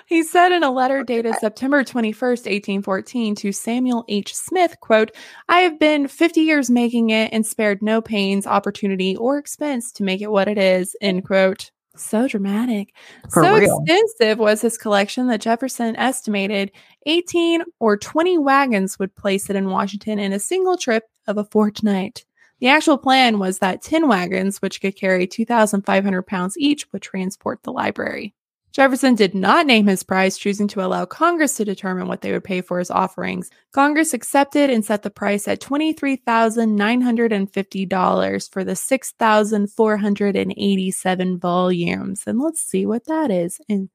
He 0.05 0.24
said 0.24 0.51
in 0.51 0.63
a 0.63 0.72
letter 0.72 1.03
dated 1.03 1.36
September 1.39 1.84
21st, 1.84 2.45
1814 2.45 3.36
to 3.36 3.51
Samuel 3.51 4.05
H. 4.07 4.34
Smith, 4.36 4.77
quote, 4.79 5.12
I 5.50 5.62
have 5.62 5.79
been 5.79 6.07
50 6.07 6.41
years 6.41 6.69
making 6.69 7.10
it 7.10 7.34
and 7.34 7.45
spared 7.45 7.81
no 7.81 8.01
pains, 8.01 8.45
opportunity, 8.45 9.15
or 9.15 9.38
expense 9.38 9.91
to 9.93 10.03
make 10.03 10.22
it 10.22 10.31
what 10.31 10.48
it 10.48 10.57
is, 10.57 10.95
end 11.01 11.25
quote. 11.25 11.72
So 11.98 12.27
dramatic. 12.27 12.93
For 13.31 13.43
so 13.43 13.55
real. 13.55 13.79
extensive 13.79 14.38
was 14.38 14.62
his 14.62 14.77
collection 14.77 15.27
that 15.27 15.41
Jefferson 15.41 15.95
estimated 15.95 16.72
18 17.05 17.63
or 17.79 17.98
20 17.98 18.38
wagons 18.38 19.00
would 19.00 19.15
place 19.15 19.50
it 19.50 19.55
in 19.55 19.69
Washington 19.69 20.19
in 20.19 20.34
a 20.34 20.39
single 20.39 20.77
trip 20.77 21.03
of 21.27 21.38
a 21.38 21.45
fortnight. 21.45 22.25
The 22.60 22.67
actual 22.67 22.98
plan 22.98 23.39
was 23.39 23.60
that 23.60 23.81
10 23.81 24.07
wagons, 24.07 24.62
which 24.62 24.81
could 24.81 24.95
carry 24.95 25.27
2,500 25.27 26.22
pounds 26.24 26.57
each, 26.57 26.91
would 26.91 27.01
transport 27.01 27.63
the 27.63 27.72
library. 27.72 28.34
Jefferson 28.75 29.15
did 29.15 29.34
not 29.34 29.65
name 29.65 29.88
his 29.88 30.03
price, 30.03 30.38
choosing 30.38 30.67
to 30.67 30.84
allow 30.84 31.05
Congress 31.05 31.55
to 31.55 31.63
determine 31.63 32.10
what 32.10 32.20
they 32.20 32.34
would 32.34 32.44
pay 32.44 32.60
for 32.60 32.77
his 32.77 32.91
offerings. 32.91 33.50
Congress 33.72 34.13
accepted 34.13 34.70
and 34.70 34.84
set 34.84 35.01
the 35.01 35.10
price 35.10 35.48
at 35.48 35.62
$23,950 35.62 38.51
for 38.51 38.65
the 38.65 38.75
6,487 38.75 41.39
volumes. 41.39 42.24
And 42.27 42.38
let's 42.38 42.62
see 42.62 42.86
what 42.86 43.05
that 43.05 43.32
is 43.32 43.62
in 43.70 43.89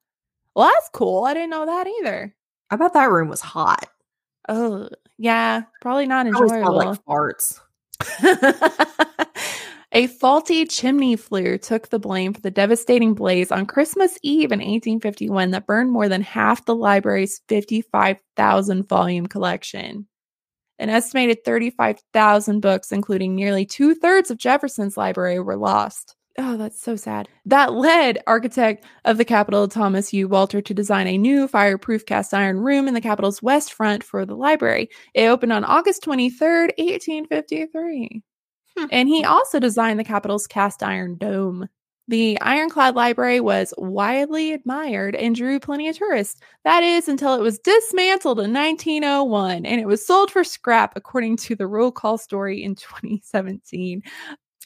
Well, 0.55 0.68
that's 0.68 0.90
cool. 0.92 1.25
I 1.25 1.35
didn't 1.35 1.51
know 1.51 1.66
that 1.66 1.87
either. 1.87 2.35
I 2.70 2.77
bet 2.77 2.92
that 2.92 3.11
room 3.11 3.29
was 3.29 3.40
hot. 3.40 3.87
Oh, 4.49 4.88
yeah, 5.18 5.62
probably 5.81 6.07
not 6.07 6.27
enjoyable. 6.27 6.77
like 6.77 7.05
farts. 7.05 7.61
a 9.92 10.07
faulty 10.09 10.64
chimney 10.64 11.16
flue 11.16 11.59
took 11.59 11.88
the 11.88 11.98
blame 11.98 12.35
for 12.35 12.40
the 12.40 12.50
devastating 12.50 13.14
blaze 13.14 13.53
on 13.53 13.66
Christmas 13.66 14.18
Eve 14.22 14.53
in 14.53 14.59
1851 14.59 15.53
that 15.53 15.66
burned 15.66 15.92
more 15.92 16.09
than 16.09 16.22
half 16.22 16.64
the 16.64 16.74
library's 16.74 17.40
55,000 17.48 18.88
volume 18.88 19.27
collection. 19.27 20.07
An 20.81 20.90
estimated 20.90 21.44
35,000 21.44 22.61
books, 22.61 22.90
including 22.90 23.37
nearly 23.37 23.64
two 23.64 23.94
thirds 23.94 24.31
of 24.33 24.38
Jefferson's 24.38 24.96
library, 24.96 25.38
were 25.38 25.57
lost. 25.57 26.16
Oh, 26.37 26.57
that's 26.57 26.81
so 26.81 26.97
sad. 26.97 27.29
That 27.47 27.75
led 27.75 28.18
architect 28.27 28.85
of 29.05 29.18
the 29.18 29.25
Capitol, 29.25 29.68
Thomas 29.68 30.12
U. 30.12 30.27
Walter, 30.27 30.61
to 30.61 30.75
design 30.75 31.07
a 31.07 31.16
new 31.16 31.47
fireproof 31.47 32.07
cast 32.07 32.35
iron 32.35 32.59
room 32.59 32.88
in 32.88 32.94
the 32.94 33.01
Capitol's 33.01 33.40
west 33.40 33.73
front 33.73 34.03
for 34.03 34.27
the 34.27 34.35
library. 34.35 34.88
It 35.14 35.27
opened 35.27 35.53
on 35.53 35.64
August 35.64 36.03
23rd, 36.03 36.73
1853. 36.77 38.23
Hmm. 38.77 38.87
And 38.90 39.09
he 39.09 39.25
also 39.25 39.61
designed 39.61 40.01
the 40.01 40.05
Capitol's 40.05 40.49
cast 40.49 40.83
iron 40.83 41.16
dome. 41.18 41.68
The 42.09 42.38
ironclad 42.40 42.97
library 42.97 43.40
was 43.40 43.73
widely 43.79 44.53
admired 44.53 45.14
and 45.14 45.35
drew 45.35 45.59
plenty 45.59 45.88
of 45.88 45.97
tourists. 45.97 46.38
That 46.64 46.83
is 46.83 47.09
until 47.09 47.35
it 47.35 47.40
was 47.40 47.59
dismantled 47.61 48.40
in 48.40 48.53
1901 48.53 49.64
and 49.64 49.81
it 49.81 49.87
was 49.87 50.05
sold 50.07 50.31
for 50.31 50.44
scrap, 50.44 50.94
according 50.97 51.38
to 51.38 51.55
the 51.55 51.66
roll 51.66 51.90
call 51.90 52.18
story 52.18 52.62
in 52.62 52.75
2017. 52.75 54.03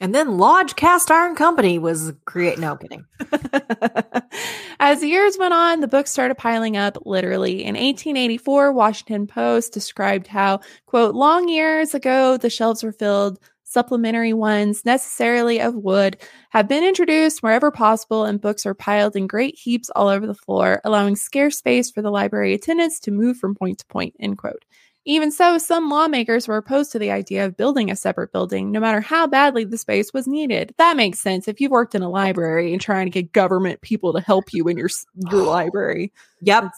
And 0.00 0.14
then 0.14 0.38
Lodge 0.38 0.76
Cast 0.76 1.10
Iron 1.10 1.34
Company 1.34 1.78
was 1.78 2.12
create. 2.24 2.58
No 2.58 2.76
kidding. 2.76 3.04
As 4.80 5.00
the 5.00 5.08
years 5.08 5.36
went 5.38 5.54
on, 5.54 5.80
the 5.80 5.88
books 5.88 6.10
started 6.10 6.36
piling 6.36 6.76
up 6.76 6.98
literally. 7.04 7.62
In 7.64 7.74
1884, 7.74 8.72
Washington 8.72 9.26
Post 9.26 9.72
described 9.72 10.28
how, 10.28 10.60
quote, 10.86 11.14
long 11.16 11.48
years 11.48 11.94
ago, 11.94 12.36
the 12.36 12.50
shelves 12.50 12.84
were 12.84 12.92
filled. 12.92 13.38
Supplementary 13.64 14.32
ones, 14.32 14.86
necessarily 14.86 15.60
of 15.60 15.74
wood, 15.74 16.16
have 16.50 16.68
been 16.68 16.84
introduced 16.84 17.42
wherever 17.42 17.70
possible, 17.70 18.24
and 18.24 18.40
books 18.40 18.64
are 18.64 18.72
piled 18.72 19.14
in 19.14 19.26
great 19.26 19.58
heaps 19.58 19.90
all 19.90 20.08
over 20.08 20.26
the 20.26 20.32
floor, 20.32 20.80
allowing 20.84 21.16
scarce 21.16 21.58
space 21.58 21.90
for 21.90 22.00
the 22.00 22.10
library 22.10 22.54
attendants 22.54 22.98
to 23.00 23.10
move 23.10 23.36
from 23.36 23.54
point 23.54 23.80
to 23.80 23.86
point, 23.86 24.14
end 24.18 24.38
quote. 24.38 24.64
Even 25.08 25.30
so, 25.32 25.56
some 25.56 25.88
lawmakers 25.88 26.46
were 26.46 26.58
opposed 26.58 26.92
to 26.92 26.98
the 26.98 27.10
idea 27.10 27.46
of 27.46 27.56
building 27.56 27.90
a 27.90 27.96
separate 27.96 28.30
building, 28.30 28.70
no 28.70 28.78
matter 28.78 29.00
how 29.00 29.26
badly 29.26 29.64
the 29.64 29.78
space 29.78 30.12
was 30.12 30.28
needed. 30.28 30.74
That 30.76 30.98
makes 30.98 31.18
sense 31.18 31.48
if 31.48 31.62
you've 31.62 31.70
worked 31.70 31.94
in 31.94 32.02
a 32.02 32.10
library 32.10 32.74
and 32.74 32.80
trying 32.80 33.06
to 33.06 33.10
get 33.10 33.32
government 33.32 33.80
people 33.80 34.12
to 34.12 34.20
help 34.20 34.52
you 34.52 34.68
in 34.68 34.76
your 34.76 34.90
your 35.30 35.42
library. 35.44 36.12
Yep. 36.42 36.72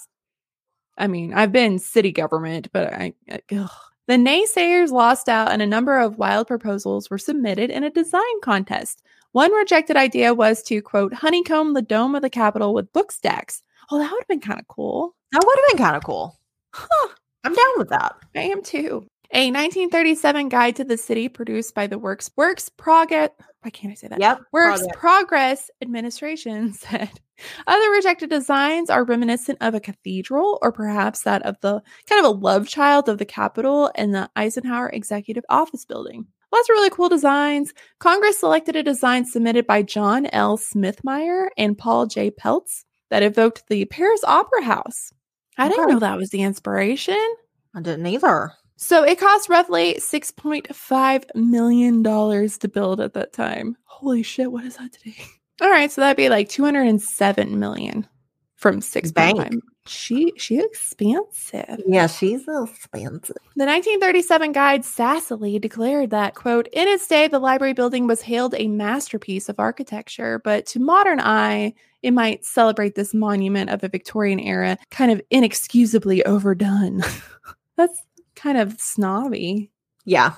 I 0.96 1.08
mean, 1.08 1.34
I've 1.34 1.50
been 1.50 1.80
city 1.80 2.12
government, 2.12 2.68
but 2.72 2.92
I. 2.92 3.14
I- 3.28 3.40
ugh. 3.56 3.70
The 4.06 4.14
naysayers 4.16 4.90
lost 4.92 5.28
out, 5.28 5.50
and 5.50 5.60
a 5.60 5.66
number 5.66 5.98
of 5.98 6.16
wild 6.16 6.46
proposals 6.46 7.10
were 7.10 7.18
submitted 7.18 7.68
in 7.68 7.82
a 7.82 7.90
design 7.90 8.40
contest. 8.42 9.02
One 9.32 9.52
rejected 9.52 9.96
idea 9.96 10.34
was 10.34 10.62
to 10.64 10.80
quote 10.80 11.14
honeycomb 11.14 11.74
the 11.74 11.82
dome 11.82 12.14
of 12.14 12.22
the 12.22 12.30
Capitol 12.30 12.74
with 12.74 12.92
book 12.92 13.10
stacks. 13.10 13.62
Oh, 13.90 13.98
that 13.98 14.10
would 14.10 14.20
have 14.20 14.28
been 14.28 14.40
kind 14.40 14.60
of 14.60 14.68
cool. 14.68 15.16
That 15.32 15.42
would 15.44 15.58
have 15.58 15.68
been 15.76 15.84
kind 15.84 15.96
of 15.96 16.04
cool. 16.04 16.38
Huh. 16.72 17.08
I'm 17.44 17.54
down 17.54 17.72
with 17.76 17.88
that. 17.88 18.16
I 18.34 18.42
am 18.42 18.62
too. 18.62 19.06
A 19.32 19.46
1937 19.46 20.48
guide 20.48 20.76
to 20.76 20.84
the 20.84 20.98
city 20.98 21.28
produced 21.28 21.72
by 21.74 21.86
the 21.86 21.98
Works 21.98 22.30
Works 22.36 22.68
Progress 22.68 23.30
Why 23.62 23.70
can't 23.70 23.92
I 23.92 23.94
say 23.94 24.08
that? 24.08 24.20
Yep. 24.20 24.40
Works 24.52 24.80
Progress. 24.80 24.96
Progress 24.96 25.70
Administration 25.80 26.72
said 26.74 27.20
other 27.66 27.90
rejected 27.90 28.28
designs 28.28 28.90
are 28.90 29.04
reminiscent 29.04 29.58
of 29.60 29.74
a 29.74 29.80
cathedral 29.80 30.58
or 30.62 30.72
perhaps 30.72 31.22
that 31.22 31.42
of 31.42 31.56
the 31.60 31.80
kind 32.08 32.24
of 32.24 32.24
a 32.24 32.38
love 32.38 32.66
child 32.68 33.08
of 33.08 33.18
the 33.18 33.24
Capitol 33.24 33.90
and 33.94 34.14
the 34.14 34.28
Eisenhower 34.36 34.90
Executive 34.90 35.44
Office 35.48 35.84
Building. 35.84 36.26
Lots 36.52 36.68
of 36.68 36.74
really 36.74 36.90
cool 36.90 37.08
designs. 37.08 37.72
Congress 38.00 38.38
selected 38.38 38.74
a 38.74 38.82
design 38.82 39.24
submitted 39.24 39.66
by 39.66 39.82
John 39.82 40.26
L. 40.26 40.58
Smithmeyer 40.58 41.48
and 41.56 41.78
Paul 41.78 42.06
J. 42.06 42.32
Pelz 42.32 42.84
that 43.10 43.22
evoked 43.22 43.64
the 43.68 43.84
Paris 43.84 44.22
Opera 44.24 44.64
House. 44.64 45.12
I 45.60 45.68
didn't 45.68 45.88
know 45.88 45.98
that 45.98 46.18
was 46.18 46.30
the 46.30 46.42
inspiration. 46.42 47.34
I 47.74 47.80
didn't 47.80 48.06
either. 48.06 48.52
So 48.76 49.02
it 49.04 49.20
cost 49.20 49.50
roughly 49.50 49.96
$6.5 49.96 51.24
million 51.34 52.02
to 52.02 52.68
build 52.68 53.00
at 53.00 53.12
that 53.12 53.32
time. 53.32 53.76
Holy 53.84 54.22
shit, 54.22 54.50
what 54.50 54.64
is 54.64 54.76
that 54.76 54.92
today? 54.92 55.22
All 55.60 55.70
right, 55.70 55.92
so 55.92 56.00
that'd 56.00 56.16
be 56.16 56.30
like 56.30 56.48
207 56.48 57.58
million 57.58 58.08
from 58.56 58.80
6.5. 58.80 59.14
Bank. 59.14 59.62
She 59.86 60.32
she 60.36 60.60
expensive. 60.60 61.80
Yeah, 61.86 62.06
she's 62.06 62.42
expensive. 62.42 63.36
The 63.56 63.64
1937 63.64 64.52
guide 64.52 64.82
Sassily 64.82 65.60
declared 65.60 66.10
that, 66.10 66.34
quote, 66.34 66.68
in 66.72 66.86
its 66.86 67.06
day, 67.06 67.28
the 67.28 67.38
library 67.38 67.72
building 67.72 68.06
was 68.06 68.22
hailed 68.22 68.54
a 68.56 68.68
masterpiece 68.68 69.48
of 69.48 69.58
architecture, 69.58 70.38
but 70.38 70.66
to 70.66 70.80
modern 70.80 71.18
eye, 71.18 71.74
it 72.02 72.12
might 72.12 72.44
celebrate 72.44 72.94
this 72.94 73.12
monument 73.14 73.70
of 73.70 73.84
a 73.84 73.88
Victorian 73.88 74.40
era 74.40 74.78
kind 74.90 75.10
of 75.10 75.20
inexcusably 75.30 76.24
overdone. 76.24 77.02
That's 77.76 78.00
kind 78.34 78.58
of 78.58 78.80
snobby. 78.80 79.70
Yeah. 80.04 80.34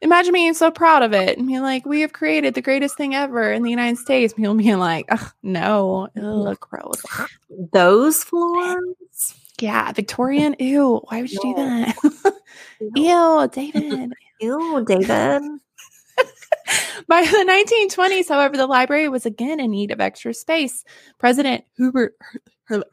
Imagine 0.00 0.34
being 0.34 0.54
so 0.54 0.70
proud 0.70 1.02
of 1.02 1.14
it 1.14 1.38
and 1.38 1.46
being 1.46 1.62
like, 1.62 1.86
we 1.86 2.00
have 2.02 2.12
created 2.12 2.54
the 2.54 2.60
greatest 2.60 2.96
thing 2.96 3.14
ever 3.14 3.52
in 3.52 3.62
the 3.62 3.70
United 3.70 3.98
States. 3.98 4.34
People 4.34 4.54
being 4.54 4.78
like, 4.78 5.06
Ugh, 5.08 5.32
no, 5.42 6.08
ugh, 6.20 6.58
gross. 6.60 7.02
Those 7.72 8.22
floors. 8.22 9.34
Yeah, 9.60 9.92
Victorian. 9.92 10.56
Ew, 10.58 11.00
why 11.08 11.22
would 11.22 11.30
you 11.30 11.40
do 11.40 11.54
that? 11.54 12.34
Ew, 12.96 13.48
David. 13.52 14.12
Ew, 14.40 14.84
David. 14.86 15.42
By 17.08 17.22
the 17.22 17.88
1920s, 17.90 18.28
however, 18.28 18.56
the 18.56 18.66
library 18.66 19.08
was 19.08 19.26
again 19.26 19.60
in 19.60 19.70
need 19.70 19.90
of 19.90 20.00
extra 20.00 20.32
space. 20.34 20.84
President 21.18 21.64
Hubert 21.76 22.16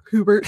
Hubert 0.10 0.46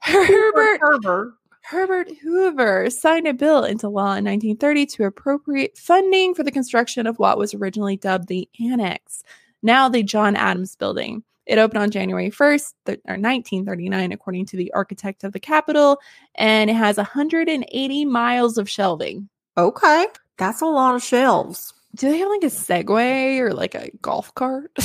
Herbert 0.00 0.80
Herbert. 0.80 1.34
Herbert 1.64 2.08
Hoover 2.22 2.90
signed 2.90 3.28
a 3.28 3.32
bill 3.32 3.64
into 3.64 3.88
law 3.88 4.14
in 4.14 4.24
1930 4.24 4.86
to 4.86 5.04
appropriate 5.04 5.78
funding 5.78 6.34
for 6.34 6.42
the 6.42 6.50
construction 6.50 7.06
of 7.06 7.18
what 7.18 7.38
was 7.38 7.54
originally 7.54 7.96
dubbed 7.96 8.28
the 8.28 8.48
Annex, 8.60 9.22
now 9.62 9.88
the 9.88 10.02
John 10.02 10.34
Adams 10.34 10.74
Building. 10.76 11.22
It 11.46 11.58
opened 11.58 11.82
on 11.82 11.90
January 11.90 12.30
1st, 12.30 12.74
th- 12.86 12.98
or 13.08 13.14
1939, 13.14 14.12
according 14.12 14.46
to 14.46 14.56
the 14.56 14.72
architect 14.72 15.24
of 15.24 15.32
the 15.32 15.40
Capitol, 15.40 15.98
and 16.34 16.68
it 16.68 16.74
has 16.74 16.96
180 16.96 18.04
miles 18.04 18.58
of 18.58 18.68
shelving. 18.68 19.28
Okay. 19.56 20.06
That's 20.38 20.60
a 20.60 20.66
lot 20.66 20.94
of 20.94 21.02
shelves. 21.02 21.74
Do 21.94 22.10
they 22.10 22.18
have 22.18 22.28
like 22.28 22.44
a 22.44 22.46
Segway 22.46 23.38
or 23.38 23.52
like 23.52 23.74
a 23.74 23.90
golf 24.00 24.34
cart? 24.34 24.70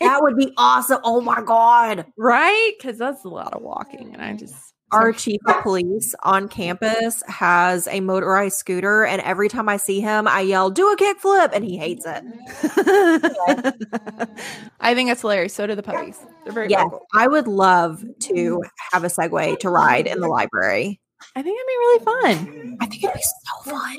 That 0.00 0.22
would 0.22 0.36
be 0.36 0.52
awesome. 0.56 1.00
Oh 1.04 1.20
my 1.20 1.42
God. 1.42 2.06
right? 2.16 2.72
Because 2.78 2.98
that's 2.98 3.24
a 3.24 3.28
lot 3.28 3.52
of 3.54 3.62
walking, 3.62 4.12
and 4.12 4.22
I 4.22 4.32
mm. 4.32 4.38
just 4.38 4.74
Our 4.90 5.12
chief 5.12 5.40
of 5.46 5.62
police 5.62 6.14
on 6.22 6.48
campus 6.48 7.22
has 7.28 7.86
a 7.88 8.00
motorized 8.00 8.56
scooter, 8.56 9.04
and 9.04 9.22
every 9.22 9.48
time 9.48 9.68
I 9.68 9.76
see 9.76 10.00
him, 10.00 10.26
I 10.26 10.40
yell, 10.40 10.70
do 10.70 10.90
a 10.90 10.96
kickflip, 10.96 11.50
and 11.52 11.64
he 11.64 11.76
hates 11.76 12.04
it. 12.06 12.24
I 14.80 14.94
think 14.94 15.08
that's 15.08 15.20
hilarious. 15.20 15.54
So 15.54 15.66
do 15.66 15.74
the 15.74 15.82
puppies. 15.82 16.18
They're 16.44 16.52
very 16.52 16.68
vocal. 16.68 17.06
I 17.14 17.28
would 17.28 17.46
love 17.46 18.04
to 18.20 18.62
have 18.92 19.04
a 19.04 19.08
Segway 19.08 19.58
to 19.60 19.70
ride 19.70 20.06
in 20.06 20.20
the 20.20 20.28
library. 20.28 21.00
I 21.36 21.42
think 21.42 21.56
it'd 21.56 21.66
be 21.66 21.76
really 21.76 22.04
fun. 22.04 22.76
I 22.80 22.86
think 22.86 23.04
it'd 23.04 23.14
be 23.14 23.22
so 23.22 23.70
fun. 23.70 23.98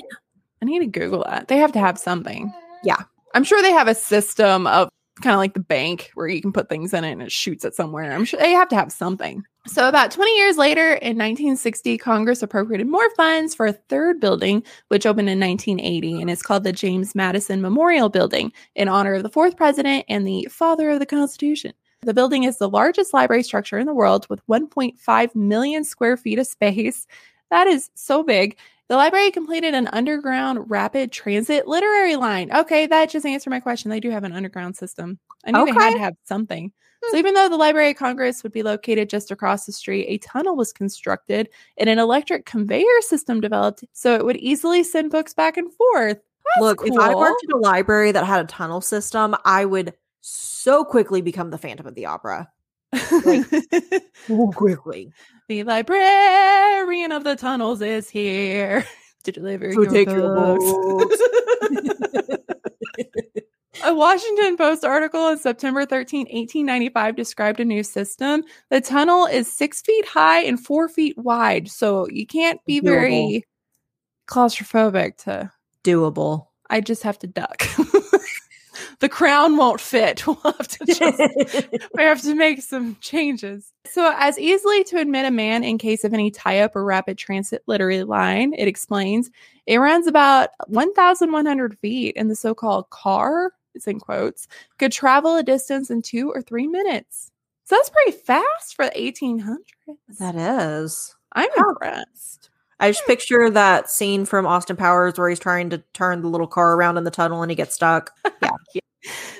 I 0.64 0.66
need 0.66 0.78
to 0.78 0.86
Google 0.86 1.24
that. 1.24 1.48
They 1.48 1.58
have 1.58 1.72
to 1.72 1.78
have 1.78 1.98
something. 1.98 2.50
Yeah. 2.82 3.02
I'm 3.34 3.44
sure 3.44 3.60
they 3.60 3.72
have 3.72 3.86
a 3.86 3.94
system 3.94 4.66
of 4.66 4.88
kind 5.20 5.34
of 5.34 5.38
like 5.38 5.52
the 5.52 5.60
bank 5.60 6.10
where 6.14 6.26
you 6.26 6.40
can 6.40 6.54
put 6.54 6.70
things 6.70 6.94
in 6.94 7.04
it 7.04 7.12
and 7.12 7.22
it 7.22 7.30
shoots 7.30 7.66
it 7.66 7.74
somewhere. 7.74 8.10
I'm 8.10 8.24
sure 8.24 8.40
they 8.40 8.52
have 8.52 8.68
to 8.70 8.76
have 8.76 8.90
something. 8.90 9.44
So, 9.66 9.88
about 9.88 10.10
20 10.10 10.34
years 10.36 10.56
later, 10.56 10.88
in 10.94 11.18
1960, 11.18 11.98
Congress 11.98 12.42
appropriated 12.42 12.86
more 12.86 13.08
funds 13.14 13.54
for 13.54 13.66
a 13.66 13.72
third 13.72 14.20
building, 14.20 14.62
which 14.88 15.04
opened 15.04 15.28
in 15.28 15.38
1980, 15.38 16.20
and 16.20 16.30
it's 16.30 16.42
called 16.42 16.64
the 16.64 16.72
James 16.72 17.14
Madison 17.14 17.60
Memorial 17.60 18.08
Building 18.08 18.52
in 18.74 18.88
honor 18.88 19.14
of 19.14 19.22
the 19.22 19.30
fourth 19.30 19.56
president 19.56 20.06
and 20.08 20.26
the 20.26 20.48
father 20.50 20.90
of 20.90 20.98
the 20.98 21.06
Constitution. 21.06 21.72
The 22.02 22.14
building 22.14 22.44
is 22.44 22.58
the 22.58 22.68
largest 22.68 23.12
library 23.12 23.42
structure 23.42 23.78
in 23.78 23.86
the 23.86 23.94
world 23.94 24.26
with 24.30 24.46
1.5 24.46 25.34
million 25.34 25.84
square 25.84 26.16
feet 26.16 26.38
of 26.38 26.46
space. 26.46 27.06
That 27.50 27.66
is 27.66 27.90
so 27.94 28.22
big. 28.22 28.56
The 28.88 28.96
library 28.96 29.30
completed 29.30 29.74
an 29.74 29.88
underground 29.88 30.70
rapid 30.70 31.10
transit 31.10 31.66
literary 31.66 32.16
line. 32.16 32.54
Okay, 32.54 32.86
that 32.86 33.08
just 33.08 33.24
answered 33.24 33.50
my 33.50 33.60
question. 33.60 33.90
They 33.90 34.00
do 34.00 34.10
have 34.10 34.24
an 34.24 34.32
underground 34.32 34.76
system. 34.76 35.18
I 35.46 35.52
knew 35.52 35.64
they 35.64 35.72
had 35.72 35.94
to 35.94 35.98
have 36.00 36.16
something. 36.24 36.70
So 37.04 37.12
hmm. 37.12 37.16
even 37.16 37.34
though 37.34 37.48
the 37.48 37.56
Library 37.56 37.90
of 37.90 37.96
Congress 37.96 38.42
would 38.42 38.52
be 38.52 38.62
located 38.62 39.08
just 39.08 39.30
across 39.30 39.64
the 39.64 39.72
street, 39.72 40.06
a 40.08 40.18
tunnel 40.18 40.54
was 40.54 40.72
constructed 40.72 41.48
and 41.78 41.88
an 41.88 41.98
electric 41.98 42.44
conveyor 42.44 43.00
system 43.00 43.40
developed 43.40 43.84
so 43.92 44.14
it 44.14 44.24
would 44.24 44.36
easily 44.36 44.82
send 44.82 45.10
books 45.10 45.32
back 45.32 45.56
and 45.56 45.72
forth. 45.72 46.18
That's 46.56 46.60
Look, 46.60 46.86
if 46.86 46.98
I 46.98 47.12
cool. 47.12 47.20
worked 47.20 47.44
at 47.48 47.54
a 47.54 47.58
library 47.58 48.12
that 48.12 48.26
had 48.26 48.44
a 48.44 48.48
tunnel 48.48 48.82
system, 48.82 49.34
I 49.46 49.64
would 49.64 49.94
so 50.20 50.84
quickly 50.84 51.22
become 51.22 51.50
the 51.50 51.58
Phantom 51.58 51.86
of 51.86 51.94
the 51.94 52.06
Opera. 52.06 52.50
So 52.96 54.48
quickly. 54.54 55.12
the 55.48 55.64
librarian 55.64 57.12
of 57.12 57.24
the 57.24 57.36
tunnels 57.36 57.80
is 57.82 58.08
here 58.08 58.84
to 59.24 59.32
deliver 59.32 59.72
To 59.72 59.82
your 59.82 59.90
take 59.90 60.08
your 60.08 60.34
books. 60.34 61.20
A 63.84 63.92
Washington 63.92 64.56
Post 64.56 64.84
article 64.84 65.20
on 65.20 65.36
September 65.38 65.84
13, 65.84 66.20
1895 66.20 67.16
described 67.16 67.60
a 67.60 67.64
new 67.64 67.82
system. 67.82 68.42
The 68.70 68.80
tunnel 68.80 69.26
is 69.26 69.52
six 69.52 69.82
feet 69.82 70.06
high 70.06 70.42
and 70.44 70.58
four 70.64 70.88
feet 70.88 71.18
wide, 71.18 71.68
so 71.68 72.08
you 72.08 72.26
can't 72.26 72.64
be 72.64 72.80
Doable. 72.80 72.84
very 72.84 73.44
claustrophobic 74.26 75.18
to 75.24 75.50
Doable. 75.82 76.46
I 76.70 76.80
just 76.80 77.02
have 77.02 77.18
to 77.20 77.26
duck. 77.26 77.62
The 79.00 79.08
crown 79.08 79.56
won't 79.56 79.80
fit. 79.80 80.24
We'll 80.34 80.36
have 80.42 80.68
to 80.68 80.86
just 80.86 81.78
we 81.94 82.02
have 82.02 82.22
to 82.22 82.34
make 82.34 82.62
some 82.62 82.96
changes. 83.00 83.72
So, 83.86 84.12
as 84.16 84.38
easily 84.38 84.84
to 84.84 84.98
admit 84.98 85.26
a 85.26 85.30
man 85.30 85.64
in 85.64 85.78
case 85.78 86.04
of 86.04 86.12
any 86.12 86.30
tie 86.30 86.60
up 86.60 86.74
or 86.74 86.84
rapid 86.84 87.18
transit 87.18 87.62
literary 87.66 88.04
line, 88.04 88.52
it 88.56 88.68
explains 88.68 89.30
it 89.66 89.78
runs 89.78 90.06
about 90.06 90.50
1,100 90.68 91.78
feet, 91.78 92.14
and 92.16 92.30
the 92.30 92.36
so 92.36 92.54
called 92.54 92.90
car, 92.90 93.52
it's 93.74 93.86
in 93.86 94.00
quotes, 94.00 94.46
could 94.78 94.92
travel 94.92 95.36
a 95.36 95.42
distance 95.42 95.90
in 95.90 96.02
two 96.02 96.30
or 96.30 96.42
three 96.42 96.66
minutes. 96.66 97.30
So, 97.64 97.76
that's 97.76 97.90
pretty 97.90 98.12
fast 98.12 98.74
for 98.74 98.86
the 98.86 98.92
1800s. 98.92 99.56
that 100.18 100.34
is. 100.34 101.14
I'm 101.32 101.50
How- 101.56 101.70
impressed. 101.70 102.50
I 102.80 102.90
just 102.90 103.04
hmm. 103.04 103.12
picture 103.12 103.50
that 103.50 103.90
scene 103.90 104.24
from 104.24 104.46
Austin 104.46 104.76
Powers 104.76 105.16
where 105.16 105.28
he's 105.28 105.38
trying 105.38 105.70
to 105.70 105.78
turn 105.92 106.22
the 106.22 106.28
little 106.28 106.46
car 106.46 106.74
around 106.74 106.98
in 106.98 107.04
the 107.04 107.10
tunnel 107.10 107.42
and 107.42 107.50
he 107.50 107.54
gets 107.54 107.74
stuck. 107.74 108.12
Yeah. 108.74 108.80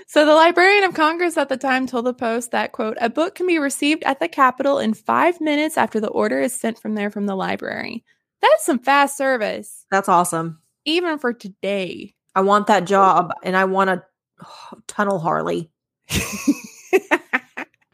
So 0.06 0.24
the 0.26 0.34
Librarian 0.34 0.84
of 0.84 0.94
Congress 0.94 1.36
at 1.36 1.48
the 1.48 1.56
time 1.56 1.86
told 1.86 2.06
the 2.06 2.14
Post 2.14 2.50
that, 2.52 2.72
quote, 2.72 2.96
a 3.00 3.08
book 3.10 3.34
can 3.34 3.46
be 3.46 3.58
received 3.58 4.04
at 4.04 4.20
the 4.20 4.28
Capitol 4.28 4.78
in 4.78 4.94
five 4.94 5.40
minutes 5.40 5.76
after 5.76 5.98
the 6.00 6.08
order 6.08 6.40
is 6.40 6.52
sent 6.54 6.78
from 6.78 6.94
there 6.94 7.10
from 7.10 7.26
the 7.26 7.34
library. 7.34 8.04
That's 8.42 8.64
some 8.66 8.78
fast 8.78 9.16
service, 9.16 9.86
That's 9.90 10.08
awesome. 10.08 10.60
even 10.84 11.18
for 11.18 11.32
today. 11.32 12.14
I 12.34 12.42
want 12.42 12.66
that 12.66 12.84
job 12.84 13.32
and 13.42 13.56
I 13.56 13.64
want 13.64 13.90
a 13.90 14.02
tunnel 14.86 15.18
Harley. 15.18 15.70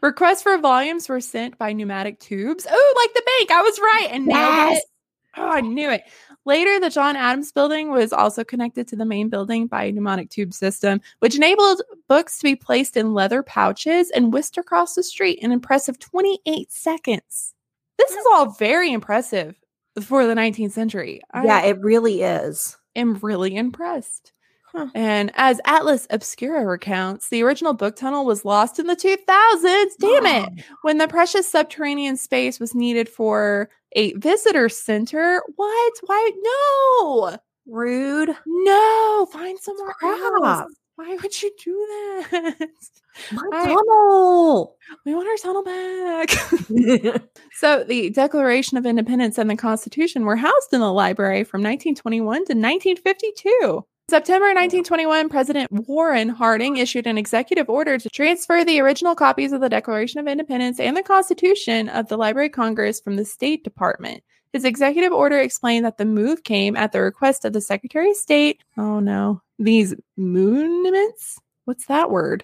Requests 0.01 0.41
for 0.41 0.57
volumes 0.57 1.07
were 1.07 1.21
sent 1.21 1.57
by 1.59 1.73
pneumatic 1.73 2.19
tubes. 2.19 2.65
Oh, 2.69 2.93
like 2.97 3.13
the 3.13 3.23
bank. 3.39 3.51
I 3.51 3.61
was 3.61 3.79
right. 3.79 4.07
And 4.11 4.25
now 4.27 4.69
Yes. 4.69 4.81
Oh, 5.37 5.47
I 5.49 5.61
knew 5.61 5.89
it. 5.89 6.03
Later, 6.45 6.79
the 6.79 6.89
John 6.89 7.15
Adams 7.15 7.51
building 7.51 7.91
was 7.91 8.11
also 8.11 8.43
connected 8.43 8.87
to 8.87 8.95
the 8.95 9.05
main 9.05 9.29
building 9.29 9.67
by 9.67 9.83
a 9.83 9.91
pneumatic 9.91 10.29
tube 10.29 10.53
system, 10.53 10.99
which 11.19 11.35
enabled 11.35 11.81
books 12.07 12.39
to 12.39 12.43
be 12.43 12.55
placed 12.55 12.97
in 12.97 13.13
leather 13.13 13.43
pouches 13.43 14.09
and 14.09 14.33
whisked 14.33 14.57
across 14.57 14.95
the 14.95 15.03
street 15.03 15.39
in 15.39 15.45
an 15.45 15.51
impressive 15.51 15.99
28 15.99 16.71
seconds. 16.71 17.53
This 17.97 18.11
is 18.11 18.25
all 18.33 18.51
very 18.53 18.91
impressive 18.91 19.55
for 20.01 20.25
the 20.25 20.33
19th 20.33 20.71
century. 20.71 21.21
I 21.31 21.45
Yeah, 21.45 21.61
it 21.63 21.79
really 21.79 22.23
is. 22.23 22.75
I'm 22.95 23.15
really 23.15 23.55
impressed. 23.55 24.33
Huh. 24.71 24.87
And 24.95 25.31
as 25.35 25.59
Atlas 25.65 26.07
Obscura 26.09 26.65
recounts, 26.65 27.27
the 27.27 27.43
original 27.43 27.73
book 27.73 27.97
tunnel 27.97 28.25
was 28.25 28.45
lost 28.45 28.79
in 28.79 28.87
the 28.87 28.95
2000s. 28.95 29.91
Damn 29.99 30.25
it 30.25 30.63
when 30.81 30.97
the 30.97 31.09
precious 31.09 31.47
subterranean 31.47 32.15
space 32.15 32.59
was 32.59 32.73
needed 32.73 33.09
for 33.09 33.69
a 33.93 34.13
visitor 34.13 34.69
center. 34.69 35.41
What? 35.55 35.93
Why? 36.05 36.31
No. 36.41 37.37
Rude. 37.67 38.35
No, 38.45 39.27
find 39.31 39.57
somewhere 39.59 39.93
Crap. 39.99 40.19
else. 40.19 40.73
Why 40.95 41.17
would 41.21 41.41
you 41.41 41.51
do 41.63 41.87
that? 42.31 42.69
My 43.31 43.47
I- 43.53 43.65
tunnel. 43.65 44.77
we 45.05 45.15
want 45.15 45.27
our 45.29 45.37
tunnel 45.37 45.63
back. 45.63 46.29
so 47.53 47.83
the 47.83 48.09
Declaration 48.11 48.77
of 48.77 48.85
Independence 48.85 49.37
and 49.37 49.49
the 49.49 49.55
Constitution 49.55 50.25
were 50.25 50.35
housed 50.35 50.73
in 50.73 50.79
the 50.79 50.91
library 50.91 51.43
from 51.43 51.61
1921 51.61 52.23
to 52.23 52.39
1952. 52.53 53.85
September 54.11 54.47
1921, 54.47 55.29
President 55.29 55.71
Warren 55.71 56.27
Harding 56.27 56.75
issued 56.75 57.07
an 57.07 57.17
executive 57.17 57.69
order 57.69 57.97
to 57.97 58.09
transfer 58.09 58.61
the 58.65 58.81
original 58.81 59.15
copies 59.15 59.53
of 59.53 59.61
the 59.61 59.69
Declaration 59.69 60.19
of 60.19 60.27
Independence 60.27 60.81
and 60.81 60.97
the 60.97 61.01
Constitution 61.01 61.87
of 61.87 62.09
the 62.09 62.17
Library 62.17 62.47
of 62.47 62.51
Congress 62.51 62.99
from 62.99 63.15
the 63.15 63.23
State 63.23 63.63
Department. 63.63 64.21
His 64.51 64.65
executive 64.65 65.13
order 65.13 65.39
explained 65.39 65.85
that 65.85 65.97
the 65.97 66.03
move 66.03 66.43
came 66.43 66.75
at 66.75 66.91
the 66.91 66.99
request 66.99 67.45
of 67.45 67.53
the 67.53 67.61
Secretary 67.61 68.09
of 68.09 68.17
State. 68.17 68.61
Oh 68.77 68.99
no, 68.99 69.41
these 69.57 69.95
monuments? 70.17 71.39
What's 71.63 71.85
that 71.85 72.11
word? 72.11 72.43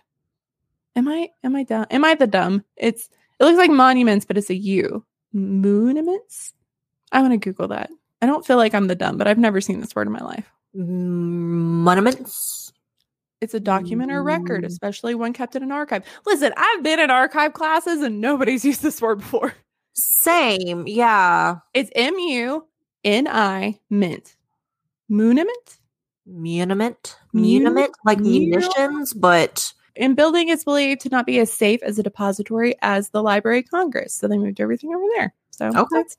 Am 0.95 1.09
I 1.09 1.31
am 1.43 1.53
I 1.53 1.63
dumb? 1.63 1.87
Am 1.91 2.05
I 2.05 2.15
the 2.15 2.27
dumb? 2.27 2.63
It's 2.77 3.09
it 3.41 3.43
looks 3.43 3.57
like 3.57 3.71
monuments, 3.71 4.23
but 4.23 4.37
it's 4.37 4.49
a 4.49 4.55
U. 4.55 5.03
Monuments? 5.33 6.53
I'm 7.11 7.25
gonna 7.25 7.35
Google 7.35 7.67
that. 7.67 7.89
I 8.21 8.25
don't 8.25 8.45
feel 8.45 8.55
like 8.55 8.73
I'm 8.73 8.87
the 8.87 8.95
dumb, 8.95 9.17
but 9.17 9.27
I've 9.27 9.37
never 9.37 9.59
seen 9.59 9.81
this 9.81 9.93
word 9.93 10.07
in 10.07 10.13
my 10.13 10.23
life. 10.23 10.49
Monuments. 10.77 12.71
It's 13.39 13.53
a 13.53 13.59
document 13.59 14.11
or 14.11 14.23
record, 14.23 14.63
Mm. 14.63 14.67
especially 14.67 15.13
one 15.15 15.31
kept 15.33 15.55
in 15.55 15.61
an 15.63 15.71
archive. 15.71 16.03
Listen, 16.25 16.53
I've 16.57 16.83
been 16.83 16.99
in 16.99 17.11
archive 17.11 17.53
classes 17.53 18.01
and 18.01 18.19
nobody's 18.19 18.65
used 18.71 18.81
this 18.81 19.01
word 19.01 19.19
before. 19.19 19.53
Same. 19.93 20.85
Yeah. 20.87 21.57
It's 21.73 21.91
M 21.95 22.17
U 22.17 22.65
N 23.03 23.27
I 23.27 23.79
mint. 23.89 24.35
Muniment. 25.09 25.77
Mun- 26.25 26.95
Muniment. 27.33 27.89
Like 28.05 28.19
munitions, 28.19 29.13
but 29.13 29.73
And 29.95 30.15
building 30.15 30.49
is 30.49 30.63
believed 30.63 31.01
to 31.01 31.09
not 31.09 31.25
be 31.25 31.39
as 31.39 31.51
safe 31.51 31.81
as 31.83 31.97
a 31.97 32.03
depository 32.03 32.75
as 32.81 33.09
the 33.09 33.23
Library 33.23 33.59
of 33.59 33.69
Congress. 33.69 34.13
So 34.15 34.27
they 34.27 34.37
moved 34.37 34.59
everything 34.59 34.93
over 34.93 35.05
there. 35.15 35.33
So 35.51 35.67
Okay. 35.67 35.77
that's- 35.91 36.17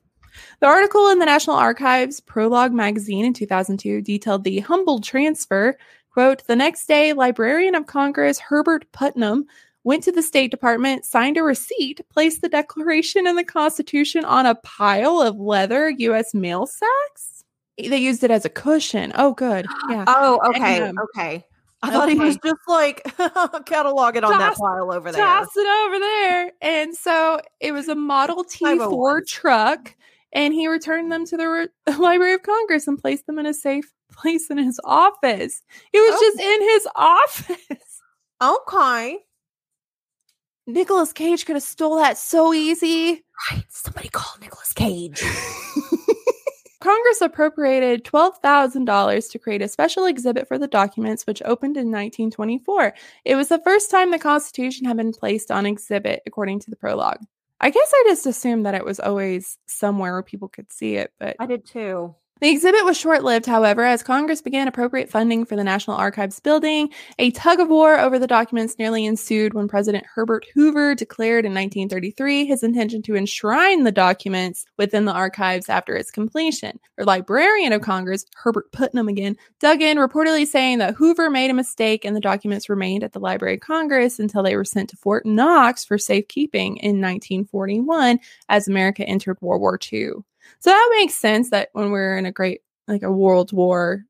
the 0.59 0.67
article 0.67 1.09
in 1.09 1.19
the 1.19 1.25
National 1.25 1.55
Archives 1.55 2.19
Prologue 2.19 2.73
magazine 2.73 3.25
in 3.25 3.33
2002 3.33 4.01
detailed 4.01 4.43
the 4.43 4.59
humble 4.59 4.99
transfer. 4.99 5.77
Quote, 6.11 6.45
the 6.47 6.55
next 6.55 6.87
day, 6.87 7.13
Librarian 7.13 7.75
of 7.75 7.85
Congress 7.85 8.39
Herbert 8.39 8.91
Putnam 8.91 9.45
went 9.83 10.03
to 10.03 10.11
the 10.11 10.21
State 10.23 10.51
Department, 10.51 11.05
signed 11.05 11.37
a 11.37 11.43
receipt, 11.43 12.01
placed 12.09 12.41
the 12.41 12.49
Declaration 12.49 13.25
and 13.27 13.37
the 13.37 13.43
Constitution 13.43 14.25
on 14.25 14.45
a 14.45 14.55
pile 14.55 15.21
of 15.21 15.39
leather 15.39 15.89
U.S. 15.89 16.33
mail 16.33 16.67
sacks. 16.67 17.43
They 17.77 17.97
used 17.97 18.23
it 18.23 18.31
as 18.31 18.45
a 18.45 18.49
cushion. 18.49 19.11
Oh, 19.15 19.33
good. 19.33 19.65
Yeah. 19.89 20.05
oh, 20.07 20.39
okay, 20.49 20.81
um, 20.81 20.97
okay. 21.15 21.45
I 21.81 21.91
thought 21.91 22.09
he 22.09 22.19
was 22.19 22.37
just 22.43 22.59
like 22.67 23.03
catalog 23.65 24.17
it 24.17 24.23
on 24.23 24.37
that 24.37 24.57
pile 24.57 24.91
over 24.91 25.11
there. 25.11 25.25
toss 25.25 25.47
it 25.55 25.67
over 25.85 25.99
there. 25.99 26.51
And 26.61 26.95
so 26.95 27.39
it 27.59 27.71
was 27.71 27.87
a 27.87 27.95
Model 27.95 28.43
T 28.43 28.65
oh 28.65 28.89
Ford 28.89 29.25
truck, 29.27 29.95
and 30.33 30.53
he 30.53 30.67
returned 30.67 31.11
them 31.11 31.25
to 31.25 31.37
the 31.37 31.47
Re- 31.47 31.67
Library 31.97 32.33
of 32.33 32.43
Congress 32.43 32.87
and 32.87 32.97
placed 32.99 33.25
them 33.27 33.39
in 33.39 33.45
a 33.45 33.53
safe 33.53 33.91
place 34.11 34.49
in 34.49 34.57
his 34.57 34.79
office. 34.83 35.61
It 35.93 35.99
was 35.99 36.15
Oh. 36.15 36.19
just 36.21 36.39
in 36.39 36.61
his 36.61 36.87
office. 36.95 38.01
Okay. 38.41 39.19
Nicolas 40.67 41.13
Cage 41.13 41.45
could 41.45 41.55
have 41.55 41.63
stole 41.63 41.95
that 41.97 42.17
so 42.17 42.53
easy. 42.53 43.23
Right. 43.51 43.63
Somebody 43.69 44.09
call 44.09 44.39
Nicolas 44.39 44.71
Cage. 44.73 45.23
Congress 46.81 47.19
appropriated 47.21 48.05
$12,000 48.05 49.31
to 49.31 49.39
create 49.39 49.61
a 49.61 49.67
special 49.67 50.05
exhibit 50.05 50.47
for 50.47 50.57
the 50.57 50.67
documents, 50.67 51.27
which 51.27 51.41
opened 51.43 51.75
in 51.75 51.87
1924. 51.87 52.93
It 53.25 53.35
was 53.35 53.49
the 53.49 53.59
first 53.59 53.91
time 53.91 54.11
the 54.11 54.19
Constitution 54.19 54.85
had 54.85 54.95
been 54.95 55.11
placed 55.11 55.51
on 55.51 55.65
exhibit, 55.65 56.21
according 56.25 56.59
to 56.61 56.69
the 56.69 56.77
prologue. 56.77 57.19
I 57.61 57.69
guess 57.69 57.91
I 57.93 58.03
just 58.07 58.25
assumed 58.25 58.65
that 58.65 58.75
it 58.75 58.85
was 58.85 58.99
always 58.99 59.57
somewhere 59.67 60.13
where 60.13 60.23
people 60.23 60.47
could 60.47 60.71
see 60.71 60.95
it, 60.95 61.11
but 61.19 61.35
I 61.39 61.45
did 61.45 61.65
too. 61.65 62.15
The 62.41 62.49
exhibit 62.49 62.85
was 62.85 62.97
short 62.97 63.23
lived, 63.23 63.45
however, 63.45 63.83
as 63.83 64.01
Congress 64.01 64.41
began 64.41 64.67
appropriate 64.67 65.09
funding 65.09 65.43
for 65.43 65.55
the 65.55 65.63
National 65.63 65.97
Archives 65.97 66.39
building. 66.39 66.89
A 67.17 67.31
tug 67.31 67.59
of 67.59 67.67
war 67.67 67.99
over 67.99 68.17
the 68.17 68.27
documents 68.27 68.77
nearly 68.79 69.05
ensued 69.05 69.53
when 69.53 69.67
President 69.67 70.05
Herbert 70.05 70.45
Hoover 70.53 70.95
declared 70.95 71.45
in 71.45 71.51
1933 71.51 72.45
his 72.45 72.63
intention 72.63 73.01
to 73.03 73.15
enshrine 73.15 73.83
the 73.83 73.91
documents 73.91 74.65
within 74.77 75.05
the 75.05 75.11
archives 75.11 75.67
after 75.67 75.95
its 75.95 76.11
completion. 76.11 76.79
The 76.97 77.05
Librarian 77.05 77.73
of 77.73 77.81
Congress, 77.81 78.25
Herbert 78.35 78.71
Putnam 78.71 79.09
again, 79.09 79.35
dug 79.59 79.81
in, 79.81 79.97
reportedly 79.97 80.47
saying 80.47 80.77
that 80.77 80.95
Hoover 80.95 81.29
made 81.29 81.51
a 81.51 81.53
mistake 81.53 82.05
and 82.05 82.15
the 82.15 82.21
documents 82.21 82.69
remained 82.69 83.03
at 83.03 83.11
the 83.11 83.19
Library 83.19 83.55
of 83.55 83.61
Congress 83.61 84.19
until 84.19 84.43
they 84.43 84.55
were 84.55 84.65
sent 84.65 84.89
to 84.91 84.97
Fort 84.97 85.25
Knox 85.25 85.83
for 85.83 85.97
safekeeping 85.97 86.77
in 86.77 87.01
1941 87.01 88.19
as 88.47 88.67
America 88.67 89.03
entered 89.03 89.37
World 89.41 89.61
War 89.61 89.77
II. 89.91 90.23
So 90.59 90.71
that 90.71 90.95
makes 90.97 91.15
sense 91.15 91.49
that 91.51 91.69
when 91.73 91.91
we're 91.91 92.17
in 92.17 92.25
a 92.25 92.31
great, 92.31 92.61
like 92.87 93.03
a 93.03 93.11
world 93.11 93.53
war, 93.53 94.03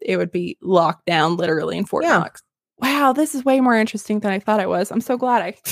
it 0.00 0.16
would 0.16 0.30
be 0.30 0.58
locked 0.60 1.06
down 1.06 1.36
literally 1.36 1.78
in 1.78 1.86
Fort 1.86 2.04
Yeah. 2.04 2.18
Knox. 2.18 2.42
Wow, 2.78 3.14
this 3.14 3.34
is 3.34 3.44
way 3.44 3.60
more 3.60 3.74
interesting 3.74 4.20
than 4.20 4.32
I 4.32 4.38
thought 4.38 4.60
it 4.60 4.68
was. 4.68 4.90
I'm 4.90 5.00
so 5.00 5.16
glad 5.16 5.42
I 5.42 5.52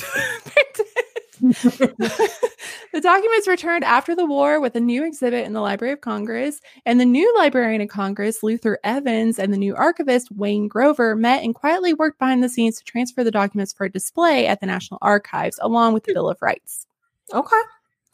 picked 0.44 0.80
it. 0.80 1.04
the 1.44 3.00
documents 3.02 3.46
returned 3.46 3.84
after 3.84 4.16
the 4.16 4.24
war 4.24 4.60
with 4.60 4.74
a 4.76 4.80
new 4.80 5.04
exhibit 5.04 5.44
in 5.44 5.52
the 5.52 5.60
Library 5.60 5.92
of 5.92 6.00
Congress, 6.00 6.60
and 6.87 6.98
the 6.98 7.04
new 7.04 7.30
Librarian 7.37 7.82
of 7.82 7.88
Congress, 7.88 8.42
Luther 8.42 8.78
Evans, 8.84 9.38
and 9.38 9.52
the 9.52 9.58
new 9.58 9.74
archivist, 9.74 10.30
Wayne 10.32 10.68
Grover, 10.68 11.14
met 11.14 11.42
and 11.42 11.54
quietly 11.54 11.92
worked 11.92 12.18
behind 12.18 12.42
the 12.42 12.48
scenes 12.48 12.78
to 12.78 12.84
transfer 12.84 13.22
the 13.22 13.30
documents 13.30 13.74
for 13.74 13.87
display 13.88 14.46
at 14.46 14.60
the 14.60 14.66
National 14.66 14.98
Archives, 15.02 15.58
along 15.60 15.92
with 15.92 16.04
the 16.04 16.14
Bill 16.14 16.30
of 16.30 16.40
Rights. 16.40 16.87
Okay. 17.32 17.60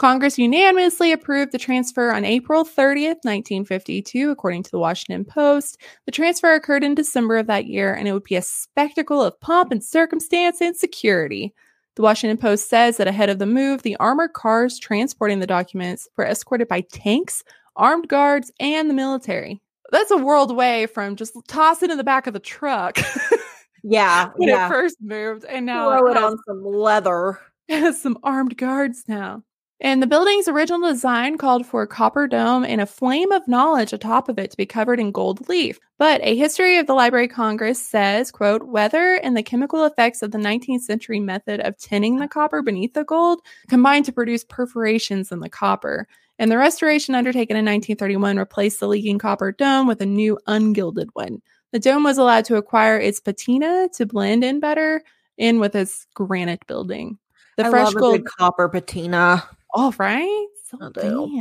Congress 0.01 0.39
unanimously 0.39 1.13
approved 1.13 1.53
the 1.53 1.59
transfer 1.59 2.11
on 2.11 2.25
April 2.25 2.65
30th, 2.65 3.21
1952, 3.23 4.31
according 4.31 4.63
to 4.63 4.71
the 4.71 4.79
Washington 4.79 5.27
Post. 5.27 5.77
The 6.07 6.11
transfer 6.11 6.55
occurred 6.55 6.83
in 6.83 6.95
December 6.95 7.37
of 7.37 7.47
that 7.49 7.67
year, 7.67 7.93
and 7.93 8.09
it 8.09 8.15
would 8.15 8.25
be 8.25 8.37
a 8.37 8.41
spectacle 8.41 9.23
of 9.23 9.39
pomp 9.43 9.71
and 9.71 9.85
circumstance 9.85 10.63
and 10.63 10.75
security. 10.75 11.53
The 11.97 12.03
Washington 12.03 12.39
Post 12.39 12.71
says 12.71 12.97
that 12.97 13.09
ahead 13.09 13.29
of 13.29 13.39
the 13.39 13.45
move, 13.45 13.83
the 13.83 13.97
armored 13.97 14.33
cars 14.33 14.79
transporting 14.79 15.39
the 15.39 15.47
documents 15.47 16.09
were 16.17 16.25
escorted 16.25 16.67
by 16.67 16.81
tanks, 16.81 17.45
armed 17.77 18.09
guards, 18.09 18.51
and 18.59 18.89
the 18.89 18.95
military. 18.95 19.61
That's 19.93 20.11
a 20.11 20.17
world 20.17 20.51
away 20.51 20.87
from 20.87 21.15
just 21.15 21.37
toss 21.47 21.83
it 21.83 21.91
in 21.91 21.99
the 21.99 22.05
back 22.05 22.27
of 22.27 22.33
the 22.33 22.41
truck 22.41 22.97
Yeah. 23.85 24.31
when 24.37 24.49
yeah. 24.49 24.65
it 24.65 24.71
first 24.71 24.97
moved, 25.03 25.45
and 25.45 25.67
now 25.67 25.91
Throw 25.91 26.07
it 26.07 26.13
it 26.13 26.17
has 26.17 26.25
on 26.25 26.39
some 26.47 26.65
leather. 26.65 27.39
has 27.69 28.01
some 28.01 28.17
armed 28.23 28.57
guards 28.57 29.05
now. 29.07 29.43
And 29.83 30.03
the 30.03 30.07
building's 30.07 30.47
original 30.47 30.90
design 30.90 31.38
called 31.38 31.64
for 31.64 31.81
a 31.81 31.87
copper 31.87 32.27
dome 32.27 32.64
and 32.64 32.83
a 32.83 32.87
flame 32.87 33.33
of 33.33 33.49
knowledge 33.49 33.95
atop 33.95 34.29
of 34.29 34.38
it 34.38 34.51
to 34.51 34.57
be 34.57 34.66
covered 34.66 35.01
in 35.01 35.11
gold 35.11 35.49
leaf. 35.49 35.81
But 35.97 36.21
a 36.23 36.37
history 36.37 36.77
of 36.77 36.87
the 36.87 36.93
Library 36.93 37.27
of 37.27 37.33
Congress 37.33 37.83
says, 37.83 38.31
quote, 38.31 38.64
weather 38.64 39.14
and 39.14 39.35
the 39.35 39.43
chemical 39.43 39.87
effects 39.87 40.21
of 40.21 40.33
the 40.33 40.38
19th 40.38 40.83
century 40.83 41.19
method 41.19 41.61
of 41.61 41.79
tinning 41.79 42.19
the 42.19 42.29
copper 42.29 42.61
beneath 42.61 42.93
the 42.93 43.05
gold 43.05 43.40
combined 43.69 44.05
to 44.05 44.12
produce 44.12 44.45
perforations 44.45 45.33
in 45.33 45.40
the 45.40 45.49
copper. 45.49 46.07
And 46.38 46.51
the 46.51 46.59
restoration 46.59 47.14
undertaken 47.14 47.57
in 47.57 47.64
1931 47.64 48.37
replaced 48.37 48.81
the 48.81 48.88
leaking 48.88 49.19
copper 49.19 49.51
dome 49.51 49.87
with 49.87 50.03
a 50.03 50.07
new 50.07 50.38
ungilded 50.47 51.09
one. 51.14 51.40
The 51.73 51.79
dome 51.79 52.03
was 52.03 52.19
allowed 52.19 52.45
to 52.47 52.57
acquire 52.57 52.99
its 52.99 53.21
patina 53.21 53.88
to 53.95 54.05
blend 54.05 54.45
in 54.45 54.61
better 54.61 55.03
in 55.38 55.59
with 55.59 55.75
its 55.75 56.07
granite 56.14 56.66
building. 56.66 57.19
The 57.57 57.66
I 57.66 57.71
fresh 57.71 57.95
gold, 57.95 58.27
copper 58.27 58.69
patina. 58.69 59.49
Oh 59.74 59.94
right, 59.98 60.46
so 60.68 60.78
I 60.80 60.90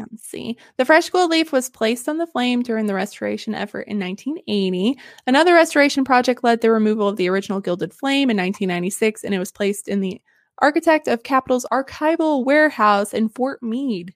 fancy. 0.09 0.57
The 0.77 0.85
fresh 0.85 1.09
gold 1.09 1.31
leaf 1.31 1.51
was 1.51 1.69
placed 1.69 2.07
on 2.07 2.17
the 2.17 2.27
flame 2.27 2.61
during 2.61 2.85
the 2.87 2.93
restoration 2.93 3.55
effort 3.55 3.81
in 3.87 3.99
1980. 3.99 4.97
Another 5.27 5.53
restoration 5.53 6.03
project 6.03 6.43
led 6.43 6.61
the 6.61 6.71
removal 6.71 7.07
of 7.07 7.17
the 7.17 7.29
original 7.29 7.59
gilded 7.59 7.93
flame 7.93 8.29
in 8.29 8.37
1996, 8.37 9.23
and 9.23 9.33
it 9.33 9.39
was 9.39 9.51
placed 9.51 9.87
in 9.87 10.01
the 10.01 10.21
Architect 10.59 11.07
of 11.07 11.23
Capitol's 11.23 11.65
archival 11.71 12.43
warehouse 12.45 13.13
in 13.13 13.29
Fort 13.29 13.63
Meade. 13.63 14.13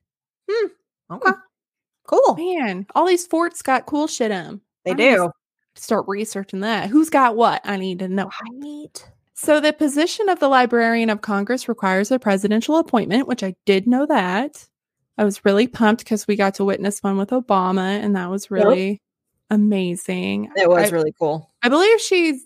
Hmm. 0.49 0.67
Okay. 1.11 1.31
Cool. 2.05 2.35
Man, 2.35 2.85
all 2.95 3.07
these 3.07 3.25
forts 3.25 3.61
got 3.61 3.85
cool 3.85 4.07
shit 4.07 4.31
in 4.31 4.37
'em. 4.37 4.61
They 4.85 4.91
I 4.91 4.95
do. 4.95 5.31
Start 5.75 6.05
researching 6.07 6.59
that. 6.59 6.89
Who's 6.89 7.09
got 7.09 7.35
what? 7.35 7.61
I 7.63 7.77
need 7.77 7.99
to 7.99 8.07
know. 8.07 8.29
Right. 8.61 9.05
So 9.43 9.59
the 9.59 9.73
position 9.73 10.29
of 10.29 10.39
the 10.39 10.47
Librarian 10.47 11.09
of 11.09 11.19
Congress 11.19 11.67
requires 11.67 12.11
a 12.11 12.17
presidential 12.17 12.77
appointment, 12.77 13.27
which 13.27 13.43
I 13.43 13.55
did 13.65 13.87
know 13.87 14.05
that. 14.05 14.65
I 15.17 15.25
was 15.25 15.43
really 15.43 15.67
pumped 15.67 16.01
because 16.01 16.25
we 16.25 16.37
got 16.37 16.55
to 16.55 16.65
witness 16.65 17.03
one 17.03 17.17
with 17.17 17.31
Obama, 17.31 18.01
and 18.01 18.15
that 18.15 18.29
was 18.29 18.49
really 18.49 19.01
amazing. 19.49 20.49
It 20.55 20.69
was 20.69 20.93
I, 20.93 20.95
really 20.95 21.13
cool. 21.19 21.51
I 21.61 21.67
believe 21.67 21.99
she's, 21.99 22.41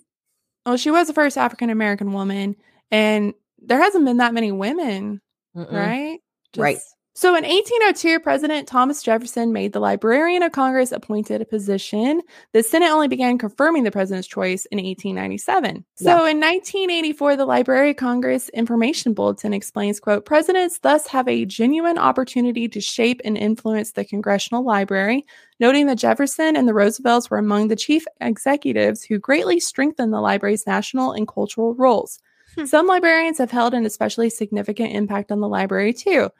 well, 0.66 0.76
she 0.76 0.90
was 0.90 1.06
the 1.06 1.14
first 1.14 1.38
African 1.38 1.70
American 1.70 2.12
woman, 2.12 2.56
and 2.90 3.32
there 3.60 3.80
hasn't 3.80 4.04
been 4.04 4.16
that 4.16 4.34
many 4.34 4.50
women, 4.50 5.20
Mm-mm. 5.56 5.72
right? 5.72 6.18
Right. 6.56 6.78
So 7.18 7.30
in 7.30 7.42
1802, 7.42 8.20
President 8.20 8.68
Thomas 8.68 9.02
Jefferson 9.02 9.52
made 9.52 9.72
the 9.72 9.80
Librarian 9.80 10.44
of 10.44 10.52
Congress 10.52 10.92
appointed 10.92 11.42
a 11.42 11.44
position. 11.44 12.22
The 12.52 12.62
Senate 12.62 12.92
only 12.92 13.08
began 13.08 13.38
confirming 13.38 13.82
the 13.82 13.90
president's 13.90 14.28
choice 14.28 14.66
in 14.66 14.76
1897. 14.76 15.84
So 15.96 16.10
in 16.10 16.38
1984, 16.38 17.34
the 17.34 17.44
Library 17.44 17.90
of 17.90 17.96
Congress 17.96 18.50
Information 18.50 19.14
Bulletin 19.14 19.52
explains, 19.52 19.98
quote, 19.98 20.26
Presidents 20.26 20.78
thus 20.78 21.08
have 21.08 21.26
a 21.26 21.44
genuine 21.44 21.98
opportunity 21.98 22.68
to 22.68 22.80
shape 22.80 23.20
and 23.24 23.36
influence 23.36 23.90
the 23.90 24.04
Congressional 24.04 24.64
Library, 24.64 25.26
noting 25.58 25.86
that 25.86 25.98
Jefferson 25.98 26.54
and 26.54 26.68
the 26.68 26.74
Roosevelts 26.74 27.30
were 27.30 27.38
among 27.38 27.66
the 27.66 27.74
chief 27.74 28.04
executives 28.20 29.02
who 29.02 29.18
greatly 29.18 29.58
strengthened 29.58 30.12
the 30.12 30.20
library's 30.20 30.68
national 30.68 31.10
and 31.10 31.26
cultural 31.26 31.74
roles. 31.74 32.20
Hmm. 32.54 32.66
Some 32.66 32.86
librarians 32.86 33.38
have 33.38 33.50
held 33.50 33.74
an 33.74 33.86
especially 33.86 34.30
significant 34.30 34.92
impact 34.92 35.32
on 35.32 35.40
the 35.40 35.48
library 35.48 35.92
too. 35.92 36.30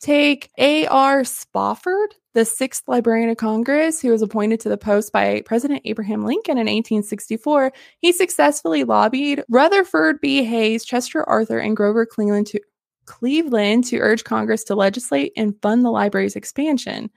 Take 0.00 0.50
A.R. 0.58 1.24
Spofford, 1.24 2.14
the 2.34 2.44
sixth 2.44 2.84
Librarian 2.86 3.30
of 3.30 3.36
Congress, 3.36 4.00
who 4.00 4.10
was 4.10 4.22
appointed 4.22 4.60
to 4.60 4.68
the 4.68 4.78
post 4.78 5.12
by 5.12 5.42
President 5.44 5.82
Abraham 5.84 6.24
Lincoln 6.24 6.52
in 6.52 6.66
1864. 6.66 7.72
He 7.98 8.12
successfully 8.12 8.84
lobbied 8.84 9.42
Rutherford 9.48 10.20
B. 10.20 10.44
Hayes, 10.44 10.84
Chester 10.84 11.28
Arthur, 11.28 11.58
and 11.58 11.76
Grover 11.76 12.06
Cleveland 12.06 12.46
to 12.48 12.60
Cleveland 13.06 13.84
to 13.84 13.98
urge 13.98 14.22
Congress 14.22 14.62
to 14.64 14.76
legislate 14.76 15.32
and 15.36 15.60
fund 15.62 15.84
the 15.84 15.90
library's 15.90 16.36
expansion. 16.36 17.10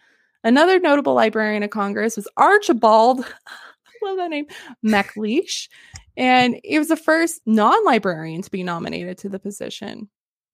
Another 0.44 0.80
notable 0.80 1.14
librarian 1.14 1.62
of 1.62 1.70
Congress 1.70 2.16
was 2.16 2.28
Archibald, 2.38 3.20
love 4.02 4.18
that 4.18 4.32
name, 4.32 4.48
MacLeish, 4.84 5.70
and 6.18 6.60
he 6.64 6.80
was 6.80 6.88
the 6.88 6.96
first 6.96 7.42
non-librarian 7.46 8.42
to 8.42 8.50
be 8.50 8.64
nominated 8.64 9.20
to 9.20 9.30
the 9.30 9.38
position. 9.38 10.10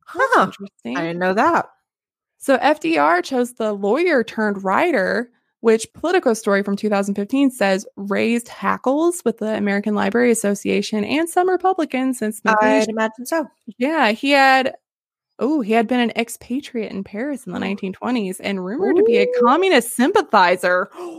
Huh. 0.06 0.44
Interesting. 0.44 0.98
I 0.98 1.02
didn't 1.02 1.20
know 1.20 1.34
that. 1.34 1.68
So 2.48 2.58
FDR 2.60 3.22
chose 3.26 3.56
the 3.56 3.74
lawyer 3.74 4.24
turned 4.24 4.64
writer, 4.64 5.30
which 5.60 5.92
Politico 5.92 6.34
story 6.34 6.64
from 6.64 6.78
2015 6.78 7.52
says 7.52 7.86
raised 7.98 8.48
hackles 8.48 9.22
with 9.26 9.40
the 9.40 9.54
American 9.58 9.96
Library 9.96 10.32
Association 10.32 11.04
and 11.04 11.28
some 11.28 11.50
Republicans 11.50 12.20
since. 12.20 12.40
I'd 12.46 12.88
imagine 12.88 13.26
so. 13.26 13.50
Yeah, 13.78 14.12
he 14.12 14.32
had 14.32 14.76
oh, 15.40 15.60
he 15.60 15.74
had 15.74 15.90
been 15.90 16.00
an 16.00 16.14
expatriate 16.16 16.94
in 16.94 17.04
Paris 17.04 17.46
in 17.46 17.52
the 17.52 17.60
1920s 17.60 18.38
and 18.40 18.64
rumored 18.64 18.96
to 18.96 19.04
be 19.04 19.18
a 19.18 19.28
communist 19.42 19.94
sympathizer. 19.94 20.90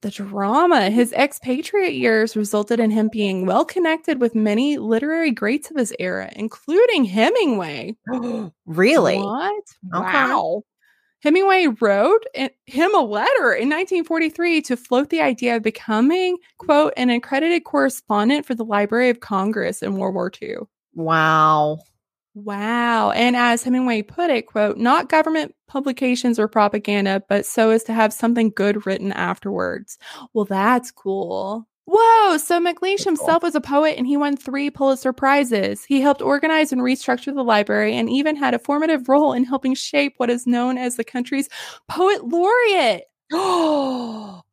The 0.00 0.10
drama. 0.10 0.90
His 0.90 1.12
expatriate 1.12 1.94
years 1.94 2.36
resulted 2.36 2.78
in 2.78 2.90
him 2.90 3.08
being 3.10 3.46
well 3.46 3.64
connected 3.64 4.20
with 4.20 4.34
many 4.34 4.78
literary 4.78 5.32
greats 5.32 5.70
of 5.70 5.76
his 5.76 5.92
era, 5.98 6.30
including 6.36 7.04
Hemingway. 7.04 7.96
really? 8.66 9.18
What? 9.18 9.64
Okay. 9.94 10.04
Wow. 10.04 10.62
Hemingway 11.24 11.66
wrote 11.80 12.24
him 12.66 12.94
a 12.94 13.02
letter 13.02 13.52
in 13.52 13.68
1943 13.68 14.62
to 14.62 14.76
float 14.76 15.10
the 15.10 15.20
idea 15.20 15.56
of 15.56 15.64
becoming, 15.64 16.36
quote, 16.58 16.92
an 16.96 17.10
accredited 17.10 17.64
correspondent 17.64 18.46
for 18.46 18.54
the 18.54 18.64
Library 18.64 19.10
of 19.10 19.18
Congress 19.18 19.82
in 19.82 19.96
World 19.96 20.14
War 20.14 20.30
II. 20.40 20.58
Wow. 20.94 21.78
Wow. 22.44 23.10
And 23.10 23.34
as 23.36 23.64
Hemingway 23.64 24.02
put 24.02 24.30
it, 24.30 24.46
quote, 24.46 24.78
not 24.78 25.08
government 25.08 25.56
publications 25.66 26.38
or 26.38 26.46
propaganda, 26.46 27.22
but 27.28 27.44
so 27.44 27.70
as 27.70 27.82
to 27.84 27.92
have 27.92 28.12
something 28.12 28.50
good 28.50 28.86
written 28.86 29.12
afterwards. 29.12 29.98
Well, 30.34 30.44
that's 30.44 30.92
cool. 30.92 31.66
Whoa. 31.86 32.36
So 32.36 32.60
MacLeish 32.60 33.04
himself 33.04 33.42
was 33.42 33.54
a 33.54 33.60
poet 33.60 33.96
and 33.98 34.06
he 34.06 34.16
won 34.16 34.36
three 34.36 34.70
Pulitzer 34.70 35.12
Prizes. 35.12 35.84
He 35.84 36.00
helped 36.00 36.22
organize 36.22 36.70
and 36.70 36.80
restructure 36.80 37.34
the 37.34 37.42
library 37.42 37.96
and 37.96 38.08
even 38.08 38.36
had 38.36 38.54
a 38.54 38.58
formative 38.58 39.08
role 39.08 39.32
in 39.32 39.44
helping 39.44 39.74
shape 39.74 40.14
what 40.18 40.30
is 40.30 40.46
known 40.46 40.78
as 40.78 40.96
the 40.96 41.04
country's 41.04 41.48
poet 41.88 42.24
laureate. 42.24 43.04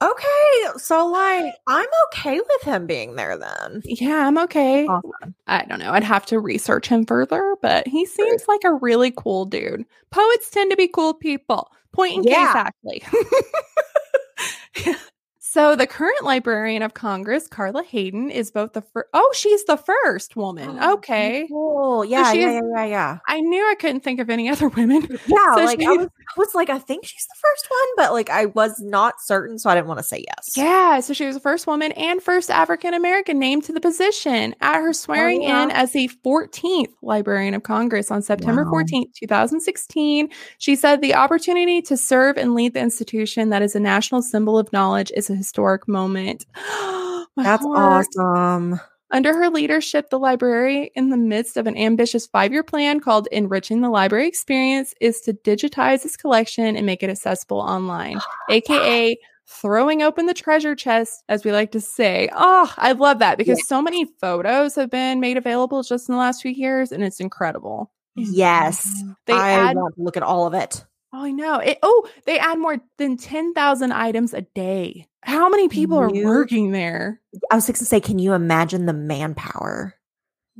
okay. 0.01 0.67
So, 0.77 1.07
like, 1.07 1.53
I'm 1.67 1.87
okay 2.07 2.39
with 2.39 2.61
him 2.63 2.85
being 2.87 3.15
there 3.15 3.37
then. 3.37 3.81
Yeah, 3.85 4.27
I'm 4.27 4.37
okay. 4.39 4.85
Awesome. 4.87 5.35
I 5.47 5.63
don't 5.65 5.79
know. 5.79 5.91
I'd 5.91 6.03
have 6.03 6.25
to 6.27 6.39
research 6.39 6.87
him 6.87 7.05
further, 7.05 7.55
but 7.61 7.87
he 7.87 8.05
seems 8.05 8.47
like 8.47 8.61
a 8.65 8.73
really 8.73 9.11
cool 9.15 9.45
dude. 9.45 9.85
Poets 10.11 10.49
tend 10.49 10.71
to 10.71 10.77
be 10.77 10.87
cool 10.87 11.13
people. 11.13 11.71
Point 11.93 12.15
in 12.17 12.23
Yeah. 12.23 12.47
case, 12.53 12.55
actually. 12.55 13.03
so 15.55 15.73
the 15.73 15.87
current 15.87 16.21
Librarian 16.21 16.81
of 16.81 16.93
Congress, 16.93 17.47
Carla 17.47 17.81
Hayden, 17.81 18.29
is 18.29 18.51
both 18.51 18.73
the 18.73 18.81
first. 18.81 19.07
Oh, 19.13 19.31
she's 19.33 19.63
the 19.63 19.77
first 19.77 20.35
woman. 20.35 20.77
Oh, 20.81 20.95
okay. 20.95 21.45
Cool. 21.47 22.03
Yeah, 22.03 22.33
she 22.33 22.41
yeah, 22.41 22.47
is- 22.49 22.53
yeah, 22.55 22.83
yeah, 22.83 22.85
yeah. 22.85 23.17
I 23.25 23.39
knew 23.39 23.65
I 23.65 23.75
couldn't 23.75 24.01
think 24.01 24.19
of 24.19 24.29
any 24.29 24.49
other 24.49 24.67
women. 24.67 25.07
Yeah, 25.27 25.55
So 25.55 25.63
like 25.63 25.81
I 25.81 25.91
was, 25.91 26.07
I 26.07 26.33
was 26.37 26.53
like, 26.55 26.69
I 26.69 26.77
think 26.77 27.05
she's 27.05 27.25
the 27.25 27.35
first 27.41 27.67
one, 27.69 27.87
but 27.95 28.11
like 28.11 28.29
I 28.29 28.47
was 28.47 28.79
not 28.79 29.15
certain, 29.21 29.57
so 29.57 29.69
I 29.69 29.75
didn't 29.75 29.87
want 29.87 29.99
to 29.99 30.03
say 30.03 30.25
yes. 30.27 30.51
Yeah, 30.57 30.99
so 30.99 31.13
she 31.13 31.25
was 31.25 31.35
the 31.35 31.41
first 31.41 31.67
woman 31.67 31.93
and 31.93 32.21
first 32.21 32.51
African 32.51 32.93
American 32.93 33.39
named 33.39 33.63
to 33.65 33.71
the 33.71 33.79
position 33.79 34.55
at 34.59 34.75
her 34.75 34.89
oh, 34.89 34.91
swearing 34.91 35.41
yeah. 35.41 35.63
in 35.63 35.71
as 35.71 35.93
the 35.93 36.09
14th 36.25 36.91
Librarian 37.01 37.53
of 37.53 37.63
Congress 37.63 38.11
on 38.11 38.21
September 38.21 38.65
Wow. 38.65 38.83
14th, 38.83 39.13
2016. 39.15 40.29
She 40.57 40.75
said 40.75 41.01
the 41.01 41.15
opportunity 41.15 41.81
to 41.83 41.95
serve 41.95 42.37
and 42.37 42.55
lead 42.55 42.73
the 42.73 42.81
institution 42.81 43.49
that 43.49 43.61
is 43.61 43.75
a 43.75 43.79
national 43.79 44.21
symbol 44.21 44.59
of 44.59 44.71
knowledge 44.73 45.11
is 45.15 45.29
a 45.29 45.44
historic 45.45 45.87
moment. 45.87 46.45
That's 47.37 47.63
heart. 47.65 48.07
awesome. 48.17 48.79
Under 49.11 49.33
her 49.33 49.49
leadership, 49.49 50.09
the 50.09 50.17
library, 50.17 50.91
in 50.95 51.09
the 51.09 51.17
midst 51.17 51.57
of 51.57 51.67
an 51.67 51.77
ambitious 51.77 52.25
five 52.25 52.51
year 52.51 52.63
plan 52.63 52.99
called 52.99 53.27
Enriching 53.31 53.81
the 53.81 53.89
Library 53.89 54.27
Experience, 54.27 54.93
is 54.99 55.21
to 55.21 55.33
digitize 55.33 56.03
its 56.03 56.17
collection 56.17 56.75
and 56.75 56.85
make 56.85 57.03
it 57.03 57.09
accessible 57.09 57.59
online, 57.59 58.19
aka 58.49 59.15
throwing 59.47 60.01
open 60.01 60.25
the 60.25 60.33
treasure 60.33 60.75
chest, 60.75 61.23
as 61.29 61.45
we 61.45 61.51
like 61.51 61.71
to 61.71 61.79
say. 61.79 62.29
Oh, 62.33 62.73
I 62.77 62.93
love 62.93 63.19
that 63.19 63.37
because 63.37 63.67
so 63.67 63.79
many 63.81 64.05
photos 64.19 64.73
have 64.75 64.89
been 64.89 65.19
made 65.19 65.37
available 65.37 65.83
just 65.83 66.09
in 66.09 66.13
the 66.13 66.19
last 66.19 66.41
few 66.41 66.51
years, 66.51 66.91
and 66.91 67.03
it's 67.03 67.19
incredible. 67.19 67.91
Yes. 68.15 68.87
Mm-hmm. 68.87 69.11
They 69.27 69.33
I 69.33 69.51
add, 69.51 69.75
want 69.75 69.95
to 69.95 70.01
look 70.01 70.17
at 70.17 70.23
all 70.23 70.47
of 70.47 70.53
it. 70.55 70.83
oh, 71.13 71.23
I 71.25 71.31
know. 71.31 71.59
It, 71.59 71.77
oh, 71.83 72.09
they 72.25 72.39
add 72.39 72.57
more 72.57 72.77
than 72.97 73.17
10,000 73.17 73.91
items 73.91 74.33
a 74.33 74.41
day. 74.41 75.07
How 75.25 75.49
many 75.49 75.67
people 75.67 75.97
are 75.97 76.13
You- 76.13 76.25
working 76.25 76.71
there? 76.71 77.19
I 77.51 77.55
was 77.55 77.65
going 77.65 77.75
to 77.75 77.85
say, 77.85 77.99
can 77.99 78.19
you 78.19 78.33
imagine 78.33 78.85
the 78.85 78.93
manpower? 78.93 79.95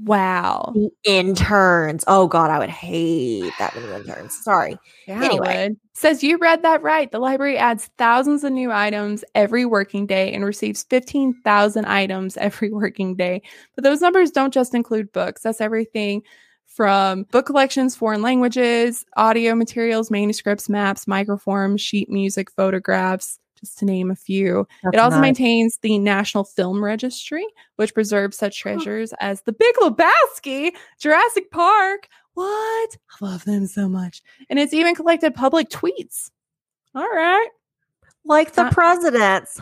Wow. 0.03 0.73
The 0.75 0.89
interns. 1.05 2.03
Oh 2.07 2.27
God, 2.27 2.51
I 2.51 2.59
would 2.59 2.69
hate 2.69 3.53
that 3.59 3.73
many 3.75 3.93
interns. 3.93 4.37
Sorry. 4.43 4.77
Yeah, 5.07 5.23
Anyway. 5.23 5.69
Says 5.93 6.21
you 6.21 6.37
read 6.37 6.63
that 6.63 6.81
right. 6.81 7.09
The 7.09 7.19
library 7.19 7.57
adds 7.57 7.89
thousands 7.97 8.43
of 8.43 8.51
new 8.51 8.71
items 8.71 9.23
every 9.35 9.63
working 9.65 10.05
day 10.05 10.33
and 10.33 10.43
receives 10.43 10.83
15,000 10.89 11.85
items 11.85 12.35
every 12.41 12.71
working 12.71 13.15
day. 13.15 13.41
But 13.75 13.85
those 13.85 14.01
numbers 14.01 14.31
don't 14.31 14.53
just 14.53 14.73
include 14.75 15.13
books. 15.13 15.43
That's 15.43 15.61
everything 15.61 16.23
from 16.65 17.23
book 17.31 17.45
collections, 17.45 17.95
foreign 17.95 18.21
languages, 18.21 19.05
audio 19.15 19.55
materials, 19.55 20.11
manuscripts, 20.11 20.67
maps, 20.67 21.05
microforms, 21.05 21.79
sheet 21.79 22.09
music, 22.09 22.51
photographs, 22.51 23.39
just 23.65 23.77
to 23.79 23.85
name 23.85 24.11
a 24.11 24.15
few. 24.15 24.67
That's 24.83 24.95
it 24.95 24.99
also 24.99 25.17
nuts. 25.17 25.21
maintains 25.21 25.77
the 25.81 25.97
National 25.99 26.43
Film 26.43 26.83
Registry, 26.83 27.45
which 27.75 27.93
preserves 27.93 28.37
such 28.37 28.59
treasures 28.59 29.13
as 29.19 29.41
The 29.41 29.53
Big 29.53 29.75
Lebowski, 29.81 30.71
Jurassic 30.99 31.51
Park. 31.51 32.07
What? 32.35 32.97
I 33.21 33.25
love 33.25 33.45
them 33.45 33.65
so 33.67 33.87
much. 33.89 34.21
And 34.49 34.59
it's 34.59 34.73
even 34.73 34.93
collected 34.95 35.33
public 35.35 35.69
tweets. 35.69 36.31
All 36.93 37.07
right. 37.09 37.49
like 38.25 38.53
the 38.53 38.63
Uh, 38.65 38.71
presidents. 38.71 39.59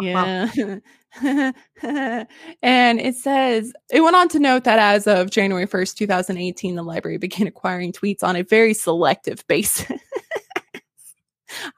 yeah. 0.00 0.48
and 2.62 3.00
it 3.00 3.14
says 3.14 3.72
it 3.92 4.00
went 4.00 4.16
on 4.16 4.28
to 4.30 4.38
note 4.38 4.64
that 4.64 4.78
as 4.78 5.06
of 5.06 5.30
January 5.30 5.66
1st, 5.66 5.96
2018, 5.96 6.74
the 6.74 6.82
library 6.82 7.18
began 7.18 7.46
acquiring 7.46 7.92
tweets 7.92 8.22
on 8.22 8.36
a 8.36 8.42
very 8.42 8.74
selective 8.74 9.46
basis. 9.46 9.86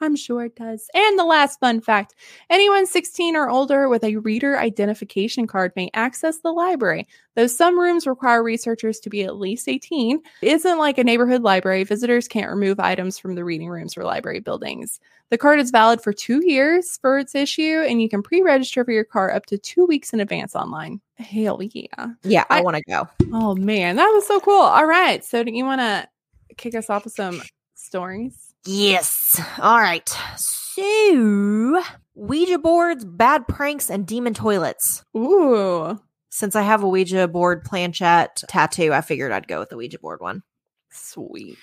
I'm 0.01 0.17
sure 0.17 0.45
it 0.45 0.57
does. 0.57 0.89
And 0.95 1.19
the 1.19 1.25
last 1.25 1.61
fun 1.61 1.81
fact 1.81 2.15
anyone 2.51 2.87
16 2.87 3.37
or 3.37 3.49
older 3.49 3.89
with 3.89 4.05
a 4.05 4.17
reader 4.17 4.59
identification 4.59 5.47
card 5.47 5.73
may 5.77 5.91
access 5.95 6.39
the 6.39 6.53
library. 6.53 7.07
Though 7.35 7.47
some 7.47 7.79
rooms 7.79 8.07
require 8.07 8.43
researchers 8.43 8.99
to 9.01 9.11
be 9.11 9.23
at 9.23 9.37
least 9.37 9.69
18, 9.69 10.21
it 10.43 10.49
isn't 10.49 10.79
like 10.79 10.97
a 10.99 11.05
neighborhood 11.05 11.43
library. 11.43 11.85
Visitors 11.85 12.29
can't 12.29 12.51
remove 12.51 12.81
items 12.81 13.19
from 13.19 13.35
the 13.35 13.45
reading 13.45 13.69
rooms 13.69 13.97
or 13.97 14.05
library 14.05 14.41
buildings. 14.41 15.01
The 15.29 15.39
card 15.39 15.59
is 15.59 15.71
valid 15.73 16.01
for 16.01 16.13
two 16.13 16.41
years 16.47 16.99
for 16.99 17.19
its 17.19 17.35
issue, 17.35 17.85
and 17.87 18.01
you 18.01 18.09
can 18.09 18.23
pre 18.23 18.43
register 18.43 18.85
for 18.85 18.93
your 18.93 19.05
card 19.05 19.35
up 19.35 19.45
to 19.47 19.59
two 19.59 19.85
weeks 19.85 20.13
in 20.13 20.21
advance 20.21 20.55
online. 20.55 21.01
Hell 21.19 21.61
yeah. 21.63 22.07
yeah, 22.23 22.45
I, 22.49 22.59
I- 22.59 22.63
want 22.63 22.77
to 22.77 22.83
go. 22.89 23.09
Oh 23.33 23.55
man, 23.57 23.97
that 23.97 24.09
was 24.15 24.27
so 24.27 24.39
cool. 24.41 24.55
All 24.63 24.87
right. 24.87 25.25
So, 25.25 25.43
do 25.43 25.51
you 25.51 25.65
want 25.65 25.81
to 25.81 26.09
kick 26.57 26.75
us 26.75 26.89
off 26.89 27.05
with 27.05 27.15
some 27.15 27.43
stories? 27.75 28.46
Yes. 28.67 29.41
All 29.59 29.79
right. 29.79 30.09
So, 30.37 31.83
Ouija 32.15 32.59
boards, 32.59 33.05
bad 33.05 33.47
pranks, 33.49 33.91
and 33.91 34.07
demon 34.07 34.35
toilets. 34.35 35.05
Ooh, 35.17 35.99
Since 36.31 36.57
I 36.57 36.63
have 36.63 36.83
a 36.83 36.89
Ouija 36.89 37.29
board 37.29 37.65
planchette 37.65 38.43
tattoo, 38.49 38.93
I 38.93 39.01
figured 39.01 39.33
I'd 39.33 39.49
go 39.49 39.59
with 39.59 39.71
the 39.71 39.77
Ouija 39.77 39.99
board 39.99 40.21
one. 40.21 40.43
sweet. 40.91 41.59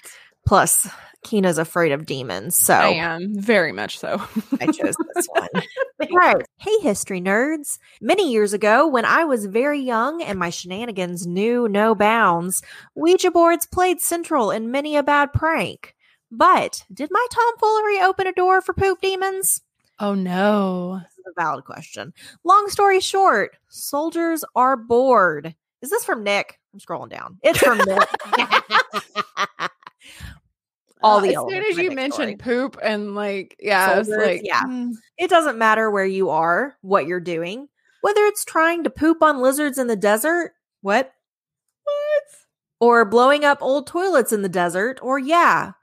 Plus, 0.45 0.89
Kina's 1.23 1.57
afraid 1.57 1.93
of 1.93 2.05
demons, 2.05 2.57
so 2.59 2.73
I 2.73 2.89
am 2.89 3.33
very 3.33 3.71
much 3.71 3.97
so. 3.97 4.21
I 4.59 4.65
chose 4.65 4.95
this 5.15 5.27
one. 5.29 5.47
Right. 6.11 6.45
Hey, 6.57 6.77
history 6.81 7.21
nerds. 7.21 7.77
Many 8.01 8.29
years 8.29 8.51
ago, 8.51 8.85
when 8.85 9.05
I 9.05 9.23
was 9.23 9.45
very 9.45 9.79
young 9.79 10.21
and 10.21 10.37
my 10.37 10.49
shenanigans 10.49 11.25
knew 11.25 11.69
no 11.69 11.95
bounds, 11.95 12.61
Ouija 12.93 13.31
boards 13.31 13.65
played 13.65 14.01
central 14.01 14.51
in 14.51 14.69
many 14.69 14.97
a 14.97 15.03
bad 15.03 15.31
prank. 15.31 15.92
But 16.35 16.83
did 16.91 17.09
my 17.11 17.25
tomfoolery 17.31 18.01
open 18.01 18.25
a 18.27 18.33
door 18.33 18.61
for 18.61 18.73
poop 18.73 19.01
demons? 19.01 19.61
oh 19.99 20.15
no. 20.15 21.01
A 21.25 21.41
valid 21.41 21.63
question. 21.63 22.13
Long 22.43 22.67
story 22.69 22.99
short, 22.99 23.55
soldiers 23.69 24.43
are 24.55 24.75
bored. 24.75 25.55
Is 25.81 25.89
this 25.89 26.03
from 26.03 26.23
Nick? 26.23 26.59
I'm 26.73 26.79
scrolling 26.79 27.09
down. 27.09 27.37
It's 27.43 27.59
from 27.59 27.77
Nick. 27.77 28.09
All 31.03 31.17
Uh, 31.17 31.21
the 31.21 31.29
as 31.29 31.35
soon 31.47 31.63
as 31.65 31.77
you 31.77 31.91
mentioned 31.91 32.39
poop 32.39 32.77
and 32.81 33.13
like 33.15 33.55
yeah, 33.59 33.99
it's 33.99 34.09
Soldiers, 34.09 34.27
like 34.27 34.41
yeah. 34.43 34.63
mm, 34.63 34.93
It 35.17 35.29
doesn't 35.29 35.57
matter 35.57 35.91
where 35.91 36.05
you 36.05 36.29
are, 36.29 36.75
what 36.81 37.05
you're 37.05 37.19
doing, 37.19 37.67
whether 38.01 38.21
it's 38.25 38.43
trying 38.45 38.83
to 38.85 38.89
poop 38.89 39.21
on 39.21 39.41
lizards 39.41 39.77
in 39.77 39.87
the 39.87 39.95
desert, 39.95 40.53
what? 40.81 41.13
what? 41.83 42.23
Or 42.79 43.05
blowing 43.05 43.45
up 43.45 43.59
old 43.61 43.85
toilets 43.87 44.31
in 44.33 44.41
the 44.41 44.49
desert, 44.49 44.99
or 45.01 45.19
yeah, 45.19 45.73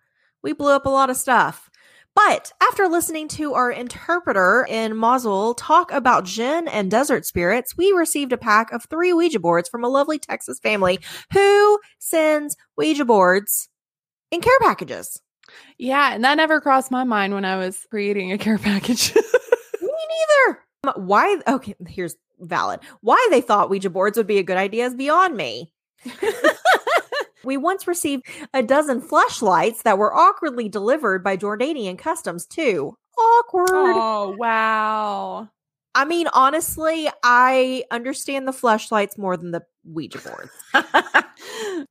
we 0.43 0.53
blew 0.53 0.72
up 0.72 0.86
a 0.86 0.91
lot 0.91 1.11
of 1.11 1.16
stuff. 1.16 1.70
But 2.14 2.53
after 2.61 2.88
listening 2.88 3.28
to 3.28 3.55
our 3.55 3.70
interpreter 3.70 4.66
in 4.68 4.97
Mosul 4.97 5.55
talk 5.55 5.93
about 5.93 6.24
jinn 6.24 6.66
and 6.68 6.91
desert 6.91 7.24
spirits, 7.24 7.76
we 7.76 7.93
received 7.93 8.32
a 8.32 8.38
pack 8.38 8.72
of 8.72 8.84
three 8.84 9.12
Ouija 9.12 9.38
boards 9.38 9.68
from 9.68 9.84
a 9.84 9.88
lovely 9.88 10.18
Texas 10.18 10.59
family 10.59 10.99
who 11.32 11.78
sends 11.99 12.57
Ouija 12.76 13.05
boards 13.05 13.68
in 14.30 14.41
care 14.41 14.59
packages. 14.61 15.20
Yeah, 15.78 16.12
and 16.12 16.24
that 16.24 16.36
never 16.36 16.61
crossed 16.61 16.91
my 16.91 17.05
mind 17.05 17.32
when 17.34 17.45
I 17.45 17.57
was 17.57 17.86
creating 17.91 18.32
a 18.32 18.38
care 18.38 18.59
package. 18.59 19.14
Me 19.80 19.91
neither. 19.91 20.59
Um, 20.84 21.07
Why? 21.07 21.41
Okay, 21.47 21.74
here's 21.88 22.16
valid. 22.41 22.80
Why 23.01 23.24
they 23.30 23.41
thought 23.41 23.70
Ouija 23.70 23.91
boards 23.91 24.16
would 24.16 24.26
be 24.26 24.38
a 24.38 24.43
good 24.43 24.57
idea 24.57 24.86
is 24.86 24.95
beyond 24.95 25.36
me. 25.36 25.72
we 27.45 27.57
once 27.57 27.86
received 27.86 28.26
a 28.55 28.62
dozen 28.62 29.01
flashlights 29.01 29.82
that 29.82 29.99
were 29.99 30.14
awkwardly 30.14 30.68
delivered 30.68 31.22
by 31.24 31.36
Jordanian 31.36 31.99
Customs, 31.99 32.47
too. 32.47 32.97
Awkward. 33.18 33.68
oh 33.70 34.34
wow. 34.38 35.49
I 35.95 36.05
mean, 36.05 36.28
honestly, 36.32 37.09
I 37.22 37.84
understand 37.91 38.47
the 38.47 38.53
flashlights 38.53 39.18
more 39.18 39.36
than 39.36 39.51
the 39.51 39.62
Ouija 39.84 40.18
boards. 40.18 40.53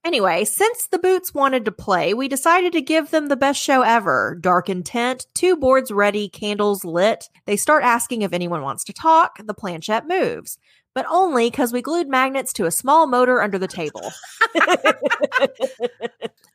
Anyway, 0.05 0.45
since 0.45 0.87
the 0.87 0.99
Boots 0.99 1.33
wanted 1.33 1.65
to 1.65 1.71
play, 1.71 2.13
we 2.13 2.27
decided 2.27 2.73
to 2.73 2.81
give 2.81 3.11
them 3.11 3.27
the 3.27 3.35
best 3.35 3.61
show 3.61 3.81
ever. 3.81 4.37
Dark 4.39 4.69
intent, 4.69 5.25
two 5.33 5.55
boards 5.55 5.91
ready, 5.91 6.29
candles 6.29 6.85
lit. 6.85 7.29
They 7.45 7.57
start 7.57 7.83
asking 7.83 8.21
if 8.21 8.33
anyone 8.33 8.61
wants 8.61 8.83
to 8.85 8.93
talk. 8.93 9.37
The 9.43 9.53
planchette 9.53 10.07
moves, 10.07 10.57
but 10.99 11.05
only 11.09 11.49
because 11.49 11.71
we 11.71 11.81
glued 11.81 12.09
magnets 12.09 12.51
to 12.51 12.65
a 12.65 12.71
small 12.71 13.07
motor 13.07 13.41
under 13.41 13.57
the 13.57 13.69
table. 13.69 14.11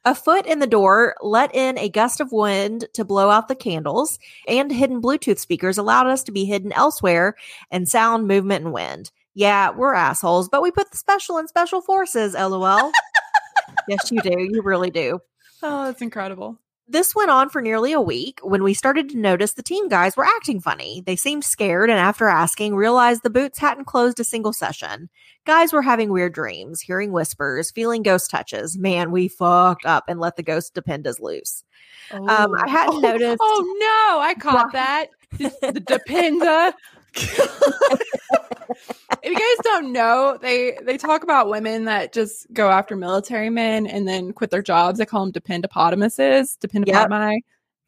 a 0.05 0.15
foot 0.15 0.45
in 0.45 0.59
the 0.59 0.67
door 0.67 1.17
let 1.23 1.55
in 1.55 1.79
a 1.79 1.89
gust 1.89 2.21
of 2.21 2.31
wind 2.31 2.85
to 2.93 3.07
blow 3.07 3.31
out 3.31 3.49
the 3.49 3.55
candles, 3.55 4.19
and 4.47 4.71
hidden 4.71 5.01
Bluetooth 5.01 5.39
speakers 5.39 5.79
allowed 5.79 6.09
us 6.09 6.23
to 6.25 6.31
be 6.31 6.45
hidden 6.45 6.73
elsewhere 6.73 7.37
and 7.71 7.89
sound 7.89 8.29
movement 8.29 8.67
and 8.67 8.75
wind. 8.75 9.11
Yeah, 9.33 9.71
we're 9.71 9.95
assholes, 9.95 10.51
but 10.51 10.61
we 10.61 10.71
put 10.71 10.91
the 10.91 10.99
special 10.99 11.39
in 11.39 11.49
special 11.49 11.81
forces, 11.81 12.35
lol. 12.35 12.93
yes, 13.89 14.13
you 14.13 14.21
do. 14.21 14.37
You 14.39 14.61
really 14.61 14.91
do. 14.91 15.21
Oh, 15.63 15.87
that's 15.87 16.03
incredible. 16.03 16.59
This 16.87 17.14
went 17.14 17.30
on 17.30 17.49
for 17.49 17.62
nearly 17.62 17.93
a 17.93 18.01
week 18.01 18.41
when 18.43 18.62
we 18.62 18.74
started 18.74 19.09
to 19.11 19.16
notice 19.16 19.55
the 19.55 19.62
team 19.62 19.89
guys 19.89 20.16
were 20.16 20.24
acting 20.24 20.61
funny. 20.61 21.03
They 21.07 21.16
seemed 21.16 21.43
scared 21.45 21.89
and 21.89 21.99
after 21.99 22.28
asking, 22.28 22.76
realized 22.76 23.22
the 23.22 23.30
boots 23.30 23.59
hadn't 23.59 23.87
closed 23.87 24.20
a 24.20 24.24
single 24.24 24.53
session. 24.53 25.09
Guys 25.47 25.72
were 25.72 25.80
having 25.80 26.11
weird 26.11 26.35
dreams, 26.35 26.82
hearing 26.82 27.11
whispers, 27.11 27.70
feeling 27.70 28.03
ghost 28.03 28.30
touches. 28.30 28.76
Man, 28.76 29.11
we 29.12 29.28
fucked 29.28 29.87
up 29.87 30.05
and 30.09 30.20
let 30.20 30.37
the 30.37 30.43
ghost 30.43 30.74
dependas 30.74 31.20
loose. 31.20 31.64
Um, 32.11 32.26
I 32.55 32.68
hadn't 32.68 32.97
Oh, 32.97 33.01
noticed- 33.01 33.39
Oh 33.41 33.76
no, 33.80 34.20
I 34.20 34.35
caught 34.35 34.72
that. 34.72 35.07
the 35.39 35.82
dependa. 35.89 36.74
If 37.17 38.11
you 39.25 39.35
guys 39.35 39.57
don't 39.62 39.93
know, 39.93 40.39
they 40.41 40.79
they 40.83 40.97
talk 40.97 41.23
about 41.23 41.49
women 41.49 41.85
that 41.85 42.12
just 42.12 42.53
go 42.53 42.71
after 42.71 42.97
military 42.97 43.51
men 43.51 43.87
and 43.87 44.07
then 44.07 44.33
quit 44.33 44.51
their 44.51 44.62
jobs. 44.62 44.99
They 44.99 45.07
call 45.07 45.25
them 45.25 45.33
dependopotamuses, 45.33 46.59
dependopotami, 46.59 47.39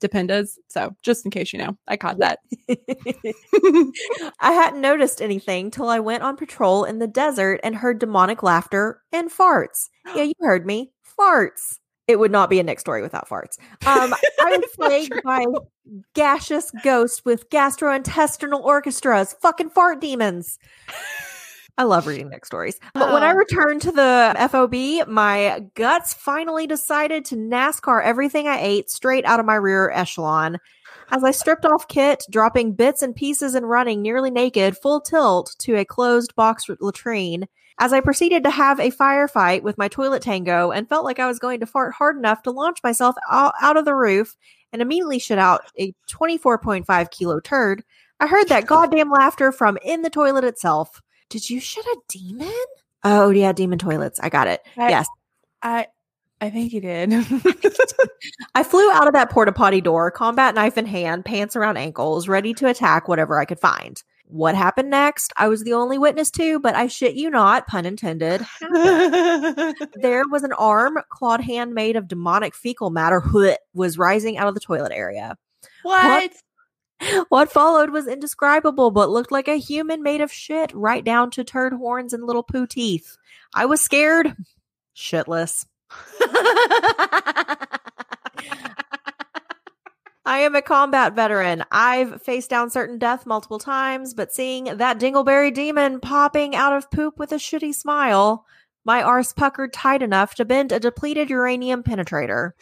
dependas. 0.01 0.57
So 0.69 0.95
just 1.03 1.25
in 1.25 1.31
case 1.31 1.53
you 1.53 1.59
know, 1.59 1.77
I 1.89 1.97
caught 1.97 2.19
that. 2.19 2.39
I 4.41 4.53
hadn't 4.53 4.81
noticed 4.81 5.21
anything 5.21 5.71
till 5.71 5.89
I 5.89 6.01
went 6.01 6.23
on 6.23 6.37
patrol 6.37 6.85
in 6.85 6.99
the 6.99 7.07
desert 7.07 7.61
and 7.63 7.77
heard 7.77 7.99
demonic 7.99 8.43
laughter 8.43 9.03
and 9.13 9.31
farts. 9.31 9.89
Yeah, 10.15 10.23
you 10.23 10.35
heard 10.39 10.65
me. 10.65 10.93
Farts. 11.19 11.81
It 12.09 12.19
would 12.19 12.31
not 12.31 12.49
be 12.51 12.61
a 12.61 12.63
Nick 12.63 12.79
story 12.81 13.03
without 13.03 13.29
farts. 13.29 13.59
Um, 13.87 14.15
I 14.41 14.57
was 14.59 14.71
plagued 14.77 15.23
by 15.25 15.45
gaseous 16.15 16.71
ghosts 16.85 17.25
with 17.25 17.51
gastrointestinal 17.51 18.63
orchestras, 18.63 19.35
fucking 19.43 19.71
fart 19.71 20.01
demons. 20.01 20.59
I 21.79 21.83
love 21.83 22.07
reading 22.07 22.31
Nick 22.31 22.47
stories. 22.47 22.79
But 22.95 23.13
when 23.13 23.23
I 23.23 23.33
Oh. 23.33 23.37
returned 23.37 23.83
to 23.83 23.93
the 23.93 24.35
FOB, 24.51 25.09
my 25.09 25.65
guts 25.75 26.15
finally 26.15 26.67
decided 26.67 27.25
to 27.27 27.37
NASCAR 27.37 28.03
everything 28.03 28.47
I 28.49 28.61
ate 28.61 28.89
straight 28.89 29.25
out 29.27 29.41
of 29.41 29.47
my 29.47 29.57
rear 29.57 29.91
echelon. 29.91 30.59
As 31.11 31.23
I 31.23 31.31
stripped 31.33 31.67
off 31.67 31.87
kit, 31.89 32.25
dropping 32.31 32.73
bits 32.75 33.03
and 33.03 33.15
pieces 33.15 33.55
and 33.55 33.69
running 33.69 34.01
nearly 34.01 34.31
naked, 34.31 34.77
full 34.79 35.01
tilt 35.01 35.55
to 35.61 35.77
a 35.77 35.85
closed 35.85 36.35
box 36.35 36.65
latrine, 36.81 37.47
as 37.79 37.93
I 37.93 38.01
proceeded 38.01 38.45
to 38.45 38.51
have 38.51 38.81
a 38.81 38.91
firefight 38.91 39.63
with 39.63 39.79
my 39.79 39.89
toilet 39.89 40.23
tango 40.23 40.71
and 40.71 40.89
felt 40.89 41.05
like 41.05 41.19
I 41.19 41.27
was 41.27 41.39
going 41.39 41.61
to 41.61 41.67
fart 41.67 41.93
hard 41.95 42.17
enough 42.17 42.43
to 42.45 42.51
launch 42.51 42.79
myself 42.83 43.17
out, 43.31 43.77
of 43.77 43.85
the 43.85 43.95
roof 43.95 44.37
and 44.73 44.81
immediately 44.81 45.19
shit 45.19 45.39
out 45.39 45.63
a 45.79 45.93
24.5 46.11 47.11
kilo 47.11 47.41
turd, 47.41 47.85
I 48.19 48.27
heard 48.27 48.49
that 48.49 48.67
goddamn 48.67 49.11
laughter 49.11 49.53
from 49.53 49.79
in 49.83 50.03
the 50.03 50.11
toilet 50.11 50.45
itself. 50.45 51.03
Did 51.29 51.51
you 51.51 51.61
shit 51.61 51.85
a 51.85 51.97
demon? 52.09 52.53
Oh, 53.05 53.31
yeah, 53.31 53.53
demon 53.53 53.79
toilets. 53.79 54.19
I 54.21 54.31
got 54.31 54.49
it. 54.49 54.63
I- 54.77 54.89
yes. 54.91 55.07
I 55.63 55.87
I 56.41 56.51
think 56.51 56.73
you 56.75 56.83
did. 56.83 57.13
I 58.55 58.63
flew 58.63 58.91
out 58.93 59.07
of 59.07 59.15
that 59.15 59.31
porta 59.31 59.53
potty 59.53 59.81
door, 59.81 60.11
combat 60.11 60.55
knife 60.55 60.77
in 60.77 60.85
hand, 60.85 61.25
pants 61.25 61.57
around 61.57 61.79
ankles, 61.79 62.29
ready 62.29 62.53
to 62.55 62.69
attack 62.69 63.09
whatever 63.09 63.41
I 63.41 63.47
could 63.47 63.59
find. 63.59 64.03
What 64.29 64.57
happened 64.57 64.91
next? 64.91 65.33
I 65.37 65.49
was 65.49 65.63
the 65.63 65.75
only 65.75 65.99
witness 65.99 66.31
to, 66.33 66.59
but 66.59 66.75
I 66.75 66.89
shit 66.89 67.15
you 67.15 67.31
not, 67.31 67.67
pun 67.67 67.87
intended. 67.87 68.45
There 69.95 70.25
was 70.31 70.43
an 70.43 70.53
arm, 70.53 70.99
clawed 71.11 71.41
hand 71.41 71.75
made 71.75 71.97
of 71.97 72.09
demonic 72.09 72.55
fecal 72.55 72.91
matter, 72.91 73.23
was 73.75 73.99
rising 73.99 74.37
out 74.37 74.49
of 74.49 74.55
the 74.55 74.61
toilet 74.61 74.93
area. 74.93 75.37
what? 75.83 76.33
What 77.29 77.53
followed 77.53 77.91
was 77.91 78.09
indescribable, 78.09 78.91
but 78.91 79.11
looked 79.11 79.31
like 79.31 79.49
a 79.49 79.59
human 79.59 80.03
made 80.03 80.23
of 80.23 80.33
shit, 80.33 80.73
right 80.75 81.05
down 81.05 81.31
to 81.33 81.45
turd 81.45 81.75
horns 81.75 82.15
and 82.15 82.25
little 82.25 82.43
poo 82.43 82.67
teeth. 82.67 83.19
I 83.55 83.67
was 83.67 83.83
scared, 83.83 84.35
shitless. 84.97 85.67
I 90.27 90.41
am 90.41 90.57
a 90.57 90.63
combat 90.63 91.15
veteran. 91.15 91.65
I've 91.71 92.21
faced 92.21 92.51
down 92.51 92.71
certain 92.71 92.99
death 92.99 93.27
multiple 93.27 93.61
times, 93.61 94.13
but 94.13 94.35
seeing 94.35 94.65
that 94.65 94.99
dingleberry 94.99 95.55
demon 95.55 96.01
popping 96.01 96.57
out 96.57 96.77
of 96.77 96.91
poop 96.91 97.17
with 97.17 97.31
a 97.31 97.37
shitty 97.37 97.73
smile, 97.73 98.45
my 98.85 99.05
arse 99.05 99.33
puckered 99.33 99.73
tight 99.73 100.03
enough 100.03 100.35
to 100.35 100.45
bend 100.45 100.73
a 100.73 100.81
depleted 100.81 101.31
uranium 101.31 101.83
penetrator. 101.83 102.53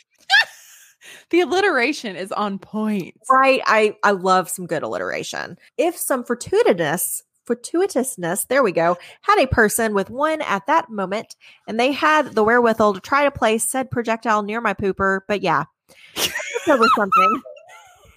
The 1.29 1.41
alliteration 1.41 2.17
is 2.17 2.33
on 2.33 2.59
point. 2.59 3.15
Right. 3.31 3.61
I, 3.67 3.95
I 4.03 4.13
love 4.13 4.49
some 4.49 4.67
good 4.67 4.83
alliteration. 4.83 5.59
If 5.77 5.99
some 5.99 6.25
fortuitousness, 6.25 7.23
fortuitousness, 7.47 8.47
there 8.47 8.63
we 8.63 8.73
go, 8.73 8.97
had 9.21 9.39
a 9.39 9.47
person 9.47 9.93
with 9.93 10.09
one 10.09 10.41
at 10.41 10.67
that 10.67 10.89
moment, 10.89 11.37
and 11.69 11.79
they 11.79 11.93
had 11.93 12.35
the 12.35 12.43
wherewithal 12.43 12.95
to 12.95 13.01
try 13.01 13.25
to 13.25 13.31
place 13.31 13.71
said 13.71 13.91
projectile 13.91 14.43
near 14.43 14.63
my 14.63 14.73
pooper, 14.73 15.21
but 15.29 15.43
yeah, 15.43 15.65
was 16.67 16.91
something. 16.97 17.43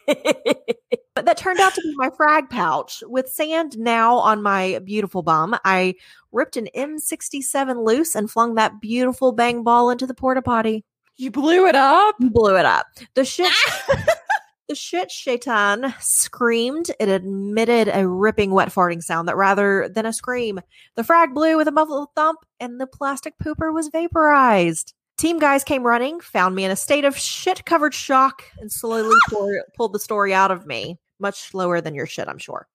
but 1.15 1.25
that 1.25 1.37
turned 1.37 1.59
out 1.59 1.73
to 1.75 1.81
be 1.81 1.93
my 1.97 2.09
frag 2.15 2.49
pouch. 2.49 3.03
With 3.07 3.29
sand 3.29 3.77
now 3.77 4.17
on 4.17 4.41
my 4.41 4.79
beautiful 4.85 5.21
bum, 5.21 5.57
I 5.65 5.95
ripped 6.31 6.57
an 6.57 6.69
M67 6.75 7.85
loose 7.85 8.15
and 8.15 8.31
flung 8.31 8.55
that 8.55 8.79
beautiful 8.79 9.33
bang 9.33 9.63
ball 9.63 9.89
into 9.89 10.07
the 10.07 10.13
porta 10.13 10.41
potty. 10.41 10.85
You 11.17 11.31
blew 11.31 11.67
it 11.67 11.75
up. 11.75 12.15
Blew 12.19 12.57
it 12.57 12.65
up. 12.65 12.85
The 13.15 13.25
shit 13.25 13.51
ah! 13.51 14.05
the 14.69 14.75
shit 14.75 15.11
shaitan 15.11 15.93
screamed. 15.99 16.91
It 16.99 17.09
emitted 17.09 17.89
a 17.89 18.07
ripping 18.07 18.51
wet 18.51 18.69
farting 18.69 19.01
sound 19.01 19.27
that 19.27 19.35
rather 19.35 19.89
than 19.89 20.05
a 20.05 20.13
scream. 20.13 20.59
The 20.95 21.03
frag 21.03 21.33
blew 21.33 21.57
with 21.57 21.67
a 21.67 21.71
muffled 21.71 22.09
thump 22.15 22.39
and 22.59 22.79
the 22.79 22.87
plastic 22.87 23.33
pooper 23.43 23.73
was 23.73 23.89
vaporized. 23.89 24.93
Team 25.17 25.39
guys 25.39 25.63
came 25.63 25.83
running, 25.83 26.19
found 26.19 26.55
me 26.55 26.63
in 26.63 26.69
a 26.69 26.75
state 26.75 27.03
of 27.03 27.17
shit 27.17 27.65
covered 27.65 27.95
shock, 27.95 28.43
and 28.59 28.71
slowly 28.71 29.15
pour- 29.29 29.65
pulled 29.75 29.93
the 29.93 29.99
story 29.99 30.33
out 30.33 30.51
of 30.51 30.67
me. 30.67 30.99
Much 31.19 31.39
slower 31.49 31.81
than 31.81 31.95
your 31.95 32.05
shit, 32.05 32.27
I'm 32.27 32.37
sure. 32.37 32.67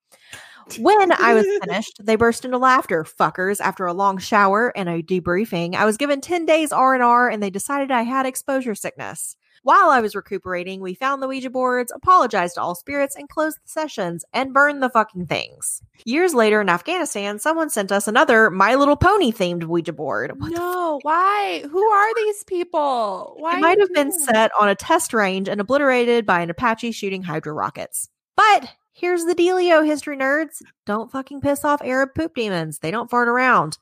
When 0.78 1.12
I 1.12 1.34
was 1.34 1.46
finished, 1.64 2.00
they 2.02 2.16
burst 2.16 2.44
into 2.44 2.58
laughter, 2.58 3.04
fuckers. 3.04 3.60
After 3.60 3.86
a 3.86 3.92
long 3.92 4.18
shower 4.18 4.76
and 4.76 4.88
a 4.88 5.02
debriefing, 5.02 5.76
I 5.76 5.84
was 5.84 5.96
given 5.96 6.20
10 6.20 6.44
days 6.44 6.72
R&R 6.72 7.30
and 7.30 7.40
they 7.40 7.50
decided 7.50 7.92
I 7.92 8.02
had 8.02 8.26
exposure 8.26 8.74
sickness. 8.74 9.36
While 9.64 9.90
I 9.90 10.00
was 10.00 10.16
recuperating, 10.16 10.80
we 10.80 10.94
found 10.94 11.22
the 11.22 11.28
Ouija 11.28 11.48
boards, 11.48 11.92
apologized 11.94 12.56
to 12.56 12.60
all 12.60 12.74
spirits, 12.74 13.14
and 13.14 13.28
closed 13.28 13.58
the 13.58 13.68
sessions 13.68 14.24
and 14.32 14.52
burned 14.52 14.82
the 14.82 14.90
fucking 14.90 15.26
things. 15.26 15.80
Years 16.04 16.34
later 16.34 16.60
in 16.60 16.68
Afghanistan, 16.68 17.38
someone 17.38 17.70
sent 17.70 17.92
us 17.92 18.08
another 18.08 18.50
My 18.50 18.74
Little 18.74 18.96
Pony 18.96 19.30
themed 19.30 19.64
Ouija 19.64 19.92
board. 19.92 20.32
What 20.40 20.50
no, 20.50 20.98
why? 21.02 21.64
Who 21.70 21.80
are 21.80 22.14
these 22.16 22.42
people? 22.42 23.34
Why 23.38 23.56
It 23.56 23.60
might 23.60 23.78
have 23.78 23.92
been 23.92 24.10
set 24.10 24.50
on 24.60 24.68
a 24.68 24.74
test 24.74 25.14
range 25.14 25.48
and 25.48 25.60
obliterated 25.60 26.26
by 26.26 26.40
an 26.40 26.50
Apache 26.50 26.90
shooting 26.90 27.22
Hydra 27.22 27.52
rockets. 27.52 28.08
But 28.34 28.68
here's 28.92 29.24
the 29.26 29.34
dealio, 29.36 29.86
history 29.86 30.16
nerds. 30.16 30.60
Don't 30.86 31.12
fucking 31.12 31.40
piss 31.40 31.64
off 31.64 31.80
Arab 31.84 32.16
poop 32.16 32.34
demons. 32.34 32.80
They 32.80 32.90
don't 32.90 33.10
fart 33.10 33.28
around. 33.28 33.78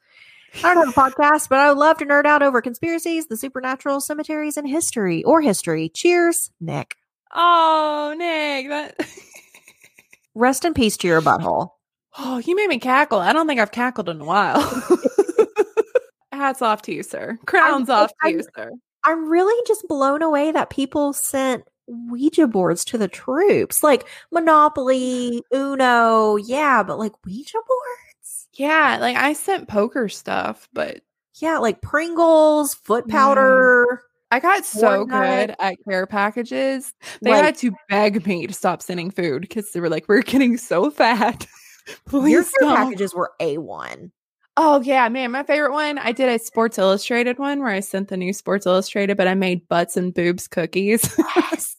I 0.65 0.75
don't 0.75 0.87
have 0.87 0.97
a 0.97 1.11
podcast, 1.11 1.49
but 1.49 1.59
I 1.59 1.69
would 1.69 1.79
love 1.79 1.99
to 1.99 2.07
nerd 2.07 2.27
out 2.27 2.43
over 2.43 2.61
conspiracies, 2.61 3.27
the 3.29 3.37
supernatural, 3.37 4.01
cemeteries, 4.01 4.57
and 4.57 4.69
history 4.69 5.23
or 5.25 5.41
history. 5.41 5.89
Cheers, 5.89 6.51
Nick. 6.61 6.97
Oh, 7.35 8.15
Nick, 8.17 8.69
that 8.69 8.97
Rest 10.35 10.65
in 10.65 10.75
peace 10.75 10.97
to 10.99 11.07
your 11.09 11.21
butthole. 11.23 11.71
Oh, 12.19 12.39
you 12.39 12.57
made 12.57 12.69
me 12.69 12.79
cackle. 12.79 13.19
I 13.21 13.33
don't 13.33 13.47
think 13.47 13.61
I've 13.61 13.71
cackled 13.73 14.09
in 14.09 14.21
a 14.21 14.25
while. 14.25 14.61
Hats 16.33 16.63
off 16.63 16.83
to 16.83 16.93
you, 16.95 17.03
sir. 17.03 17.39
Crowns 17.47 17.89
I'm- 17.91 18.05
off 18.05 18.11
to 18.11 18.15
I'm- 18.25 18.37
you, 18.37 18.43
sir. 18.57 18.73
I'm 19.05 19.31
really 19.31 19.59
just 19.67 19.87
blown 19.89 20.21
away 20.21 20.53
that 20.53 20.69
people 20.69 21.15
sent 21.15 21.65
Ouija 21.87 22.47
boards 22.47 22.85
to 22.87 22.99
the 22.99 23.09
troops. 23.09 23.83
Like 23.83 24.07
Monopoly, 24.31 25.43
Uno, 25.55 26.37
yeah, 26.37 26.83
but 26.83 26.99
like 26.99 27.13
Ouija 27.25 27.57
boards? 27.67 28.10
Yeah, 28.55 28.99
like 29.01 29.17
I 29.17 29.33
sent 29.33 29.69
poker 29.69 30.09
stuff, 30.09 30.69
but 30.73 31.01
Yeah, 31.37 31.59
like 31.59 31.81
Pringles, 31.81 32.75
foot 32.75 33.07
Mm. 33.07 33.11
powder. 33.11 34.03
I 34.33 34.41
got 34.41 34.65
so 34.65 35.05
good 35.07 35.55
at 35.59 35.77
care 35.89 36.07
packages. 36.07 36.93
They 37.23 37.31
Like- 37.31 37.45
had 37.45 37.57
to 37.59 37.73
beg 37.89 38.27
me 38.27 38.47
to 38.47 38.53
stop 38.55 38.83
sending 38.83 39.11
food 39.11 39.43
because 39.43 39.73
they 39.73 39.81
were 39.81 39.89
like, 39.89 40.05
"We're 40.09 40.23
getting 40.23 40.57
so 40.57 40.91
fat." 40.91 41.47
Your 42.13 42.45
care 42.45 42.69
packages 42.77 43.15
were 43.15 43.33
A1. 43.41 44.11
Oh 44.57 44.81
yeah, 44.81 45.09
man, 45.09 45.31
my 45.31 45.43
favorite 45.43 45.73
one. 45.73 45.99
I 45.99 46.13
did 46.13 46.29
a 46.29 46.39
Sports 46.39 46.77
Illustrated 46.77 47.39
one 47.39 47.61
where 47.61 47.69
I 47.71 47.81
sent 47.81 48.09
the 48.09 48.17
new 48.17 48.33
Sports 48.33 48.67
Illustrated, 48.67 49.17
but 49.17 49.29
I 49.29 49.35
made 49.35 49.67
butts 49.69 49.97
and 49.97 50.13
boobs 50.13 50.49
cookies. 50.49 51.03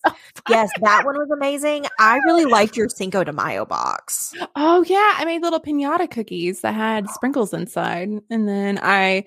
Yes, 0.50 0.70
that 0.82 1.06
one 1.06 1.18
was 1.18 1.30
amazing. 1.30 1.86
I 2.00 2.18
really 2.26 2.46
liked 2.46 2.76
your 2.76 2.90
Cinco 2.90 3.24
de 3.24 3.32
Mayo 3.32 3.66
box. 3.66 4.34
Oh 4.56 4.84
yeah, 4.88 5.14
I 5.18 5.26
made 5.26 5.42
little 5.42 5.60
pinata 5.60 6.10
cookies 6.10 6.62
that 6.62 6.74
had 6.74 7.10
sprinkles 7.10 7.54
inside, 7.54 8.10
and 8.30 8.48
then 8.48 8.80
I 8.82 9.26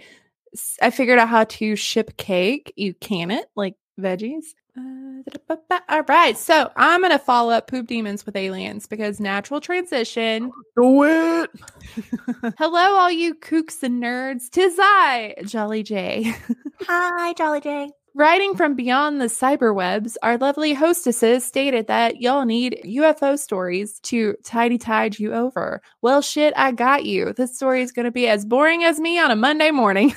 I 0.82 0.90
figured 0.90 1.18
out 1.18 1.28
how 1.28 1.44
to 1.44 1.76
ship 1.76 2.16
cake. 2.16 2.72
You 2.76 2.94
can 2.94 3.30
it 3.30 3.46
like 3.54 3.74
veggies. 4.00 4.44
Uh, 4.76 5.56
all 5.88 6.02
right, 6.08 6.36
so 6.36 6.70
I'm 6.76 7.02
gonna 7.02 7.18
follow 7.18 7.52
up 7.52 7.68
poop 7.68 7.86
demons 7.86 8.26
with 8.26 8.34
aliens 8.34 8.86
because 8.86 9.20
natural 9.20 9.60
transition. 9.60 10.50
Do 10.76 11.04
it. 11.04 11.50
Hello, 12.58 12.96
all 12.96 13.10
you 13.10 13.34
kooks 13.34 13.82
and 13.82 14.02
nerds. 14.02 14.50
Tis 14.50 14.76
I, 14.80 15.34
Jolly 15.44 15.82
J. 15.82 16.34
Hi, 16.82 17.32
Jolly 17.34 17.60
J. 17.60 17.90
Writing 18.16 18.56
from 18.56 18.76
beyond 18.76 19.20
the 19.20 19.26
cyberwebs, 19.26 20.14
our 20.22 20.38
lovely 20.38 20.72
hostesses 20.72 21.44
stated 21.44 21.88
that 21.88 22.20
y'all 22.20 22.44
need 22.44 22.80
UFO 22.84 23.36
stories 23.36 23.98
to 24.00 24.36
tidy 24.44 24.78
tide 24.78 25.18
you 25.18 25.34
over. 25.34 25.82
Well, 26.00 26.22
shit, 26.22 26.54
I 26.56 26.70
got 26.70 27.04
you. 27.04 27.32
This 27.32 27.56
story 27.56 27.82
is 27.82 27.90
going 27.90 28.04
to 28.04 28.12
be 28.12 28.28
as 28.28 28.44
boring 28.44 28.84
as 28.84 29.00
me 29.00 29.18
on 29.18 29.32
a 29.32 29.36
Monday 29.36 29.72
morning. 29.72 30.14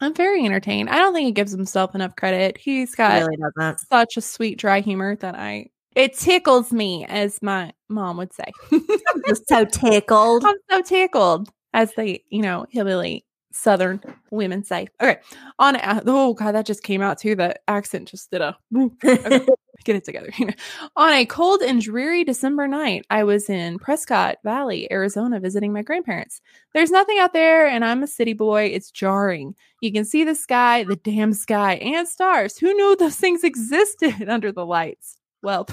I'm 0.00 0.14
very 0.14 0.44
entertained. 0.44 0.90
I 0.90 0.98
don't 0.98 1.14
think 1.14 1.26
he 1.26 1.32
gives 1.32 1.52
himself 1.52 1.94
enough 1.94 2.16
credit. 2.16 2.58
He's 2.58 2.94
got 2.94 3.26
really 3.26 3.74
such 3.88 4.16
a 4.16 4.20
sweet, 4.20 4.58
dry 4.58 4.80
humor 4.80 5.16
that 5.16 5.34
I. 5.34 5.70
It 5.94 6.18
tickles 6.18 6.72
me, 6.72 7.04
as 7.06 7.40
my 7.40 7.72
mom 7.88 8.16
would 8.16 8.32
say. 8.32 8.50
I'm 8.72 9.22
just 9.28 9.48
so 9.48 9.64
tickled. 9.64 10.44
I'm 10.46 10.56
so 10.68 10.82
tickled, 10.82 11.48
as 11.72 11.92
they, 11.94 12.24
you 12.30 12.42
know, 12.42 12.66
hillbilly 12.70 13.24
Southern 13.54 14.00
women 14.32 14.64
say. 14.64 14.88
Okay, 15.00 15.18
on 15.60 15.76
oh 16.06 16.34
god, 16.34 16.52
that 16.52 16.66
just 16.66 16.82
came 16.82 17.00
out 17.00 17.18
too. 17.18 17.36
The 17.36 17.54
accent 17.68 18.08
just 18.08 18.30
did 18.32 18.40
a 18.40 18.58
okay, 18.76 19.46
get 19.84 19.94
it 19.94 20.04
together. 20.04 20.30
on 20.96 21.12
a 21.12 21.24
cold 21.24 21.62
and 21.62 21.80
dreary 21.80 22.24
December 22.24 22.66
night, 22.66 23.06
I 23.10 23.22
was 23.22 23.48
in 23.48 23.78
Prescott 23.78 24.38
Valley, 24.42 24.90
Arizona, 24.90 25.38
visiting 25.38 25.72
my 25.72 25.82
grandparents. 25.82 26.40
There's 26.74 26.90
nothing 26.90 27.20
out 27.20 27.32
there, 27.32 27.68
and 27.68 27.84
I'm 27.84 28.02
a 28.02 28.08
city 28.08 28.32
boy. 28.32 28.64
It's 28.64 28.90
jarring. 28.90 29.54
You 29.80 29.92
can 29.92 30.04
see 30.04 30.24
the 30.24 30.34
sky, 30.34 30.82
the 30.82 30.96
damn 30.96 31.32
sky, 31.32 31.74
and 31.74 32.08
stars. 32.08 32.58
Who 32.58 32.74
knew 32.74 32.96
those 32.96 33.16
things 33.16 33.44
existed 33.44 34.14
under 34.28 34.50
the 34.50 34.66
lights? 34.66 35.16
Well, 35.44 35.68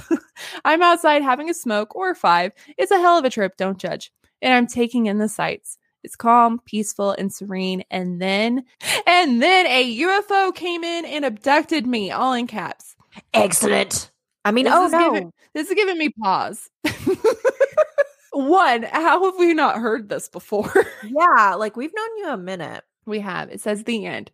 I'm 0.65 0.84
outside 0.84 1.23
having 1.23 1.49
a 1.49 1.55
smoke 1.55 1.95
or 1.95 2.13
five. 2.13 2.51
It's 2.77 2.91
a 2.91 2.99
hell 2.99 3.17
of 3.17 3.25
a 3.25 3.32
trip, 3.32 3.57
don't 3.57 3.79
judge. 3.79 4.11
And 4.43 4.53
I'm 4.53 4.67
taking 4.67 5.07
in 5.07 5.17
the 5.17 5.29
sights. 5.29 5.79
It's 6.03 6.15
calm, 6.15 6.59
peaceful, 6.65 7.11
and 7.11 7.31
serene. 7.31 7.83
And 7.91 8.21
then, 8.21 8.63
and 9.05 9.41
then 9.41 9.67
a 9.67 9.97
UFO 9.99 10.53
came 10.55 10.83
in 10.83 11.05
and 11.05 11.25
abducted 11.25 11.85
me, 11.85 12.11
all 12.11 12.33
in 12.33 12.47
caps. 12.47 12.95
Excellent. 13.33 14.09
I 14.45 14.51
mean, 14.51 14.65
This 14.65 14.73
oh 14.75 14.87
no. 14.87 15.11
giving- 15.13 15.33
This 15.53 15.69
is 15.69 15.75
giving 15.75 15.97
me 15.97 16.09
pause. 16.09 16.69
One, 18.33 18.83
how 18.83 19.23
have 19.25 19.35
we 19.37 19.53
not 19.53 19.75
heard 19.77 20.07
this 20.07 20.29
before? 20.29 20.71
yeah, 21.03 21.55
like 21.55 21.75
we've 21.75 21.93
known 21.93 22.17
you 22.17 22.29
a 22.29 22.37
minute. 22.37 22.83
we 23.05 23.19
have. 23.19 23.49
It 23.49 23.59
says 23.59 23.83
the 23.83 24.05
end. 24.05 24.31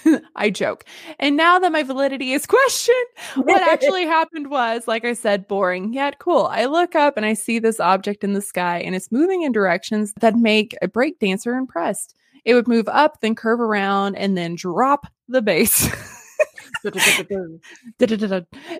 I 0.36 0.50
joke. 0.50 0.84
And 1.18 1.36
now 1.36 1.58
that 1.58 1.72
my 1.72 1.82
validity 1.82 2.32
is 2.32 2.46
questioned, 2.46 2.96
what 3.36 3.60
actually 3.70 4.04
happened 4.04 4.50
was, 4.50 4.88
like 4.88 5.04
I 5.04 5.12
said, 5.12 5.48
boring 5.48 5.92
yet 5.92 6.18
cool. 6.18 6.46
I 6.46 6.66
look 6.66 6.94
up 6.94 7.16
and 7.16 7.26
I 7.26 7.34
see 7.34 7.58
this 7.58 7.80
object 7.80 8.24
in 8.24 8.32
the 8.32 8.42
sky 8.42 8.78
and 8.80 8.94
it's 8.94 9.12
moving 9.12 9.42
in 9.42 9.52
directions 9.52 10.12
that 10.20 10.36
make 10.36 10.76
a 10.82 10.88
break 10.88 11.18
dancer 11.18 11.54
impressed. 11.54 12.14
It 12.44 12.54
would 12.54 12.66
move 12.66 12.88
up, 12.88 13.20
then 13.20 13.36
curve 13.36 13.60
around, 13.60 14.16
and 14.16 14.36
then 14.36 14.56
drop 14.56 15.06
the 15.28 15.42
base. 15.42 15.88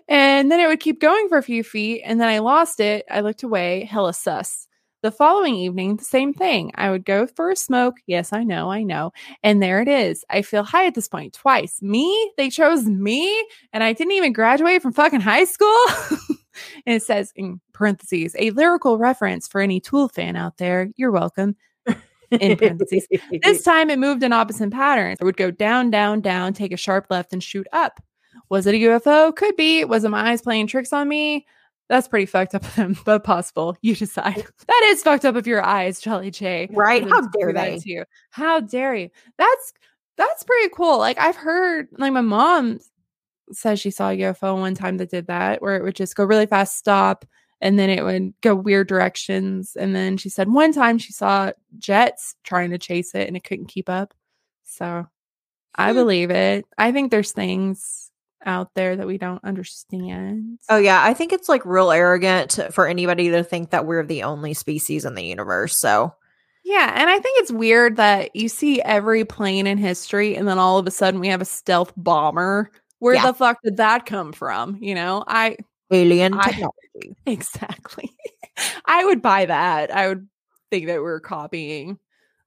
And 0.09 0.51
then 0.51 0.59
it 0.59 0.67
would 0.67 0.81
keep 0.81 0.99
going 0.99 1.29
for 1.29 1.37
a 1.37 1.43
few 1.43 1.63
feet, 1.63 2.01
and 2.03 2.19
then 2.19 2.27
I 2.27 2.39
lost 2.39 2.81
it. 2.81 3.05
I 3.09 3.21
looked 3.21 3.43
away, 3.43 3.85
hella 3.85 4.13
sus. 4.13 4.67
The 5.03 5.11
following 5.11 5.55
evening, 5.55 5.97
the 5.97 6.05
same 6.05 6.33
thing. 6.33 6.71
I 6.75 6.89
would 6.89 7.03
go 7.03 7.27
for 7.27 7.49
a 7.49 7.57
smoke. 7.57 7.97
Yes, 8.07 8.31
I 8.31 8.43
know, 8.43 8.71
I 8.71 8.83
know. 8.83 9.11
And 9.43 9.61
there 9.61 9.81
it 9.81 9.89
is. 9.89 10.23
I 10.29 10.41
feel 10.43 10.63
high 10.63 10.85
at 10.85 10.95
this 10.95 11.09
point 11.09 11.33
twice. 11.33 11.81
Me? 11.81 12.31
They 12.37 12.49
chose 12.49 12.85
me, 12.85 13.45
and 13.73 13.83
I 13.83 13.91
didn't 13.91 14.13
even 14.13 14.31
graduate 14.31 14.81
from 14.81 14.93
fucking 14.93 15.19
high 15.19 15.43
school. 15.43 15.75
and 16.85 16.95
it 16.95 17.03
says 17.03 17.33
in 17.35 17.59
parentheses, 17.73 18.33
a 18.39 18.51
lyrical 18.51 18.97
reference 18.97 19.45
for 19.45 19.59
any 19.59 19.81
Tool 19.81 20.07
fan 20.07 20.37
out 20.37 20.55
there. 20.55 20.87
You're 20.95 21.11
welcome. 21.11 21.57
In 22.31 22.55
parentheses. 22.55 23.05
This 23.43 23.61
time 23.65 23.89
it 23.89 23.99
moved 23.99 24.23
in 24.23 24.31
opposite 24.31 24.71
patterns. 24.71 25.17
It 25.19 25.25
would 25.25 25.35
go 25.35 25.51
down, 25.51 25.91
down, 25.91 26.21
down, 26.21 26.53
take 26.53 26.71
a 26.71 26.77
sharp 26.77 27.07
left, 27.09 27.33
and 27.33 27.43
shoot 27.43 27.67
up. 27.73 28.01
Was 28.47 28.67
it 28.67 28.75
a 28.75 28.79
UFO? 28.79 29.35
Could 29.35 29.57
be. 29.57 29.83
Was 29.83 30.05
it 30.05 30.09
my 30.11 30.31
eyes 30.31 30.41
playing 30.41 30.67
tricks 30.67 30.93
on 30.93 31.09
me? 31.09 31.45
That's 31.89 32.07
pretty 32.07 32.25
fucked 32.25 32.55
up 32.55 32.63
of 32.63 32.75
them, 32.75 32.95
but 33.05 33.23
possible. 33.23 33.77
You 33.81 33.95
decide. 33.95 34.45
That 34.67 34.83
is 34.85 35.03
fucked 35.03 35.25
up 35.25 35.35
of 35.35 35.45
your 35.47 35.63
eyes, 35.63 35.99
Jolly 35.99 36.31
J. 36.31 36.69
Right? 36.71 37.03
How 37.07 37.21
dare 37.27 37.53
they? 37.53 37.77
to 37.79 37.89
you. 37.89 38.05
How 38.31 38.59
dare 38.61 38.95
you? 38.95 39.09
That's 39.37 39.73
that's 40.17 40.43
pretty 40.43 40.69
cool. 40.75 40.97
Like 40.97 41.17
I've 41.19 41.35
heard, 41.35 41.87
like 41.97 42.13
my 42.13 42.21
mom 42.21 42.79
says 43.51 43.79
she 43.79 43.91
saw 43.91 44.09
a 44.09 44.17
UFO 44.17 44.57
one 44.59 44.75
time 44.75 44.97
that 44.97 45.11
did 45.11 45.27
that, 45.27 45.61
where 45.61 45.75
it 45.75 45.83
would 45.83 45.95
just 45.95 46.15
go 46.15 46.23
really 46.23 46.45
fast, 46.45 46.77
stop, 46.77 47.25
and 47.61 47.77
then 47.77 47.89
it 47.89 48.03
would 48.03 48.33
go 48.41 48.55
weird 48.55 48.87
directions. 48.87 49.75
And 49.75 49.95
then 49.95 50.17
she 50.17 50.29
said 50.29 50.49
one 50.49 50.71
time 50.73 50.97
she 50.97 51.11
saw 51.13 51.51
jets 51.77 52.35
trying 52.43 52.69
to 52.71 52.77
chase 52.77 53.13
it 53.15 53.27
and 53.27 53.35
it 53.37 53.43
couldn't 53.43 53.67
keep 53.67 53.89
up. 53.89 54.13
So 54.63 55.07
I 55.75 55.89
Hmm. 55.91 55.97
believe 55.97 56.31
it. 56.31 56.65
I 56.77 56.91
think 56.91 57.11
there's 57.11 57.31
things 57.33 58.02
out 58.45 58.73
there 58.75 58.95
that 58.95 59.07
we 59.07 59.17
don't 59.17 59.43
understand. 59.43 60.59
Oh 60.69 60.77
yeah, 60.77 61.03
I 61.03 61.13
think 61.13 61.33
it's 61.33 61.49
like 61.49 61.65
real 61.65 61.91
arrogant 61.91 62.59
for 62.71 62.87
anybody 62.87 63.29
to 63.31 63.43
think 63.43 63.69
that 63.71 63.85
we're 63.85 64.05
the 64.05 64.23
only 64.23 64.53
species 64.53 65.05
in 65.05 65.15
the 65.15 65.23
universe. 65.23 65.77
So 65.77 66.13
Yeah, 66.63 66.91
and 66.95 67.09
I 67.09 67.19
think 67.19 67.39
it's 67.41 67.51
weird 67.51 67.97
that 67.97 68.35
you 68.35 68.47
see 68.49 68.81
every 68.81 69.25
plane 69.25 69.67
in 69.67 69.77
history, 69.77 70.35
and 70.35 70.47
then 70.47 70.59
all 70.59 70.77
of 70.77 70.87
a 70.87 70.91
sudden 70.91 71.19
we 71.19 71.27
have 71.27 71.41
a 71.41 71.45
stealth 71.45 71.91
bomber. 71.97 72.71
Where 72.99 73.15
Yeah. 73.15 73.27
the 73.27 73.33
fuck 73.33 73.57
did 73.63 73.77
that 73.77 74.05
come 74.05 74.31
from? 74.31 74.77
You 74.81 74.95
know, 74.95 75.23
I 75.27 75.57
alien 75.91 76.33
I- 76.33 76.43
technology. 76.43 77.15
exactly. 77.25 78.09
I 78.85 79.03
would 79.05 79.21
buy 79.21 79.45
that. 79.45 79.93
I 79.93 80.07
would 80.07 80.27
think 80.71 80.87
that 80.87 81.01
we're 81.01 81.19
copying 81.19 81.97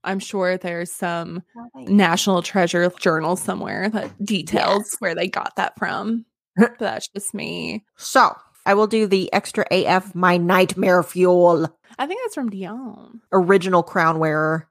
I'm 0.06 0.18
sure 0.20 0.56
there's 0.56 0.90
some 0.90 1.42
national 1.76 2.42
treasure 2.42 2.90
journal 2.98 3.36
somewhere 3.36 3.88
that 3.90 4.24
details 4.24 4.84
Yes. 4.92 4.96
where 5.00 5.14
they 5.14 5.28
got 5.28 5.56
that 5.56 5.78
from. 5.78 6.24
but 6.56 6.72
that's 6.78 7.08
just 7.08 7.34
me. 7.34 7.84
So 7.96 8.34
I 8.64 8.74
will 8.74 8.86
do 8.86 9.06
the 9.06 9.32
extra 9.32 9.64
AF 9.70 10.14
my 10.14 10.36
nightmare 10.38 11.02
fuel 11.02 11.68
I 11.98 12.06
think 12.06 12.20
that's 12.24 12.34
from 12.34 12.50
Dion. 12.50 13.20
original 13.32 13.82
crown 13.82 14.18
wearer. 14.18 14.68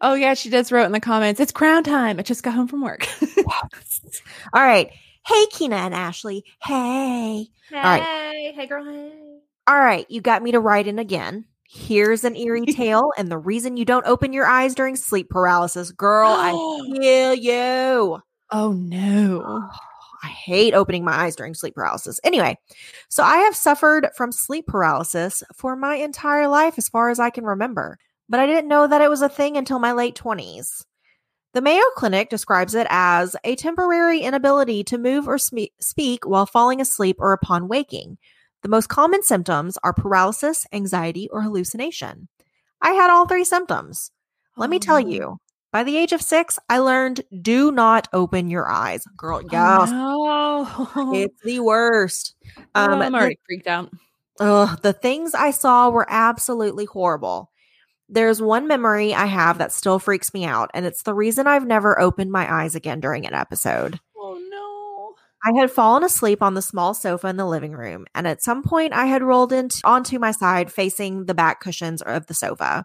Oh 0.00 0.14
yeah, 0.14 0.34
she 0.34 0.50
does 0.50 0.72
wrote 0.72 0.84
in 0.86 0.92
the 0.92 1.00
comments. 1.00 1.40
It's 1.40 1.52
crown 1.52 1.84
time. 1.84 2.18
I 2.18 2.22
just 2.22 2.42
got 2.42 2.54
home 2.54 2.66
from 2.68 2.82
work. 2.82 3.06
All 4.52 4.62
right. 4.62 4.90
Hey, 5.26 5.46
Kina 5.52 5.76
and 5.76 5.94
Ashley. 5.94 6.44
Hey. 6.62 7.48
hey, 7.70 7.76
right. 7.76 8.52
hey, 8.54 8.66
girl. 8.66 8.84
Hey. 8.84 9.38
All 9.66 9.78
right. 9.78 10.06
You 10.10 10.20
got 10.20 10.42
me 10.42 10.52
to 10.52 10.60
write 10.60 10.86
in 10.86 10.98
again. 10.98 11.44
Here's 11.68 12.24
an 12.24 12.36
eerie 12.36 12.66
tale 12.66 13.12
and 13.16 13.30
the 13.30 13.38
reason 13.38 13.76
you 13.76 13.84
don't 13.84 14.06
open 14.06 14.32
your 14.32 14.46
eyes 14.46 14.74
during 14.74 14.96
sleep 14.96 15.28
paralysis. 15.30 15.92
Girl, 15.92 16.28
I 16.28 16.52
feel 17.00 17.34
you. 17.34 18.20
Oh 18.50 18.72
no. 18.72 19.42
Oh, 19.44 19.70
I 20.22 20.28
hate 20.28 20.74
opening 20.74 21.04
my 21.04 21.12
eyes 21.12 21.36
during 21.36 21.54
sleep 21.54 21.74
paralysis. 21.74 22.20
Anyway, 22.24 22.56
so 23.08 23.22
I 23.22 23.38
have 23.38 23.56
suffered 23.56 24.08
from 24.16 24.32
sleep 24.32 24.66
paralysis 24.66 25.42
for 25.54 25.76
my 25.76 25.96
entire 25.96 26.48
life 26.48 26.74
as 26.78 26.88
far 26.88 27.10
as 27.10 27.18
I 27.20 27.30
can 27.30 27.44
remember, 27.44 27.98
but 28.28 28.40
I 28.40 28.46
didn't 28.46 28.68
know 28.68 28.86
that 28.86 29.02
it 29.02 29.10
was 29.10 29.22
a 29.22 29.28
thing 29.28 29.56
until 29.56 29.78
my 29.78 29.92
late 29.92 30.14
20s. 30.16 30.84
The 31.54 31.62
Mayo 31.62 31.84
Clinic 31.96 32.28
describes 32.28 32.74
it 32.74 32.86
as 32.90 33.34
a 33.42 33.56
temporary 33.56 34.20
inability 34.20 34.84
to 34.84 34.98
move 34.98 35.26
or 35.26 35.36
sme- 35.36 35.70
speak 35.80 36.26
while 36.26 36.44
falling 36.44 36.80
asleep 36.80 37.16
or 37.18 37.32
upon 37.32 37.68
waking. 37.68 38.18
The 38.66 38.70
most 38.70 38.88
common 38.88 39.22
symptoms 39.22 39.78
are 39.84 39.92
paralysis, 39.92 40.66
anxiety, 40.72 41.28
or 41.30 41.42
hallucination. 41.42 42.26
I 42.82 42.94
had 42.94 43.12
all 43.12 43.24
three 43.28 43.44
symptoms. 43.44 44.10
Let 44.56 44.70
me 44.70 44.78
Oh, 44.78 44.80
tell 44.80 44.98
you, 44.98 45.38
by 45.70 45.84
the 45.84 45.96
age 45.96 46.12
of 46.12 46.20
six, 46.20 46.58
I 46.68 46.78
learned 46.80 47.20
do 47.42 47.70
not 47.70 48.08
open 48.12 48.50
your 48.50 48.68
eyes. 48.68 49.04
Girl, 49.16 49.40
yes, 49.40 49.88
Oh, 49.92 50.90
no. 50.96 51.12
it's 51.14 51.40
the 51.44 51.60
worst. 51.60 52.34
Um, 52.74 52.94
Oh, 52.94 53.00
I'm 53.02 53.12
the- 53.12 53.18
already 53.18 53.38
freaked 53.46 53.68
out. 53.68 53.92
Ugh, 54.40 54.82
the 54.82 54.92
things 54.92 55.32
I 55.32 55.52
saw 55.52 55.88
were 55.88 56.06
absolutely 56.08 56.86
horrible. 56.86 57.52
There's 58.08 58.42
one 58.42 58.66
memory 58.66 59.14
I 59.14 59.26
have 59.26 59.58
that 59.58 59.70
still 59.70 60.00
freaks 60.00 60.34
me 60.34 60.44
out, 60.44 60.72
and 60.74 60.84
it's 60.84 61.04
the 61.04 61.14
reason 61.14 61.46
I've 61.46 61.66
never 61.68 62.00
opened 62.00 62.32
my 62.32 62.52
eyes 62.52 62.74
again 62.74 62.98
during 62.98 63.26
an 63.28 63.34
episode. 63.34 64.00
I 65.46 65.52
had 65.52 65.70
fallen 65.70 66.02
asleep 66.02 66.42
on 66.42 66.54
the 66.54 66.62
small 66.62 66.92
sofa 66.92 67.28
in 67.28 67.36
the 67.36 67.46
living 67.46 67.70
room, 67.70 68.06
and 68.16 68.26
at 68.26 68.42
some 68.42 68.64
point 68.64 68.92
I 68.92 69.06
had 69.06 69.22
rolled 69.22 69.52
into 69.52 69.80
onto 69.84 70.18
my 70.18 70.32
side 70.32 70.72
facing 70.72 71.26
the 71.26 71.34
back 71.34 71.60
cushions 71.60 72.02
of 72.02 72.26
the 72.26 72.34
sofa. 72.34 72.84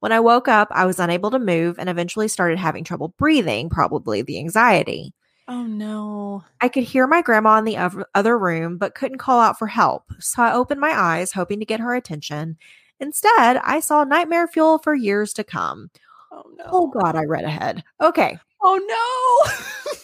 When 0.00 0.12
I 0.12 0.20
woke 0.20 0.46
up, 0.46 0.68
I 0.70 0.84
was 0.84 0.98
unable 0.98 1.30
to 1.30 1.38
move 1.38 1.78
and 1.78 1.88
eventually 1.88 2.28
started 2.28 2.58
having 2.58 2.84
trouble 2.84 3.14
breathing, 3.16 3.70
probably 3.70 4.20
the 4.20 4.38
anxiety. 4.38 5.14
Oh 5.48 5.62
no. 5.62 6.44
I 6.60 6.68
could 6.68 6.84
hear 6.84 7.06
my 7.06 7.22
grandma 7.22 7.56
in 7.56 7.64
the 7.64 8.06
other 8.14 8.36
room, 8.36 8.76
but 8.76 8.94
couldn't 8.94 9.16
call 9.16 9.40
out 9.40 9.58
for 9.58 9.66
help. 9.66 10.04
So 10.20 10.42
I 10.42 10.52
opened 10.52 10.82
my 10.82 10.92
eyes, 10.92 11.32
hoping 11.32 11.58
to 11.60 11.66
get 11.66 11.80
her 11.80 11.94
attention. 11.94 12.58
Instead, 13.00 13.56
I 13.56 13.80
saw 13.80 14.04
nightmare 14.04 14.46
fuel 14.46 14.78
for 14.78 14.94
years 14.94 15.32
to 15.34 15.44
come. 15.44 15.90
Oh 16.30 16.50
no. 16.58 16.64
Oh, 16.66 16.86
God, 16.88 17.16
I 17.16 17.24
read 17.24 17.44
ahead. 17.44 17.82
Okay. 17.98 18.38
Oh 18.62 18.76
no. 18.76 19.94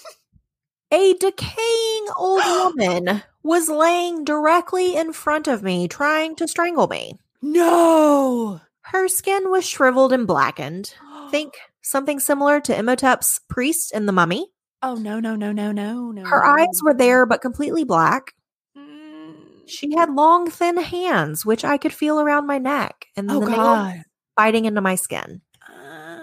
A 0.93 1.15
decaying 1.15 2.07
old 2.17 2.43
woman 2.77 3.23
was 3.43 3.69
laying 3.69 4.25
directly 4.25 4.97
in 4.97 5.13
front 5.13 5.47
of 5.49 5.63
me, 5.63 5.89
trying 5.89 6.37
to 6.37 6.49
strangle 6.49 6.87
me. 6.89 7.19
no. 7.43 8.61
Her 8.83 9.07
skin 9.09 9.51
was 9.51 9.65
shriveled 9.67 10.13
and 10.13 10.27
blackened. 10.27 10.95
Think 11.31 11.55
something 11.81 12.19
similar 12.19 12.61
to 12.63 12.77
Imhotep's 12.77 13.39
priest 13.49 13.93
in 13.95 14.07
The 14.07 14.13
Mummy. 14.13 14.49
Oh 14.83 14.95
no 14.97 15.21
no 15.21 15.37
no 15.37 15.53
no 15.53 15.71
no 15.71 16.11
no. 16.11 16.25
Her 16.25 16.45
eyes 16.45 16.81
were 16.83 16.95
there, 16.95 17.25
but 17.27 17.41
completely 17.43 17.85
black. 17.85 18.33
Mm. 18.77 19.35
She 19.69 19.95
had 19.95 20.11
long, 20.13 20.51
thin 20.51 20.77
hands, 20.79 21.45
which 21.47 21.65
I 21.65 21.77
could 21.77 21.93
feel 21.93 22.19
around 22.19 22.47
my 22.47 22.59
neck, 22.59 23.07
and 23.17 23.31
Oh 23.31 23.39
the 23.41 23.47
god. 23.47 24.03
biting 24.37 24.65
into 24.65 24.81
my 24.81 24.95
skin. 24.97 25.43
Uh, 25.69 26.19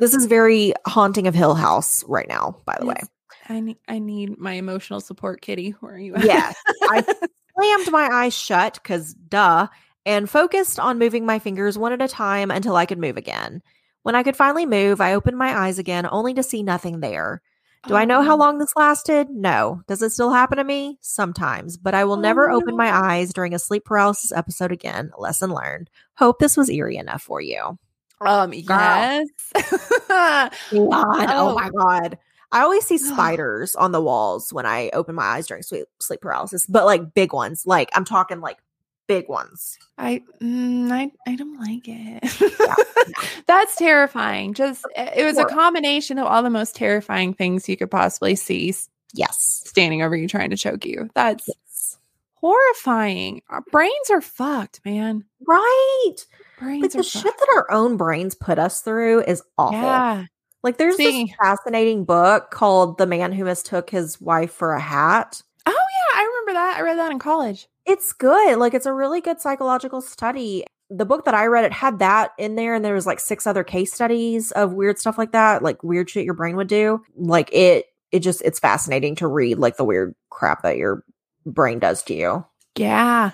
This 0.00 0.14
is 0.14 0.24
very 0.26 0.72
haunting 0.86 1.26
of 1.28 1.34
Hill 1.34 1.54
House 1.54 2.02
right 2.08 2.26
now, 2.28 2.56
by 2.64 2.76
the 2.80 2.86
way. 2.86 3.00
I 3.48 3.60
need 3.60 3.78
I 3.88 3.98
need 3.98 4.38
my 4.38 4.52
emotional 4.54 5.00
support, 5.00 5.40
Kitty. 5.40 5.70
Where 5.80 5.94
are 5.94 5.98
you? 5.98 6.14
At? 6.14 6.24
Yes, 6.24 6.56
I 6.82 7.02
slammed 7.54 7.90
my 7.90 8.08
eyes 8.12 8.34
shut 8.34 8.74
because 8.82 9.14
duh, 9.14 9.68
and 10.04 10.28
focused 10.28 10.78
on 10.78 10.98
moving 10.98 11.24
my 11.26 11.38
fingers 11.38 11.78
one 11.78 11.92
at 11.92 12.02
a 12.02 12.08
time 12.08 12.50
until 12.50 12.76
I 12.76 12.86
could 12.86 12.98
move 12.98 13.16
again. 13.16 13.62
When 14.02 14.14
I 14.14 14.22
could 14.22 14.36
finally 14.36 14.66
move, 14.66 15.00
I 15.00 15.14
opened 15.14 15.36
my 15.38 15.56
eyes 15.58 15.78
again, 15.78 16.06
only 16.10 16.34
to 16.34 16.42
see 16.42 16.62
nothing 16.62 17.00
there. 17.00 17.42
Do 17.86 17.94
I 17.94 18.04
know 18.06 18.22
how 18.22 18.34
Oh. 18.34 18.38
long 18.38 18.58
this 18.58 18.74
lasted? 18.76 19.30
No. 19.30 19.82
Does 19.86 20.02
it 20.02 20.10
still 20.10 20.32
happen 20.32 20.58
to 20.58 20.64
me? 20.64 20.98
Sometimes, 21.00 21.76
but 21.76 21.94
I 21.94 22.04
will 22.04 22.14
Oh, 22.18 22.20
never 22.20 22.50
open 22.50 22.76
my 22.76 22.90
eyes 22.92 23.32
during 23.32 23.54
a 23.54 23.58
sleep 23.58 23.84
paralysis 23.84 24.32
episode 24.32 24.72
again. 24.72 25.10
Lesson 25.16 25.50
learned. 25.52 25.88
Hope 26.16 26.38
this 26.38 26.56
was 26.56 26.68
eerie 26.68 26.96
enough 26.96 27.22
for 27.22 27.40
you. 27.40 27.78
Um. 28.20 28.52
Yes. 28.52 28.64
God, 28.66 29.28
oh. 30.72 30.90
Oh. 30.92 31.54
my 31.54 31.70
god. 31.70 32.18
I 32.50 32.62
always 32.62 32.84
see 32.84 32.98
spiders 32.98 33.74
on 33.76 33.92
the 33.92 34.00
walls 34.00 34.52
when 34.52 34.64
I 34.66 34.90
open 34.92 35.14
my 35.14 35.24
eyes 35.24 35.46
during 35.46 35.62
sleep, 35.62 35.86
sleep 36.00 36.20
paralysis, 36.20 36.66
but 36.66 36.86
like 36.86 37.14
big 37.14 37.32
ones. 37.32 37.66
Like 37.66 37.90
I'm 37.92 38.04
talking 38.04 38.40
like 38.40 38.58
big 39.06 39.28
ones. 39.28 39.78
I 39.98 40.22
mm, 40.40 40.90
I 40.90 41.10
I 41.26 41.36
don't 41.36 41.58
like 41.58 41.82
it. 41.86 43.04
That's 43.46 43.76
terrifying. 43.76 44.54
Just 44.54 44.86
eh, 44.94 45.12
it 45.16 45.24
was 45.24 45.38
a 45.38 45.44
combination 45.44 46.18
of 46.18 46.26
all 46.26 46.42
the 46.42 46.50
most 46.50 46.76
terrifying 46.76 47.34
things 47.34 47.68
you 47.68 47.76
could 47.76 47.90
possibly 47.90 48.36
see 48.36 48.74
Yes. 49.14 49.62
standing 49.66 50.02
over 50.02 50.16
you 50.16 50.28
trying 50.28 50.50
to 50.50 50.56
choke 50.56 50.84
you. 50.84 51.08
That's 51.14 51.98
horrifying. 52.34 53.42
Our 53.48 53.62
brains 53.72 54.10
are 54.10 54.20
fucked, 54.20 54.80
man. 54.84 55.24
Right. 55.46 56.16
Brains 56.58 56.82
But 56.82 56.92
the 56.92 57.02
shit 57.02 57.36
that 57.36 57.48
our 57.56 57.70
own 57.70 57.96
brains 57.96 58.34
put 58.34 58.58
us 58.58 58.80
through 58.80 59.22
is 59.22 59.42
awful. 59.56 59.78
Yeah. 59.78 60.24
Like 60.62 60.76
there's 60.78 60.94
Speaking- 60.94 61.26
this 61.26 61.36
fascinating 61.40 62.04
book 62.04 62.50
called 62.50 62.98
The 62.98 63.06
Man 63.06 63.32
Who 63.32 63.44
Mistook 63.44 63.90
His 63.90 64.20
Wife 64.20 64.52
for 64.52 64.74
a 64.74 64.80
Hat. 64.80 65.42
Oh 65.66 65.70
yeah, 65.72 66.20
I 66.20 66.24
remember 66.24 66.52
that. 66.54 66.76
I 66.78 66.82
read 66.82 66.98
that 66.98 67.12
in 67.12 67.18
college. 67.18 67.68
It's 67.86 68.12
good. 68.12 68.58
Like 68.58 68.74
it's 68.74 68.86
a 68.86 68.92
really 68.92 69.20
good 69.20 69.40
psychological 69.40 70.00
study. 70.00 70.64
The 70.90 71.04
book 71.04 71.24
that 71.26 71.34
I 71.34 71.46
read, 71.46 71.64
it 71.64 71.72
had 71.72 71.98
that 72.00 72.32
in 72.38 72.54
there, 72.54 72.74
and 72.74 72.84
there 72.84 72.94
was 72.94 73.06
like 73.06 73.20
six 73.20 73.46
other 73.46 73.62
case 73.62 73.92
studies 73.92 74.52
of 74.52 74.72
weird 74.72 74.98
stuff 74.98 75.18
like 75.18 75.32
that, 75.32 75.62
like 75.62 75.82
weird 75.82 76.08
shit 76.10 76.24
your 76.24 76.34
brain 76.34 76.56
would 76.56 76.68
do. 76.68 77.02
Like 77.16 77.50
it, 77.52 77.86
it 78.10 78.20
just 78.20 78.40
it's 78.42 78.58
fascinating 78.58 79.14
to 79.16 79.26
read 79.28 79.58
like 79.58 79.76
the 79.76 79.84
weird 79.84 80.14
crap 80.30 80.62
that 80.62 80.76
your 80.78 81.04
brain 81.46 81.78
does 81.78 82.02
to 82.04 82.14
you. 82.14 82.44
Yeah. 82.76 83.32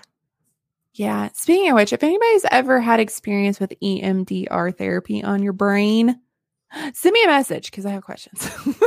Yeah. 0.95 1.31
Speaking 1.35 1.71
of 1.71 1.77
which, 1.77 1.93
if 1.93 2.03
anybody's 2.03 2.45
ever 2.51 2.81
had 2.81 3.01
experience 3.01 3.59
with 3.61 3.73
EMDR 3.83 4.77
therapy 4.77 5.23
on 5.23 5.43
your 5.43 5.53
brain, 5.53 6.21
send 6.95 7.13
me 7.13 7.25
a 7.25 7.29
message 7.29 7.71
because 7.71 7.87
I 7.87 7.91
have 7.91 8.05
questions. 8.05 8.49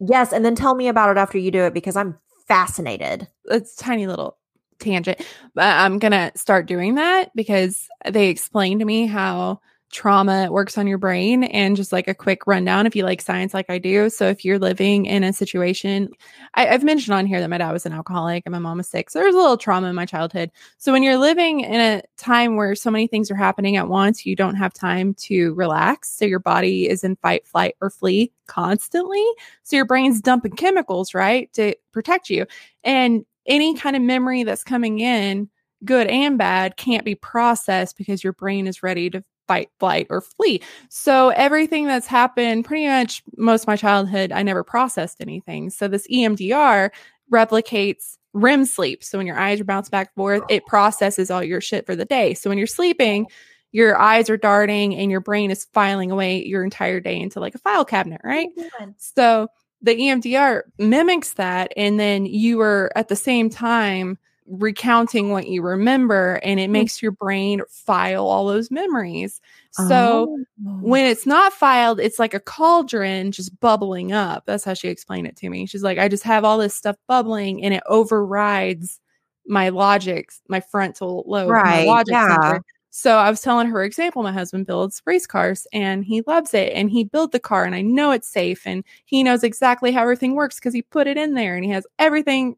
Yes, 0.00 0.32
and 0.32 0.44
then 0.44 0.54
tell 0.54 0.74
me 0.74 0.88
about 0.88 1.10
it 1.10 1.18
after 1.18 1.38
you 1.38 1.50
do 1.50 1.62
it 1.64 1.74
because 1.74 1.96
I'm 1.96 2.18
fascinated. 2.46 3.28
it's 3.46 3.80
a 3.80 3.84
tiny 3.84 4.06
little 4.06 4.36
tangent, 4.78 5.20
but 5.54 5.64
I'm 5.64 5.98
gonna 5.98 6.32
start 6.34 6.66
doing 6.66 6.96
that 6.96 7.30
because 7.34 7.88
they 8.10 8.28
explained 8.28 8.80
to 8.80 8.86
me 8.86 9.06
how 9.06 9.60
trauma 9.94 10.48
works 10.50 10.76
on 10.76 10.88
your 10.88 10.98
brain 10.98 11.44
and 11.44 11.76
just 11.76 11.92
like 11.92 12.08
a 12.08 12.14
quick 12.14 12.48
rundown 12.48 12.84
if 12.84 12.96
you 12.96 13.04
like 13.04 13.22
science 13.22 13.54
like 13.54 13.70
I 13.70 13.78
do. 13.78 14.10
So 14.10 14.26
if 14.26 14.44
you're 14.44 14.58
living 14.58 15.06
in 15.06 15.22
a 15.22 15.32
situation, 15.32 16.10
I, 16.54 16.66
I've 16.66 16.82
mentioned 16.82 17.14
on 17.14 17.26
here 17.26 17.40
that 17.40 17.48
my 17.48 17.58
dad 17.58 17.70
was 17.70 17.86
an 17.86 17.92
alcoholic 17.92 18.42
and 18.44 18.52
my 18.52 18.58
mom 18.58 18.78
was 18.78 18.88
sick. 18.88 19.08
So 19.08 19.20
there's 19.20 19.36
a 19.36 19.38
little 19.38 19.56
trauma 19.56 19.86
in 19.86 19.94
my 19.94 20.04
childhood. 20.04 20.50
So 20.78 20.90
when 20.90 21.04
you're 21.04 21.16
living 21.16 21.60
in 21.60 21.80
a 21.80 22.02
time 22.16 22.56
where 22.56 22.74
so 22.74 22.90
many 22.90 23.06
things 23.06 23.30
are 23.30 23.36
happening 23.36 23.76
at 23.76 23.88
once, 23.88 24.26
you 24.26 24.34
don't 24.34 24.56
have 24.56 24.74
time 24.74 25.14
to 25.14 25.54
relax. 25.54 26.10
So 26.10 26.24
your 26.24 26.40
body 26.40 26.88
is 26.88 27.04
in 27.04 27.14
fight, 27.16 27.46
flight, 27.46 27.76
or 27.80 27.88
flee 27.88 28.32
constantly. 28.48 29.24
So 29.62 29.76
your 29.76 29.86
brain's 29.86 30.20
dumping 30.20 30.56
chemicals, 30.56 31.14
right, 31.14 31.52
to 31.52 31.72
protect 31.92 32.30
you. 32.30 32.46
And 32.82 33.24
any 33.46 33.76
kind 33.76 33.94
of 33.94 34.02
memory 34.02 34.42
that's 34.42 34.64
coming 34.64 34.98
in, 34.98 35.48
good 35.84 36.08
and 36.08 36.36
bad, 36.36 36.76
can't 36.76 37.04
be 37.04 37.14
processed 37.14 37.96
because 37.96 38.24
your 38.24 38.32
brain 38.32 38.66
is 38.66 38.82
ready 38.82 39.08
to 39.10 39.22
fight, 39.46 39.70
flight, 39.78 40.06
or 40.10 40.20
flee. 40.20 40.62
So 40.88 41.30
everything 41.30 41.86
that's 41.86 42.06
happened, 42.06 42.64
pretty 42.64 42.86
much 42.86 43.22
most 43.36 43.62
of 43.62 43.66
my 43.68 43.76
childhood, 43.76 44.32
I 44.32 44.42
never 44.42 44.64
processed 44.64 45.20
anything. 45.20 45.70
So 45.70 45.88
this 45.88 46.06
EMDR 46.08 46.90
replicates 47.32 48.16
REM 48.32 48.64
sleep. 48.64 49.04
So 49.04 49.18
when 49.18 49.26
your 49.26 49.38
eyes 49.38 49.60
are 49.60 49.64
bouncing 49.64 49.90
back 49.90 50.08
and 50.08 50.14
forth, 50.16 50.42
oh. 50.42 50.46
it 50.48 50.66
processes 50.66 51.30
all 51.30 51.42
your 51.42 51.60
shit 51.60 51.86
for 51.86 51.96
the 51.96 52.04
day. 52.04 52.34
So 52.34 52.50
when 52.50 52.58
you're 52.58 52.66
sleeping, 52.66 53.26
your 53.72 53.98
eyes 53.98 54.30
are 54.30 54.36
darting 54.36 54.94
and 54.94 55.10
your 55.10 55.20
brain 55.20 55.50
is 55.50 55.66
filing 55.72 56.10
away 56.10 56.44
your 56.44 56.62
entire 56.62 57.00
day 57.00 57.18
into 57.18 57.40
like 57.40 57.54
a 57.54 57.58
file 57.58 57.84
cabinet, 57.84 58.20
oh, 58.24 58.28
right? 58.28 58.48
So 58.98 59.48
the 59.82 59.94
EMDR 59.96 60.62
mimics 60.78 61.34
that. 61.34 61.72
And 61.76 61.98
then 61.98 62.26
you 62.26 62.60
are 62.60 62.90
at 62.96 63.08
the 63.08 63.16
same 63.16 63.50
time 63.50 64.18
recounting 64.46 65.30
what 65.30 65.46
you 65.48 65.62
remember 65.62 66.40
and 66.42 66.60
it 66.60 66.68
mm. 66.68 66.72
makes 66.72 67.02
your 67.02 67.12
brain 67.12 67.62
file 67.68 68.26
all 68.26 68.46
those 68.46 68.70
memories. 68.70 69.40
So 69.70 70.36
Oh. 70.66 70.78
when 70.80 71.06
it's 71.06 71.26
not 71.26 71.52
filed, 71.52 71.98
it's 71.98 72.18
like 72.18 72.34
a 72.34 72.40
cauldron 72.40 73.32
just 73.32 73.58
bubbling 73.60 74.12
up. 74.12 74.44
That's 74.46 74.64
how 74.64 74.74
she 74.74 74.88
explained 74.88 75.26
it 75.26 75.36
to 75.36 75.48
me. 75.48 75.66
She's 75.66 75.82
like, 75.82 75.98
I 75.98 76.08
just 76.08 76.24
have 76.24 76.44
all 76.44 76.58
this 76.58 76.74
stuff 76.74 76.96
bubbling 77.08 77.64
and 77.64 77.72
it 77.74 77.82
overrides 77.86 79.00
my 79.46 79.70
logic, 79.70 80.30
my 80.48 80.60
frontal 80.60 81.24
lobe, 81.26 81.48
my 81.48 81.54
Right, 81.54 81.86
logic 81.86 82.12
yeah. 82.12 82.40
center. 82.40 82.64
So 82.90 83.16
I 83.16 83.28
was 83.28 83.40
telling 83.40 83.66
her 83.66 83.82
example, 83.82 84.22
my 84.22 84.30
husband 84.30 84.66
builds 84.66 85.02
race 85.04 85.26
cars 85.26 85.66
and 85.72 86.04
he 86.04 86.22
loves 86.28 86.54
it 86.54 86.72
and 86.74 86.88
he 86.88 87.02
built 87.02 87.32
the 87.32 87.40
car 87.40 87.64
and 87.64 87.74
I 87.74 87.80
know 87.82 88.12
it's 88.12 88.28
safe 88.28 88.62
and 88.66 88.84
he 89.04 89.24
knows 89.24 89.42
exactly 89.42 89.90
how 89.90 90.02
everything 90.02 90.34
works 90.36 90.60
because 90.60 90.74
he 90.74 90.82
put 90.82 91.08
it 91.08 91.16
in 91.16 91.34
there 91.34 91.56
and 91.56 91.64
he 91.64 91.70
has 91.72 91.86
everything 91.98 92.54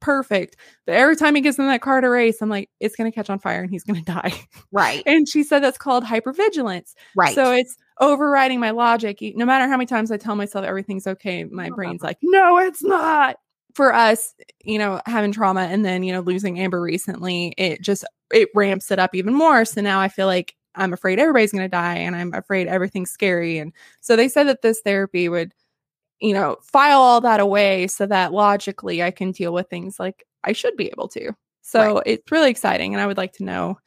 perfect. 0.00 0.56
But 0.86 0.94
every 0.96 1.16
time 1.16 1.34
he 1.34 1.40
gets 1.40 1.58
in 1.58 1.66
that 1.68 1.82
car 1.82 2.00
to 2.00 2.08
race, 2.08 2.40
I'm 2.40 2.48
like, 2.48 2.70
it's 2.80 2.96
gonna 2.96 3.12
catch 3.12 3.30
on 3.30 3.38
fire 3.38 3.60
and 3.62 3.70
he's 3.70 3.84
gonna 3.84 4.02
die. 4.04 4.32
right, 4.72 5.02
and 5.06 5.28
she 5.28 5.42
said 5.42 5.60
that's 5.62 5.78
called 5.78 6.04
hypervigilance. 6.04 6.94
right. 7.14 7.34
So 7.34 7.52
it's 7.52 7.76
overriding 8.00 8.60
my 8.60 8.70
logic. 8.70 9.18
No 9.36 9.44
matter 9.44 9.64
how 9.66 9.76
many 9.76 9.86
times 9.86 10.10
I 10.10 10.16
tell 10.16 10.34
myself 10.36 10.64
everything's 10.64 11.06
okay, 11.06 11.44
my 11.44 11.66
Uh-huh. 11.66 11.74
brain's 11.76 12.02
like, 12.02 12.18
no, 12.22 12.58
it's 12.58 12.82
not. 12.82 13.36
For 13.74 13.94
us, 13.94 14.34
you 14.64 14.78
know, 14.78 15.00
having 15.06 15.30
trauma 15.30 15.60
and 15.60 15.84
then, 15.84 16.02
you 16.02 16.12
know, 16.12 16.20
losing 16.20 16.58
Amber 16.58 16.80
recently, 16.82 17.54
it 17.56 17.80
just 17.82 18.04
it 18.32 18.48
ramps 18.54 18.90
it 18.90 18.98
up 18.98 19.14
even 19.14 19.32
more. 19.32 19.64
So 19.64 19.80
now 19.80 20.00
I 20.00 20.08
feel 20.08 20.26
like 20.26 20.54
I'm 20.74 20.92
afraid 20.92 21.18
everybody's 21.20 21.52
going 21.52 21.62
to 21.64 21.68
die 21.68 21.96
and 21.96 22.16
I'm 22.16 22.32
afraid 22.34 22.66
everything's 22.66 23.10
scary. 23.12 23.58
And 23.58 23.72
so 24.00 24.16
they 24.16 24.28
said 24.28 24.44
that 24.48 24.62
this 24.62 24.80
therapy 24.80 25.28
would, 25.28 25.52
you 26.20 26.34
know, 26.34 26.56
file 26.62 27.00
all 27.00 27.20
that 27.22 27.40
away 27.40 27.86
so 27.86 28.06
that 28.06 28.32
logically 28.32 29.02
I 29.02 29.10
can 29.10 29.32
deal 29.32 29.52
with 29.52 29.68
things 29.68 29.98
like 29.98 30.26
I 30.44 30.52
should 30.52 30.76
be 30.76 30.88
able 30.88 31.08
to. 31.08 31.32
So 31.62 32.02
it's 32.04 32.30
really 32.30 32.50
exciting. 32.50 32.94
And 32.94 33.00
I 33.00 33.06
would 33.06 33.16
like 33.16 33.32
to 33.34 33.44
know. 33.44 33.78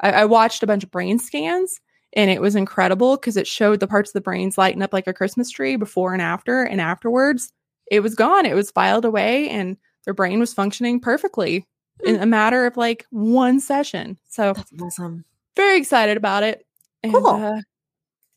I, 0.00 0.12
I 0.12 0.24
watched 0.24 0.62
a 0.62 0.66
bunch 0.66 0.84
of 0.84 0.90
brain 0.90 1.18
scans 1.18 1.80
and 2.14 2.30
it 2.30 2.40
was 2.40 2.54
incredible 2.56 3.16
because 3.16 3.36
it 3.36 3.46
showed 3.46 3.80
the 3.80 3.86
parts 3.86 4.10
of 4.10 4.14
the 4.14 4.20
brains 4.20 4.58
lighting 4.58 4.82
up 4.82 4.92
like 4.92 5.06
a 5.06 5.12
Christmas 5.14 5.50
tree 5.50 5.76
before 5.76 6.12
and 6.12 6.22
after. 6.22 6.62
And 6.62 6.80
afterwards, 6.80 7.52
it 7.90 8.00
was 8.00 8.14
gone. 8.14 8.46
It 8.46 8.54
was 8.54 8.70
filed 8.70 9.04
away 9.04 9.48
and 9.48 9.76
their 10.04 10.14
brain 10.14 10.40
was 10.40 10.54
functioning 10.54 11.00
perfectly 11.00 11.66
in 12.04 12.16
a 12.20 12.26
matter 12.26 12.66
of 12.66 12.76
like 12.76 13.06
one 13.10 13.60
session. 13.60 14.18
So 14.28 14.52
That's 14.54 14.72
awesome. 14.80 15.24
very 15.56 15.78
excited 15.78 16.16
about 16.16 16.42
it. 16.42 16.66
And 17.02 17.12
Cool. 17.12 17.26
uh, 17.26 17.60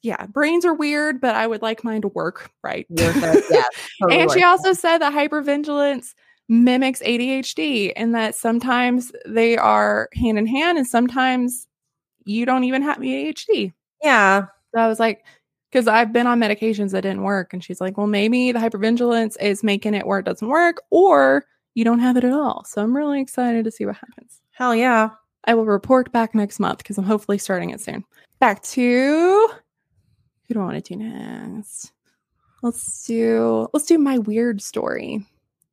yeah, 0.06 0.26
brains 0.28 0.64
are 0.66 0.74
weird, 0.74 1.20
but 1.20 1.36
I 1.36 1.47
would 1.47 1.62
like 1.62 1.84
mine 1.84 2.01
to 2.03 2.08
work 2.10 2.51
right. 2.64 2.86
Worth 2.89 3.16
it. 3.24 3.45
Yeah, 3.49 3.64
totally 4.01 4.22
and 4.22 4.32
she 4.32 4.43
also 4.43 4.70
it. 4.70 4.78
said 4.78 4.99
that 4.99 5.14
hypervigilance 5.14 6.14
mimics 6.47 7.01
ADHD 7.01 7.91
and 7.95 8.14
that 8.14 8.36
sometimes 8.36 9.12
they 9.26 9.58
are 9.58 10.10
hand 10.14 10.38
in 10.38 10.45
hand 10.45 10.78
and 10.78 10.86
sometimes 10.88 11.68
you 12.26 12.45
don't 12.45 12.64
even 12.64 12.82
have 12.84 12.97
ADHD. 12.97 13.74
yeah, 14.03 14.45
So 14.74 14.80
I 14.82 14.88
was 14.88 14.99
like, 14.99 15.26
because 15.72 15.88
I've 15.88 16.14
been 16.14 16.28
on 16.28 16.39
medications 16.39 16.91
that 16.91 17.01
didn't 17.01 17.24
work. 17.24 17.51
And 17.51 17.64
she's 17.64 17.82
like, 17.82 17.97
well, 17.97 18.08
maybe 18.08 18.51
the 18.51 18.60
hypervigilance 18.60 19.36
is 19.41 19.64
making 19.64 19.93
it 19.95 20.06
where 20.08 20.20
it 20.20 20.26
doesn't 20.26 20.47
work, 20.47 20.82
or 20.91 21.45
you 21.74 21.84
don't 21.84 21.99
have 21.99 22.16
it 22.16 22.24
at 22.24 22.32
all. 22.34 22.64
So 22.66 22.82
I'm 22.82 22.95
really 22.95 23.20
excited 23.20 23.66
to 23.66 23.72
see 23.72 23.86
what 23.86 23.95
happens. 23.95 24.39
hell 24.51 24.76
yeah. 24.76 25.10
I 25.47 25.53
will 25.53 25.66
report 25.66 26.12
back 26.12 26.34
next 26.34 26.60
month 26.60 26.78
because 26.80 26.97
I'm 26.97 27.03
hopefully 27.06 27.38
starting 27.38 27.72
it 27.72 27.82
soon. 27.82 28.03
Back 28.39 28.64
to 28.64 29.49
who 30.48 30.54
do 30.56 30.60
I 30.62 30.64
want 30.66 30.84
to 30.84 30.93
do 30.96 31.00
next? 31.04 31.91
Let's 32.62 33.06
do 33.06 33.68
let's 33.74 33.86
do 33.86 33.98
my 33.98 34.18
weird 34.20 34.62
story. 34.62 35.26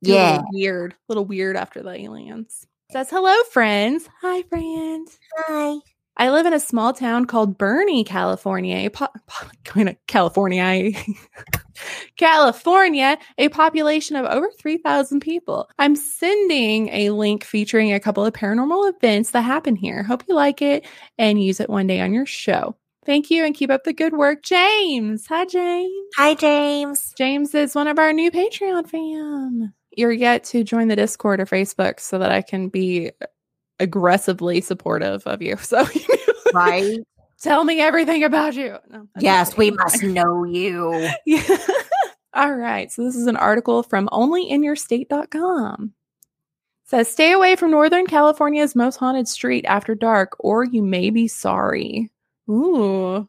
Do 0.03 0.11
Yeah. 0.11 0.31
little 0.37 0.45
weird, 0.53 0.95
little 1.07 1.25
weird 1.25 1.55
after 1.55 1.81
the 1.81 1.91
aliens. 1.93 2.67
Says 2.91 3.09
hello, 3.09 3.33
friends. 3.51 4.07
Hi, 4.21 4.43
friends. 4.43 5.17
Hi. 5.47 5.77
I 6.15 6.29
live 6.29 6.45
in 6.45 6.53
a 6.53 6.59
small 6.59 6.93
town 6.93 7.25
called 7.25 7.57
Burney, 7.57 8.03
California. 8.03 8.87
Po- 8.91 9.07
po- 9.25 9.47
going 9.73 9.87
to 9.87 9.95
California, 10.05 10.91
California, 12.17 13.17
a 13.39 13.49
population 13.49 14.15
of 14.15 14.25
over 14.25 14.49
3,000 14.59 15.21
people. 15.21 15.67
I'm 15.79 15.95
sending 15.95 16.89
a 16.89 17.09
link 17.09 17.43
featuring 17.43 17.91
a 17.93 17.99
couple 17.99 18.23
of 18.25 18.33
paranormal 18.33 18.93
events 18.95 19.31
that 19.31 19.41
happen 19.41 19.75
here. 19.75 20.03
Hope 20.03 20.23
you 20.27 20.35
like 20.35 20.61
it 20.61 20.85
and 21.17 21.41
use 21.43 21.59
it 21.59 21.69
one 21.69 21.87
day 21.87 21.99
on 21.99 22.13
your 22.13 22.27
show. 22.27 22.75
Thank 23.05 23.29
you 23.29 23.43
and 23.45 23.53
keep 23.53 23.69
up 23.69 23.83
the 23.83 23.93
good 23.93 24.13
work, 24.13 24.43
James. 24.43 25.27
Hi, 25.27 25.45
James. 25.45 25.91
Hi, 26.15 26.33
James. 26.35 27.13
James 27.17 27.53
is 27.53 27.75
one 27.75 27.87
of 27.87 27.99
our 27.99 28.13
new 28.13 28.31
Patreon 28.31 28.87
fam. 28.89 29.73
You're 29.95 30.11
yet 30.11 30.43
to 30.45 30.63
join 30.63 30.87
the 30.87 30.95
Discord 30.95 31.39
or 31.39 31.45
Facebook 31.45 31.99
so 31.99 32.17
that 32.19 32.31
I 32.31 32.41
can 32.41 32.69
be 32.69 33.11
aggressively 33.79 34.61
supportive 34.61 35.25
of 35.27 35.41
you. 35.41 35.57
So 35.63 35.85
Right? 36.53 36.99
tell 37.41 37.63
me 37.63 37.81
everything 37.81 38.23
about 38.23 38.53
you. 38.55 38.77
No, 38.89 39.07
yes, 39.19 39.57
we 39.57 39.71
must 39.71 40.03
know 40.03 40.43
you. 40.43 41.09
Yeah. 41.25 41.57
All 42.35 42.53
right. 42.55 42.91
So 42.91 43.03
this 43.03 43.15
is 43.15 43.27
an 43.27 43.37
article 43.37 43.83
from 43.83 44.07
onlyinyourstate.com. 44.11 45.93
Says 46.85 47.07
stay 47.07 47.31
away 47.31 47.55
from 47.55 47.71
Northern 47.71 48.07
California's 48.07 48.75
most 48.75 48.97
haunted 48.97 49.27
street 49.27 49.65
after 49.67 49.93
dark, 49.95 50.35
or 50.39 50.63
you 50.63 50.81
may 50.83 51.09
be 51.11 51.27
sorry. 51.27 52.09
Ooh. 52.49 53.27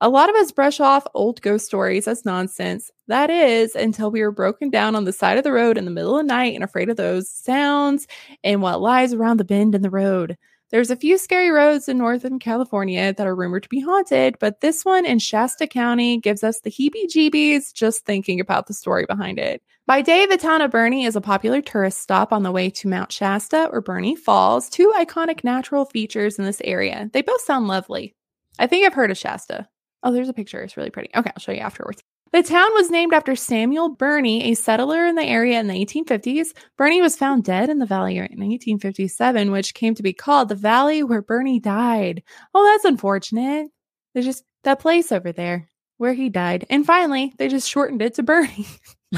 A 0.00 0.08
lot 0.08 0.28
of 0.30 0.36
us 0.36 0.52
brush 0.52 0.80
off 0.80 1.06
old 1.14 1.40
ghost 1.42 1.66
stories 1.66 2.08
as 2.08 2.24
nonsense. 2.24 2.90
That 3.08 3.30
is, 3.30 3.74
until 3.74 4.10
we 4.10 4.20
are 4.22 4.30
broken 4.32 4.70
down 4.70 4.96
on 4.96 5.04
the 5.04 5.12
side 5.12 5.38
of 5.38 5.44
the 5.44 5.52
road 5.52 5.78
in 5.78 5.84
the 5.86 5.90
middle 5.90 6.18
of 6.18 6.26
the 6.26 6.28
night 6.32 6.54
and 6.54 6.64
afraid 6.64 6.90
of 6.90 6.96
those 6.96 7.30
sounds 7.30 8.06
and 8.44 8.62
what 8.62 8.80
lies 8.80 9.14
around 9.14 9.38
the 9.38 9.44
bend 9.44 9.74
in 9.74 9.82
the 9.82 9.90
road. 9.90 10.36
There's 10.74 10.90
a 10.90 10.96
few 10.96 11.18
scary 11.18 11.50
roads 11.50 11.88
in 11.88 11.98
Northern 11.98 12.40
California 12.40 13.14
that 13.14 13.26
are 13.28 13.36
rumored 13.36 13.62
to 13.62 13.68
be 13.68 13.78
haunted, 13.78 14.36
but 14.40 14.60
this 14.60 14.84
one 14.84 15.06
in 15.06 15.20
Shasta 15.20 15.68
County 15.68 16.18
gives 16.18 16.42
us 16.42 16.62
the 16.62 16.68
heebie 16.68 17.06
jeebies 17.06 17.72
just 17.72 18.04
thinking 18.04 18.40
about 18.40 18.66
the 18.66 18.74
story 18.74 19.06
behind 19.06 19.38
it. 19.38 19.62
By 19.86 20.02
day, 20.02 20.26
the 20.26 20.36
town 20.36 20.62
of 20.62 20.72
Burney 20.72 21.04
is 21.04 21.14
a 21.14 21.20
popular 21.20 21.62
tourist 21.62 22.00
stop 22.00 22.32
on 22.32 22.42
the 22.42 22.50
way 22.50 22.70
to 22.70 22.88
Mount 22.88 23.12
Shasta 23.12 23.68
or 23.70 23.80
Burney 23.82 24.16
Falls, 24.16 24.68
two 24.68 24.92
iconic 24.98 25.44
natural 25.44 25.84
features 25.84 26.40
in 26.40 26.44
this 26.44 26.60
area. 26.64 27.08
They 27.12 27.22
both 27.22 27.42
sound 27.42 27.68
lovely. 27.68 28.16
I 28.58 28.66
think 28.66 28.84
I've 28.84 28.94
heard 28.94 29.12
of 29.12 29.16
Shasta. 29.16 29.68
Oh, 30.02 30.10
there's 30.10 30.28
a 30.28 30.32
picture. 30.32 30.60
It's 30.60 30.76
really 30.76 30.90
pretty. 30.90 31.10
Okay, 31.14 31.30
I'll 31.32 31.40
show 31.40 31.52
you 31.52 31.60
afterwards. 31.60 32.02
The 32.34 32.42
town 32.42 32.68
was 32.74 32.90
named 32.90 33.14
after 33.14 33.36
Samuel 33.36 33.90
Burney, 33.90 34.50
a 34.50 34.54
settler 34.54 35.06
in 35.06 35.14
the 35.14 35.22
area 35.22 35.60
in 35.60 35.68
the 35.68 35.86
1850s. 35.86 36.48
Burney 36.76 37.00
was 37.00 37.14
found 37.14 37.44
dead 37.44 37.70
in 37.70 37.78
the 37.78 37.86
valley 37.86 38.16
in 38.16 38.22
1857, 38.22 39.52
which 39.52 39.72
came 39.72 39.94
to 39.94 40.02
be 40.02 40.12
called 40.12 40.48
the 40.48 40.56
valley 40.56 41.04
where 41.04 41.22
Burney 41.22 41.60
died. 41.60 42.24
Oh, 42.52 42.64
that's 42.64 42.84
unfortunate. 42.84 43.70
There's 44.12 44.26
just 44.26 44.42
that 44.64 44.80
place 44.80 45.12
over 45.12 45.30
there 45.30 45.68
where 45.98 46.12
he 46.12 46.28
died. 46.28 46.66
And 46.70 46.84
finally, 46.84 47.32
they 47.38 47.46
just 47.46 47.70
shortened 47.70 48.02
it 48.02 48.14
to 48.14 48.24
Burney. 48.24 48.66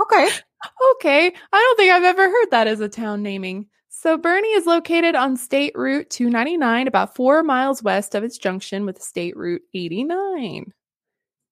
Okay. 0.00 0.28
okay, 0.94 1.26
I 1.52 1.58
don't 1.58 1.76
think 1.76 1.92
I've 1.92 2.02
ever 2.02 2.24
heard 2.24 2.50
that 2.50 2.66
as 2.66 2.80
a 2.80 2.88
town 2.88 3.22
naming. 3.22 3.66
So, 3.88 4.16
Burney 4.16 4.48
is 4.48 4.66
located 4.66 5.14
on 5.14 5.36
State 5.36 5.72
Route 5.76 6.10
299, 6.10 6.88
about 6.88 7.14
four 7.14 7.44
miles 7.44 7.84
west 7.84 8.16
of 8.16 8.24
its 8.24 8.36
junction 8.36 8.84
with 8.84 9.00
State 9.00 9.36
Route 9.36 9.62
89. 9.74 10.72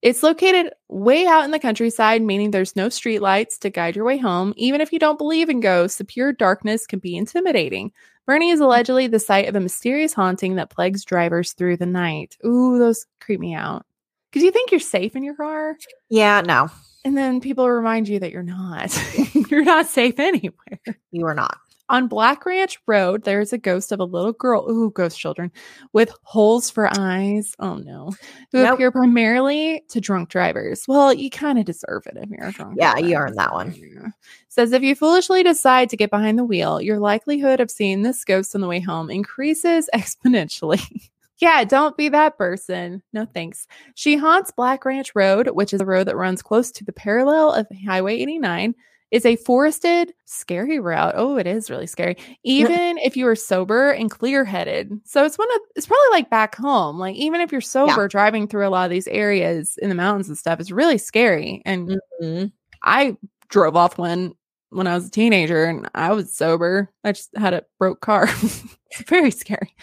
It's 0.03 0.23
located 0.23 0.73
way 0.89 1.27
out 1.27 1.45
in 1.45 1.51
the 1.51 1.59
countryside, 1.59 2.23
meaning 2.23 2.51
there's 2.51 2.75
no 2.75 2.89
streetlights 2.89 3.59
to 3.61 3.71
guide 3.71 3.97
your 3.97 4.05
way 4.05 4.17
home. 4.17 4.55
Even 4.57 4.81
if 4.81 4.93
you 4.93 4.99
don't 4.99 5.19
believe 5.19 5.51
in 5.51 5.61
ghosts, 5.61 5.99
the 5.99 6.05
pure 6.05 6.33
darkness 6.33 6.87
can 6.87 7.01
be 7.01 7.17
intimidating. 7.17 7.93
Burney 8.27 8.51
is 8.51 8.61
mm-hmm. 8.61 8.65
allegedly 8.65 9.07
the 9.09 9.19
site 9.19 9.49
of 9.49 9.57
a 9.57 9.61
mysterious 9.61 10.15
haunting 10.15 10.55
that 10.55 10.71
plagues 10.71 11.05
drivers 11.05 11.53
through 11.53 11.77
the 11.77 11.87
night. 11.87 12.37
Ooh, 12.47 12.79
those 12.79 13.07
creep 13.21 13.41
me 13.41 13.55
out. 13.55 13.85
Because 14.31 14.45
you 14.45 14.53
think 14.53 14.71
you're 14.71 14.81
safe 14.81 15.17
in 15.17 15.25
your 15.25 15.35
car, 15.35 15.77
Yeah, 16.09 16.41
no, 16.41 16.71
and 17.05 17.17
then 17.17 17.41
people 17.41 17.69
remind 17.69 18.09
you 18.09 18.21
that 18.21 18.31
you're 18.31 18.43
not. 18.43 18.97
you're 19.51 19.65
not 19.65 19.87
safe 19.87 20.19
anywhere. 20.19 20.81
you 21.11 21.27
are 21.27 21.35
not. 21.35 21.59
On 21.91 22.07
Black 22.09 22.47
Ranch 22.47 22.79
Road, 22.87 23.25
there's 23.25 23.53
a 23.53 23.59
ghost 23.59 23.93
of 23.93 24.01
a 24.01 24.05
little 24.05 24.33
girl, 24.33 24.65
ooh, 24.71 24.91
ghost 24.93 25.19
children, 25.19 25.51
with 25.93 26.13
holes 26.23 26.71
for 26.71 26.89
eyes. 26.99 27.55
Oh 27.59 27.75
no. 27.77 28.13
Who 28.53 28.63
Nope. 28.63 28.75
appear 28.75 28.91
primarily 28.93 29.83
to 29.89 30.01
drunk 30.01 30.29
drivers. 30.31 30.85
Well, 30.87 31.13
you 31.13 31.29
kind 31.31 31.59
of 31.59 31.65
deserve 31.65 32.07
it 32.07 32.17
if 32.17 32.31
you're 32.31 32.47
a 32.47 32.53
drunk. 32.53 32.77
Yeah, 32.79 32.93
driver. 32.93 33.09
you 33.09 33.17
earned 33.17 33.37
that 33.39 33.53
one. 33.53 33.75
Yeah. 33.75 34.09
Says 34.49 34.73
if 34.73 34.83
you 34.83 34.95
foolishly 34.95 35.43
decide 35.43 35.91
to 35.91 35.97
get 35.97 36.11
behind 36.11 36.39
the 36.39 36.45
wheel, 36.45 36.81
your 36.81 36.99
likelihood 37.01 37.61
of 37.61 37.71
seeing 37.71 38.03
this 38.03 38.25
ghost 38.25 38.55
on 38.55 38.61
the 38.61 38.69
way 38.69 38.81
home 38.81 39.11
increases 39.11 39.91
exponentially. 39.95 41.11
yeah, 41.41 41.65
don't 41.65 41.97
be 41.97 42.09
that 42.09 42.39
person. 42.39 43.03
No 43.13 43.25
thanks. 43.27 43.67
She 43.97 44.17
haunts 44.17 44.53
Black 44.53 44.85
Ranch 44.85 45.11
Road, 45.17 45.49
which 45.49 45.73
is 45.75 45.81
a 45.81 45.87
road 45.87 46.07
that 46.07 46.17
runs 46.17 46.41
close 46.43 46.71
to 46.73 46.85
the 46.85 46.93
parallel 46.93 47.53
of 47.53 47.67
Highway 47.87 48.17
89. 48.21 48.75
Is 49.11 49.27
a 49.27 49.35
forested, 49.37 50.15
scary 50.25 50.79
route. 50.79 51.15
Oh, 51.17 51.37
it 51.37 51.47
is 51.47 51.69
really 51.69 51.89
scary. 51.89 52.17
Even 52.45 52.97
if 52.99 53.17
you 53.17 53.27
are 53.27 53.35
sober 53.35 53.91
and 53.91 54.09
clear 54.11 54.45
headed. 54.45 54.93
So 55.05 55.25
it's 55.25 55.37
one 55.37 55.49
of 55.55 55.61
it's 55.75 55.87
probably 55.87 56.11
like 56.13 56.31
back 56.31 56.55
home. 56.55 56.99
Like 56.99 57.17
even 57.17 57.41
if 57.41 57.51
you're 57.51 57.61
sober, 57.61 58.07
driving 58.07 58.47
through 58.47 58.67
a 58.67 58.71
lot 58.71 58.85
of 58.85 58.91
these 58.91 59.09
areas 59.09 59.77
in 59.83 59.89
the 59.89 59.97
mountains 59.97 60.29
and 60.29 60.39
stuff, 60.39 60.61
it's 60.61 60.71
really 60.71 60.99
scary. 60.99 61.61
And 61.67 62.01
Mhm. 62.23 62.53
I 62.85 63.17
drove 63.49 63.75
off 63.75 63.99
one 63.99 64.35
when 64.69 64.87
I 64.87 64.95
was 64.95 65.07
a 65.07 65.11
teenager 65.11 65.65
and 65.65 65.89
I 65.97 66.13
was 66.13 66.33
sober. 66.33 66.93
I 67.03 67.11
just 67.11 67.37
had 67.37 67.53
a 67.53 67.65
broke 67.81 68.01
car. 68.01 68.29
it's 68.91 69.03
very 69.09 69.33
scary. 69.33 69.75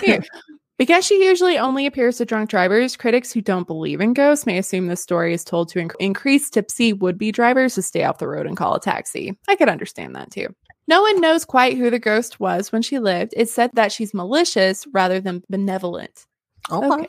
Here. 0.00 0.22
Because 0.78 1.06
she 1.06 1.24
usually 1.24 1.56
only 1.56 1.86
appears 1.86 2.18
to 2.18 2.26
drunk 2.26 2.50
drivers, 2.50 2.96
critics 2.96 3.32
who 3.32 3.40
don't 3.40 3.66
believe 3.66 4.00
in 4.00 4.12
ghosts 4.12 4.44
may 4.44 4.58
assume 4.58 4.88
this 4.88 5.02
story 5.02 5.32
is 5.32 5.42
told 5.42 5.70
to 5.70 5.78
inc- 5.78 5.94
increase 5.98 6.50
tipsy 6.50 6.92
would 6.92 7.16
be 7.16 7.32
drivers 7.32 7.74
to 7.76 7.82
stay 7.82 8.04
off 8.04 8.18
the 8.18 8.28
road 8.28 8.46
and 8.46 8.56
call 8.56 8.74
a 8.74 8.80
taxi. 8.80 9.36
I 9.48 9.56
could 9.56 9.70
understand 9.70 10.14
that 10.16 10.30
too. 10.30 10.54
No 10.86 11.00
one 11.00 11.20
knows 11.20 11.44
quite 11.44 11.76
who 11.76 11.90
the 11.90 11.98
ghost 11.98 12.38
was 12.38 12.72
when 12.72 12.82
she 12.82 12.98
lived. 12.98 13.32
It's 13.36 13.52
said 13.52 13.70
that 13.74 13.90
she's 13.90 14.14
malicious 14.14 14.86
rather 14.92 15.20
than 15.20 15.42
benevolent. 15.48 16.26
Oh, 16.70 16.92
okay. 16.92 17.04
Okay. 17.04 17.08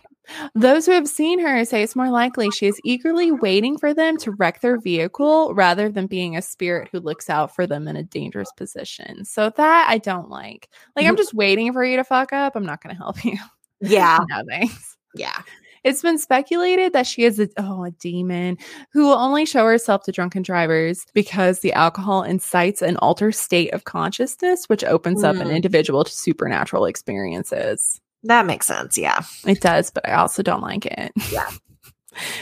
Those 0.56 0.86
who 0.86 0.92
have 0.92 1.08
seen 1.08 1.40
her 1.40 1.64
say 1.64 1.84
it's 1.84 1.96
more 1.96 2.10
likely 2.10 2.52
she 2.52 2.68
is 2.68 2.82
eagerly 2.84 3.32
waiting 3.32 3.78
for 3.78 3.94
them 3.94 4.18
to 4.18 4.32
wreck 4.32 4.60
their 4.62 4.78
vehicle 4.78 5.54
rather 5.54 5.90
than 5.90 6.08
being 6.08 6.36
a 6.36 6.42
spirit 6.42 6.90
who 6.92 7.00
looks 7.00 7.30
out 7.30 7.56
for 7.56 7.66
them 7.66 7.88
in 7.88 7.96
a 7.96 8.04
dangerous 8.04 8.52
position. 8.58 9.24
So 9.24 9.50
that 9.56 9.88
I 9.90 9.98
don't 10.00 10.30
like. 10.30 10.70
Like, 10.96 11.06
I'm 11.06 11.14
mm-hmm. 11.14 11.18
just 11.18 11.34
waiting 11.34 11.72
for 11.72 11.84
you 11.84 11.98
to 11.98 12.04
fuck 12.04 12.34
up. 12.34 12.56
I'm 12.56 12.66
not 12.66 12.84
going 12.84 12.94
to 12.96 13.02
help 13.02 13.24
you. 13.24 13.38
Yeah. 13.82 14.20
no 14.30 14.44
thanks. 14.50 14.98
Yeah. 15.16 15.42
It's 15.84 16.02
been 16.02 16.18
speculated 16.18 16.92
that 16.94 17.08
she 17.08 17.24
is 17.24 17.40
a 17.40 17.48
oh 17.58 17.86
a 17.86 17.92
demon 17.92 18.58
who 18.92 19.06
will 19.06 19.14
only 19.14 19.46
show 19.46 19.66
herself 19.66 20.04
to 20.04 20.12
drunken 20.12 20.42
drivers 20.42 21.06
because 21.14 21.60
the 21.60 21.72
alcohol 21.74 22.24
incites 22.24 22.82
an 22.82 22.98
altered 22.98 23.36
state 23.36 23.74
of 23.74 23.86
consciousness, 23.86 24.66
which 24.68 24.84
opens 24.84 25.24
up 25.24 25.38
an 25.38 25.48
Mm. 25.48 25.56
individual 25.56 26.04
to 26.04 26.12
supernatural 26.12 26.86
experiences. 26.86 28.02
That 28.24 28.46
makes 28.46 28.68
sense. 28.68 28.98
Yeah. 28.98 29.22
It 29.46 29.62
does, 29.62 29.90
but 29.92 30.08
I 30.10 30.14
also 30.16 30.44
don't 30.44 30.62
like 30.62 30.86
it. 30.86 31.12
Yeah. 31.32 31.50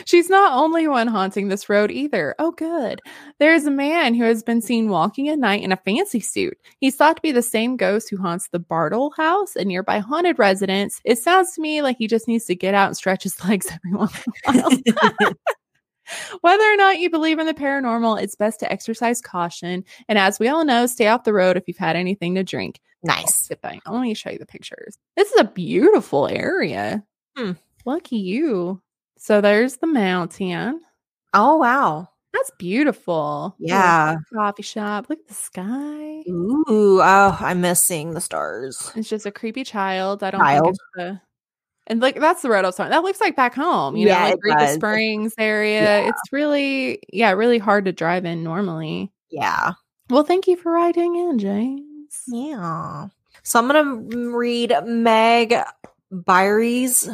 She's 0.06 0.30
not 0.30 0.54
only 0.54 0.88
one 0.88 1.08
haunting 1.08 1.48
this 1.48 1.70
road 1.70 1.92
either. 1.92 2.36
Oh, 2.40 2.52
good. 2.52 3.02
There's 3.40 3.66
a 3.66 3.72
man 3.72 4.14
who 4.16 4.24
has 4.24 4.44
been 4.44 4.62
seen 4.62 4.90
walking 4.90 5.30
at 5.30 5.40
night 5.40 5.64
in 5.64 5.72
a 5.72 5.78
fancy 5.78 6.20
suit. 6.20 6.58
He's 6.80 6.96
thought 6.96 7.18
to 7.18 7.22
be 7.22 7.32
the 7.32 7.42
same 7.42 7.78
ghost 7.78 8.10
who 8.10 8.18
haunts 8.18 8.48
the 8.50 8.60
Bartle 8.60 9.14
house, 9.18 9.56
a 9.56 9.66
nearby 9.66 10.00
haunted 10.00 10.40
residence. 10.40 11.02
It 11.06 11.20
sounds 11.20 11.54
to 11.54 11.62
me 11.62 11.82
like 11.82 11.98
he 11.98 12.08
just 12.08 12.28
needs 12.28 12.46
to 12.46 12.56
get 12.56 12.74
out 12.74 12.88
and 12.88 12.98
stretch 12.98 13.24
his 13.24 13.44
legs 13.48 13.68
every 13.72 13.98
once 13.98 14.26
in 14.48 14.56
a 14.56 14.62
while. 14.62 15.34
Whether 16.42 16.64
or 16.64 16.76
not 16.76 17.00
you 17.00 17.10
believe 17.10 17.40
in 17.40 17.48
the 17.48 17.54
paranormal, 17.54 18.22
it's 18.22 18.36
best 18.36 18.60
to 18.60 18.72
exercise 18.72 19.22
caution. 19.22 19.84
And 20.08 20.20
as 20.20 20.40
we 20.40 20.48
all 20.48 20.64
know, 20.64 20.86
stay 20.86 21.08
off 21.08 21.24
the 21.24 21.34
road 21.34 21.58
if 21.58 21.64
you've 21.68 21.78
had 21.78 21.96
anything 21.96 22.36
to 22.36 22.44
drink. 22.44 22.80
nice. 23.02 23.48
Good 23.48 23.62
thing. 23.62 23.82
Let 23.88 24.02
me 24.02 24.14
show 24.14 24.30
you 24.30 24.38
the 24.38 24.46
pictures. 24.46 24.98
This 25.18 25.32
is 25.32 25.40
a 25.40 25.46
beautiful 25.46 26.28
area. 26.28 27.04
Hmm. 27.36 27.54
Lucky 27.86 28.18
you. 28.18 28.82
So 29.26 29.42
there's 29.42 29.78
the 29.78 29.88
mountain. 29.88 30.82
Oh, 31.34 31.58
wow. 31.58 32.08
That's 32.32 32.52
beautiful. 32.60 33.56
Yeah. 33.58 34.18
Coffee 34.32 34.62
shop. 34.62 35.08
Look 35.10 35.18
at 35.18 35.28
the 35.28 35.34
sky. 35.34 36.22
Ooh. 36.30 37.02
Oh, 37.02 37.36
I 37.40 37.56
miss 37.56 37.82
seeing 37.82 38.12
the 38.12 38.22
stars. 38.22 38.92
It's 38.96 39.10
just 39.10 39.26
a 39.26 39.32
creepy 39.32 39.64
child. 39.64 40.22
I 40.22 40.30
don't 40.30 40.42
think 40.42 40.52
Child. 40.62 40.70
it's 40.70 40.80
the 40.94 41.22
and 41.88 42.02
like 42.02 42.20
that's 42.20 42.44
the 42.44 42.52
road 42.52 42.66
I 42.66 42.68
was 42.68 42.76
talking. 42.76 42.92
That 42.92 43.02
looks 43.02 43.20
like 43.20 43.36
back 43.36 43.56
home, 43.56 43.96
you 43.96 44.06
Yeah, 44.06 44.30
know, 44.30 44.38
like 44.46 44.60
does. 44.60 44.76
Springs 44.76 45.34
area. 45.40 45.82
Yeah. 45.82 46.10
It's 46.10 46.22
really, 46.32 47.00
yeah, 47.12 47.32
really 47.32 47.58
hard 47.58 47.86
to 47.86 47.92
drive 47.92 48.26
in 48.26 48.44
normally. 48.44 49.12
Yeah. 49.32 49.72
Well, 50.12 50.24
thank 50.24 50.46
you 50.46 50.56
for 50.56 50.72
writing 50.72 51.16
in, 51.16 51.40
James. 51.40 52.22
Yeah. 52.28 53.08
So 53.42 53.58
I'm 53.58 53.68
going 53.68 54.08
to 54.12 54.38
read 54.38 54.72
Meg 54.86 55.56
Byries. 56.12 57.10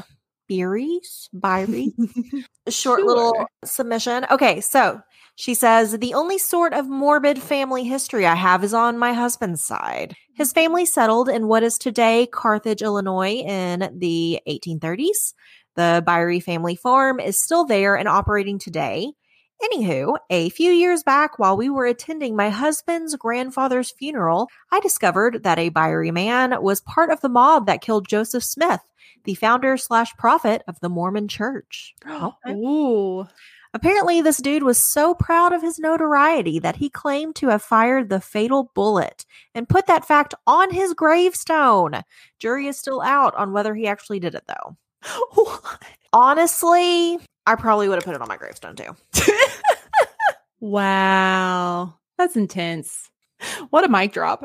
Byries? 0.52 1.30
Byries? 1.34 1.94
short 2.70 3.04
little 3.04 3.46
submission. 3.64 4.26
Okay, 4.30 4.60
so 4.60 5.02
she 5.36 5.54
says 5.54 5.98
the 5.98 6.14
only 6.14 6.38
sort 6.38 6.74
of 6.74 6.90
morbid 6.90 7.42
family 7.42 7.86
history 7.86 8.26
I 8.26 8.36
have 8.36 8.64
is 8.64 8.74
on 8.74 8.98
my 8.98 9.14
husband's 9.14 9.64
side. 9.64 10.16
His 10.36 10.52
family 10.52 10.86
settled 10.86 11.30
in 11.30 11.48
what 11.48 11.64
is 11.64 11.78
today 11.78 12.28
Carthage, 12.32 12.82
Illinois 12.82 13.36
in 13.36 13.98
the 13.98 14.42
1830s. 14.48 15.34
The 15.76 16.04
Byrie 16.06 16.44
family 16.44 16.76
farm 16.76 17.22
is 17.22 17.42
still 17.42 17.64
there 17.64 17.96
and 17.96 18.10
operating 18.10 18.60
today. 18.60 19.14
Anywho, 19.64 20.18
a 20.32 20.50
few 20.50 20.72
years 20.72 21.04
back, 21.04 21.38
while 21.38 21.56
we 21.56 21.70
were 21.70 21.86
attending 21.86 22.36
my 22.36 22.50
husband's 22.50 23.16
grandfather's 23.16 23.92
funeral, 23.92 24.50
I 24.72 24.80
discovered 24.80 25.44
that 25.44 25.60
a 25.60 25.70
Byrie 25.70 26.12
man 26.12 26.62
was 26.64 26.82
part 26.82 27.12
of 27.12 27.22
the 27.22 27.30
mob 27.30 27.68
that 27.68 27.82
killed 27.82 28.08
Joseph 28.08 28.44
Smith, 28.44 28.82
the 29.24 29.36
founder 29.36 29.78
slash 29.78 30.16
prophet 30.18 30.64
of 30.68 30.80
the 30.80 30.90
Mormon 30.90 31.28
Church. 31.28 31.94
Okay. 32.08 32.54
Ooh. 32.54 33.28
Apparently, 33.74 34.20
this 34.20 34.38
dude 34.38 34.64
was 34.64 34.92
so 34.92 35.14
proud 35.14 35.54
of 35.54 35.62
his 35.62 35.80
notoriety 35.80 36.60
that 36.60 36.76
he 36.76 36.90
claimed 36.90 37.36
to 37.36 37.48
have 37.48 37.62
fired 37.62 38.10
the 38.10 38.20
fatal 38.20 38.72
bullet 38.76 39.26
and 39.56 39.70
put 39.70 39.88
that 39.88 40.06
fact 40.06 40.34
on 40.46 40.72
his 40.72 40.94
gravestone. 40.94 42.02
Jury 42.40 42.68
is 42.68 42.78
still 42.78 43.02
out 43.02 43.34
on 43.36 43.54
whether 43.54 43.74
he 43.74 43.88
actually 43.88 44.20
did 44.20 44.36
it, 44.36 44.44
though. 44.48 44.76
Honestly, 46.14 47.18
I 47.46 47.56
probably 47.56 47.88
would 47.88 47.96
have 47.96 48.04
put 48.04 48.16
it 48.16 48.22
on 48.22 48.28
my 48.28 48.38
gravestone 48.38 48.76
too. 48.76 48.96
wow. 50.62 51.96
That's 52.18 52.36
intense. 52.38 53.10
What 53.72 53.84
a 53.84 53.90
mic 53.90 54.14
drop. 54.14 54.44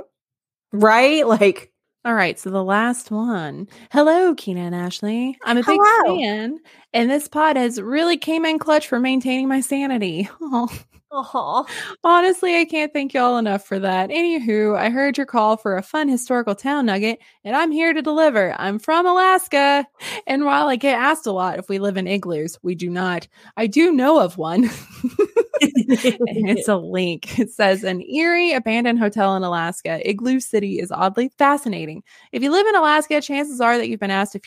Right? 0.73 1.27
Like, 1.27 1.71
All 2.05 2.15
right, 2.15 2.39
so 2.39 2.51
the 2.51 2.65
last 2.65 3.11
one. 3.11 3.69
Hello, 3.93 4.35
Keena 4.35 4.61
and 4.61 4.75
Ashley. 4.75 5.37
I'm 5.45 5.59
a 5.59 5.63
big 5.63 5.79
Hello. 5.81 6.17
fan, 6.17 6.59
and 6.93 7.11
this 7.11 7.29
pod 7.29 7.57
has 7.57 7.81
really 7.81 8.17
came 8.17 8.45
in 8.45 8.59
clutch 8.59 8.89
for 8.89 8.99
maintaining 8.99 9.49
my 9.49 9.61
sanity. 9.61 10.29
Aw. 10.41 10.69
Oh, 11.13 11.67
Honestly, 12.05 12.57
I 12.57 12.65
can't 12.65 12.93
thank 12.93 13.15
y'all 13.15 13.39
enough 13.39 13.65
for 13.67 13.79
that. 13.79 14.11
Anywho, 14.11 14.77
I 14.77 14.91
heard 14.91 15.17
your 15.17 15.27
call 15.27 15.57
for 15.57 15.77
a 15.77 15.83
fun 15.83 16.09
historical 16.09 16.55
town 16.55 16.87
nugget, 16.87 17.19
and 17.45 17.57
I'm 17.57 17.71
here 17.71 17.93
to 17.93 18.03
deliver. 18.03 18.55
I'm 18.59 18.79
from 18.79 19.07
Alaska, 19.07 19.87
and 20.27 20.45
while 20.45 20.69
I 20.69 20.77
get 20.77 20.99
asked 20.99 21.27
a 21.27 21.33
lot 21.33 21.59
if 21.59 21.69
we 21.69 21.79
live 21.79 21.97
in 21.97 22.07
igloos, 22.07 22.59
we 22.63 22.75
do 22.75 22.91
not. 22.91 23.29
I 23.57 23.67
do 23.67 23.93
know 23.93 24.21
of 24.21 24.39
one. 24.39 24.71
It's 25.61 26.69
a 26.69 26.77
link. 26.77 27.39
It 27.39 27.51
says 27.51 27.83
an 27.85 28.03
eerie 28.03 28.53
abandoned 28.53 28.99
hotel 28.99 29.37
in 29.37 29.43
Alaska. 29.43 30.07
Igloo 30.09 30.41
City 30.41 30.79
is 30.79 30.91
oddly 30.93 31.31
fascinating. 31.39 32.03
If 32.33 32.43
you 32.43 32.51
live 32.51 32.67
in 32.67 32.77
Alaska, 32.77 33.21
chances 33.21 33.61
are 33.61 33.79
that 33.79 33.89
you've 33.89 34.01
been 34.01 34.11
asked 34.11 34.35
if 34.35 34.43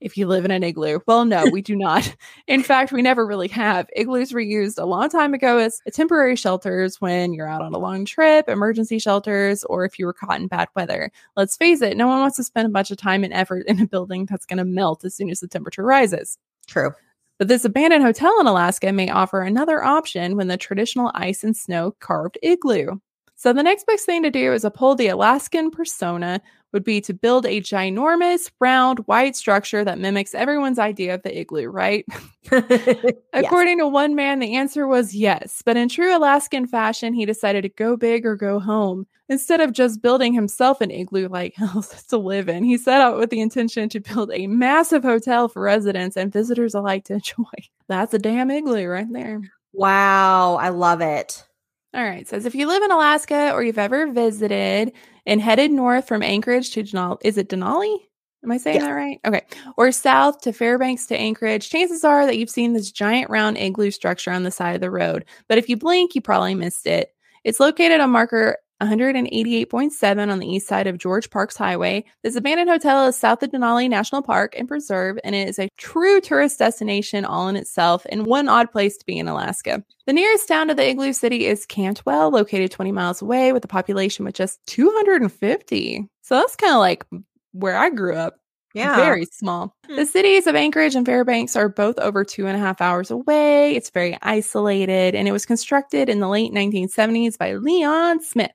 if 0.00 0.16
you 0.16 0.26
live 0.26 0.44
in 0.44 0.50
an 0.50 0.62
igloo. 0.62 1.00
Well, 1.06 1.24
no, 1.24 1.44
we 1.52 1.62
do 1.62 1.76
not. 1.76 2.14
In 2.46 2.62
fact, 2.62 2.92
we 2.92 3.02
never 3.02 3.26
really 3.26 3.48
have. 3.48 3.88
Igloos 3.96 4.32
were 4.32 4.40
used 4.40 4.78
a 4.78 4.86
long 4.86 5.08
time 5.08 5.34
ago 5.34 5.58
as 5.58 5.80
temporary 5.92 6.36
shelters 6.36 7.00
when 7.00 7.32
you're 7.32 7.48
out 7.48 7.62
on 7.62 7.74
a 7.74 7.78
long 7.78 8.04
trip, 8.04 8.48
emergency 8.48 8.98
shelters, 8.98 9.64
or 9.64 9.84
if 9.84 9.98
you 9.98 10.06
were 10.06 10.12
caught 10.12 10.40
in 10.40 10.46
bad 10.46 10.68
weather. 10.74 11.10
Let's 11.36 11.56
face 11.56 11.82
it, 11.82 11.96
no 11.96 12.06
one 12.06 12.20
wants 12.20 12.36
to 12.36 12.44
spend 12.44 12.66
a 12.66 12.70
bunch 12.70 12.90
of 12.90 12.98
time 12.98 13.24
and 13.24 13.32
effort 13.32 13.66
in 13.66 13.80
a 13.80 13.86
building 13.86 14.26
that's 14.26 14.46
going 14.46 14.58
to 14.58 14.64
melt 14.64 15.04
as 15.04 15.14
soon 15.14 15.30
as 15.30 15.40
the 15.40 15.48
temperature 15.48 15.84
rises. 15.84 16.38
true. 16.66 16.92
But 17.38 17.46
this 17.46 17.64
abandoned 17.64 18.02
hotel 18.02 18.40
in 18.40 18.48
Alaska 18.48 18.92
may 18.92 19.10
offer 19.10 19.42
another 19.42 19.84
option 19.84 20.36
when 20.36 20.48
the 20.48 20.56
traditional 20.56 21.12
ice 21.14 21.44
and 21.44 21.56
snow 21.56 21.94
carved 22.00 22.36
igloo. 22.42 22.98
So 23.38 23.52
the 23.52 23.62
next 23.62 23.86
best 23.86 24.04
thing 24.04 24.24
to 24.24 24.32
do 24.32 24.52
is 24.52 24.64
uphold 24.64 24.98
the 24.98 25.06
Alaskan 25.06 25.70
persona 25.70 26.40
would 26.72 26.82
be 26.82 27.00
to 27.02 27.14
build 27.14 27.46
a 27.46 27.60
ginormous, 27.60 28.50
round, 28.58 28.98
white 29.06 29.36
structure 29.36 29.84
that 29.84 30.00
mimics 30.00 30.34
everyone's 30.34 30.80
idea 30.80 31.14
of 31.14 31.22
the 31.22 31.38
igloo, 31.38 31.68
right? 31.68 32.04
Yes. 32.50 33.44
According 33.44 33.78
to 33.78 33.86
one 33.86 34.14
man, 34.14 34.38
the 34.38 34.56
answer 34.56 34.88
was 34.88 35.14
yes. 35.14 35.62
But 35.64 35.76
in 35.76 35.90
true 35.90 36.16
Alaskan 36.16 36.66
fashion, 36.66 37.12
he 37.12 37.26
decided 37.26 37.60
to 37.62 37.68
go 37.68 37.94
big 37.94 38.24
or 38.24 38.36
go 38.36 38.58
home. 38.58 39.06
Instead 39.28 39.60
of 39.60 39.74
just 39.74 40.00
building 40.00 40.32
himself 40.32 40.80
an 40.80 40.90
igloo 40.90 41.28
like 41.28 41.54
house 41.56 42.02
to 42.04 42.16
live 42.16 42.48
in, 42.48 42.64
he 42.64 42.78
set 42.78 43.02
out 43.02 43.18
with 43.18 43.28
the 43.28 43.40
intention 43.40 43.90
to 43.90 44.00
build 44.00 44.30
a 44.32 44.46
massive 44.46 45.02
hotel 45.02 45.46
for 45.46 45.60
residents 45.60 46.16
and 46.16 46.32
visitors 46.32 46.74
alike 46.74 47.04
to 47.04 47.14
enjoy. 47.14 47.44
That's 47.86 48.14
a 48.14 48.18
damn 48.18 48.50
igloo 48.50 48.86
right 48.86 49.12
there. 49.12 49.42
Wow, 49.74 50.54
I 50.54 50.70
love 50.70 51.02
it. 51.02 51.46
All 51.94 52.04
right. 52.04 52.28
Says 52.28 52.44
if 52.44 52.54
you 52.54 52.66
live 52.66 52.82
in 52.82 52.90
Alaska 52.90 53.52
or 53.52 53.62
you've 53.62 53.78
ever 53.78 54.12
visited 54.12 54.92
and 55.26 55.40
headed 55.40 55.70
north 55.70 56.06
from 56.06 56.22
Anchorage 56.22 56.70
to 56.72 56.82
Denali, 56.82 57.18
is 57.22 57.38
it 57.38 57.48
Denali? 57.48 57.96
Am 58.44 58.52
I 58.52 58.56
saying 58.56 58.80
that 58.80 58.90
right? 58.90 59.18
Okay. 59.26 59.42
Or 59.76 59.90
south 59.90 60.42
to 60.42 60.52
Fairbanks 60.52 61.06
to 61.06 61.18
Anchorage, 61.18 61.70
chances 61.70 62.04
are 62.04 62.24
that 62.24 62.38
you've 62.38 62.50
seen 62.50 62.72
this 62.72 62.92
giant 62.92 63.30
round 63.30 63.58
igloo 63.58 63.90
structure 63.90 64.30
on 64.30 64.44
the 64.44 64.50
side 64.50 64.76
of 64.76 64.80
the 64.80 64.90
road. 64.90 65.24
But 65.48 65.58
if 65.58 65.68
you 65.68 65.76
blink, 65.76 66.14
you 66.14 66.20
probably 66.20 66.54
missed 66.54 66.86
it. 66.86 67.12
It's 67.42 67.58
located 67.58 68.00
on 68.00 68.10
marker 68.10 68.58
188.7 68.80 70.30
on 70.30 70.38
the 70.38 70.46
east 70.46 70.68
side 70.68 70.86
of 70.86 70.98
George 70.98 71.30
Parks 71.30 71.56
Highway. 71.56 72.04
This 72.22 72.36
abandoned 72.36 72.70
hotel 72.70 73.06
is 73.06 73.16
south 73.16 73.42
of 73.42 73.50
Denali 73.50 73.88
National 73.88 74.22
Park 74.22 74.54
and 74.56 74.68
Preserve, 74.68 75.18
and 75.24 75.34
it 75.34 75.48
is 75.48 75.58
a 75.58 75.68
true 75.76 76.20
tourist 76.20 76.58
destination 76.58 77.24
all 77.24 77.48
in 77.48 77.56
itself 77.56 78.06
and 78.10 78.26
one 78.26 78.48
odd 78.48 78.70
place 78.70 78.96
to 78.96 79.06
be 79.06 79.18
in 79.18 79.28
Alaska. 79.28 79.82
The 80.06 80.12
nearest 80.12 80.48
town 80.48 80.68
to 80.68 80.74
the 80.74 80.88
igloo 80.88 81.12
city 81.12 81.46
is 81.46 81.66
Cantwell, 81.66 82.30
located 82.30 82.70
20 82.70 82.92
miles 82.92 83.20
away 83.20 83.52
with 83.52 83.64
a 83.64 83.68
population 83.68 84.24
with 84.24 84.34
just 84.34 84.60
250. 84.66 86.08
So 86.22 86.34
that's 86.36 86.56
kind 86.56 86.72
of 86.72 86.78
like 86.78 87.04
where 87.52 87.76
I 87.76 87.90
grew 87.90 88.14
up. 88.14 88.36
Yeah. 88.74 88.96
Very 88.96 89.24
small. 89.24 89.74
Hmm. 89.86 89.96
The 89.96 90.06
cities 90.06 90.46
of 90.46 90.54
Anchorage 90.54 90.94
and 90.94 91.04
Fairbanks 91.04 91.56
are 91.56 91.68
both 91.68 91.98
over 91.98 92.24
two 92.24 92.46
and 92.46 92.56
a 92.56 92.60
half 92.60 92.80
hours 92.80 93.10
away. 93.10 93.74
It's 93.74 93.90
very 93.90 94.16
isolated 94.22 95.14
and 95.14 95.26
it 95.26 95.32
was 95.32 95.46
constructed 95.46 96.08
in 96.08 96.20
the 96.20 96.28
late 96.28 96.52
1970s 96.52 97.38
by 97.38 97.54
Leon 97.54 98.22
Smith. 98.22 98.52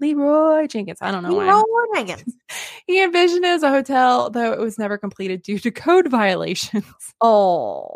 Leroy 0.00 0.66
Jenkins. 0.66 0.98
I 1.00 1.10
don't 1.10 1.22
know 1.22 1.34
why. 1.34 1.46
Leroy 1.46 2.04
Jenkins. 2.06 2.34
He 2.86 3.02
envisioned 3.02 3.44
it 3.44 3.48
as 3.48 3.64
a 3.64 3.68
hotel, 3.70 4.30
though 4.30 4.52
it 4.52 4.60
was 4.60 4.78
never 4.78 4.96
completed 4.96 5.42
due 5.42 5.58
to 5.58 5.72
code 5.72 6.08
violations. 6.10 6.84
Oh. 7.20 7.88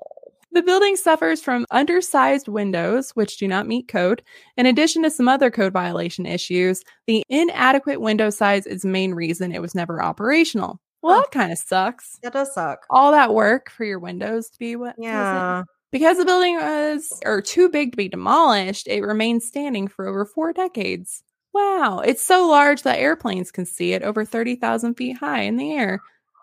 The 0.50 0.62
building 0.62 0.96
suffers 0.96 1.40
from 1.40 1.64
undersized 1.70 2.48
windows, 2.48 3.10
which 3.12 3.38
do 3.38 3.46
not 3.46 3.68
meet 3.68 3.86
code. 3.86 4.20
In 4.56 4.66
addition 4.66 5.04
to 5.04 5.10
some 5.10 5.28
other 5.28 5.48
code 5.48 5.72
violation 5.72 6.26
issues, 6.26 6.82
the 7.06 7.22
inadequate 7.28 8.00
window 8.00 8.30
size 8.30 8.66
is 8.66 8.82
the 8.82 8.88
main 8.88 9.14
reason 9.14 9.52
it 9.52 9.62
was 9.62 9.76
never 9.76 10.02
operational. 10.02 10.80
Well, 11.02 11.14
Huh. 11.18 11.20
that 11.20 11.30
kind 11.38 11.52
of 11.52 11.58
sucks. 11.58 12.18
That 12.24 12.32
does 12.32 12.52
suck. 12.52 12.84
All 12.90 13.12
that 13.12 13.32
work 13.32 13.70
for 13.70 13.84
your 13.84 14.00
windows 14.00 14.50
to 14.50 14.58
be 14.58 14.74
what? 14.74 14.96
Yeah. 14.98 15.62
Because 15.92 16.18
the 16.18 16.24
building 16.24 16.56
was 16.56 17.12
or 17.24 17.40
too 17.40 17.68
big 17.68 17.92
to 17.92 17.96
be 17.96 18.08
demolished, 18.08 18.88
it 18.88 19.02
remained 19.02 19.44
standing 19.44 19.86
for 19.86 20.08
over 20.08 20.24
four 20.24 20.52
decades. 20.52 21.22
Wow, 21.52 22.00
it's 22.00 22.22
so 22.22 22.46
large 22.48 22.82
that 22.82 22.98
airplanes 22.98 23.50
can 23.50 23.66
see 23.66 23.92
it 23.92 24.02
over 24.02 24.24
30,000 24.24 24.94
feet 24.94 25.16
high 25.16 25.42
in 25.42 25.56
the 25.56 25.72
air. 25.72 26.00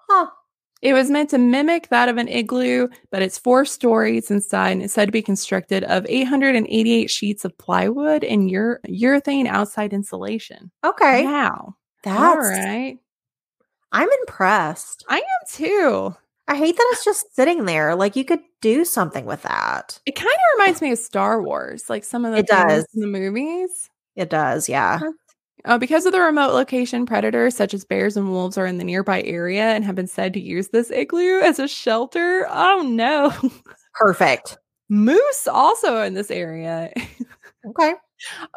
Huh. 0.10 0.28
It 0.82 0.94
was 0.94 1.10
meant 1.10 1.32
to 1.32 1.38
mimic 1.40 1.90
that 1.90 2.08
of 2.10 2.18
an 2.18 2.28
igloo, 2.28 2.88
but 3.10 3.22
it's 3.24 3.38
four 3.40 3.66
stories 3.66 4.30
inside 4.30 4.72
and 4.72 4.84
it's 4.84 4.94
said 4.94 5.06
to 5.06 5.12
be 5.12 5.24
constructed 5.24 5.84
of 5.86 6.06
888 6.08 7.10
sheets 7.10 7.46
of 7.46 7.58
plywood 7.58 8.24
and 8.24 8.50
ure- 8.50 8.80
urethane 8.88 9.48
outside 9.48 9.92
insulation. 9.92 10.70
Okay. 10.86 11.24
Wow. 11.26 11.76
That's 12.04 12.20
All 12.20 12.38
right. 12.38 13.00
I'm 13.92 14.10
impressed. 14.22 15.04
I 15.10 15.18
am 15.18 15.24
too. 15.52 16.16
I 16.48 16.56
hate 16.56 16.78
that 16.78 16.90
it's 16.92 17.04
just 17.04 17.34
sitting 17.36 17.66
there. 17.66 17.96
Like 17.96 18.16
you 18.16 18.24
could 18.24 18.42
do 18.62 18.86
something 18.86 19.26
with 19.26 19.42
that. 19.44 20.00
It 20.06 20.16
kind 20.16 20.28
of 20.28 20.60
reminds 20.60 20.82
me 20.82 20.92
of 20.92 21.00
Star 21.00 21.42
Wars, 21.42 21.90
like 21.90 22.04
some 22.04 22.24
of 22.24 22.34
the 22.34 22.38
It 22.40 22.48
does. 22.48 22.86
in 22.94 23.02
the 23.02 23.08
movies. 23.08 23.90
It 24.18 24.30
does, 24.30 24.68
yeah. 24.68 25.00
Uh, 25.66 25.78
because 25.78 26.06
of 26.06 26.12
the 26.12 26.20
remote 26.20 26.54
location, 26.54 27.06
predators 27.06 27.56
such 27.56 27.74
as 27.74 27.86
bears 27.86 28.18
and 28.18 28.30
wolves 28.32 28.58
are 28.58 28.66
in 28.66 28.78
the 28.78 28.84
nearby 28.84 29.22
area 29.24 29.64
and 29.64 29.84
have 29.86 29.96
been 29.96 30.08
said 30.08 30.34
to 30.34 30.40
use 30.42 30.70
this 30.70 30.92
igloo 30.92 31.40
as 31.42 31.60
a 31.60 31.68
shelter. 31.68 32.46
Oh 32.50 32.84
no. 32.86 33.34
Perfect. 33.94 34.58
Moose 34.90 35.48
also 35.48 36.02
in 36.02 36.14
this 36.14 36.32
area. 36.32 36.92
Okay. 37.68 37.96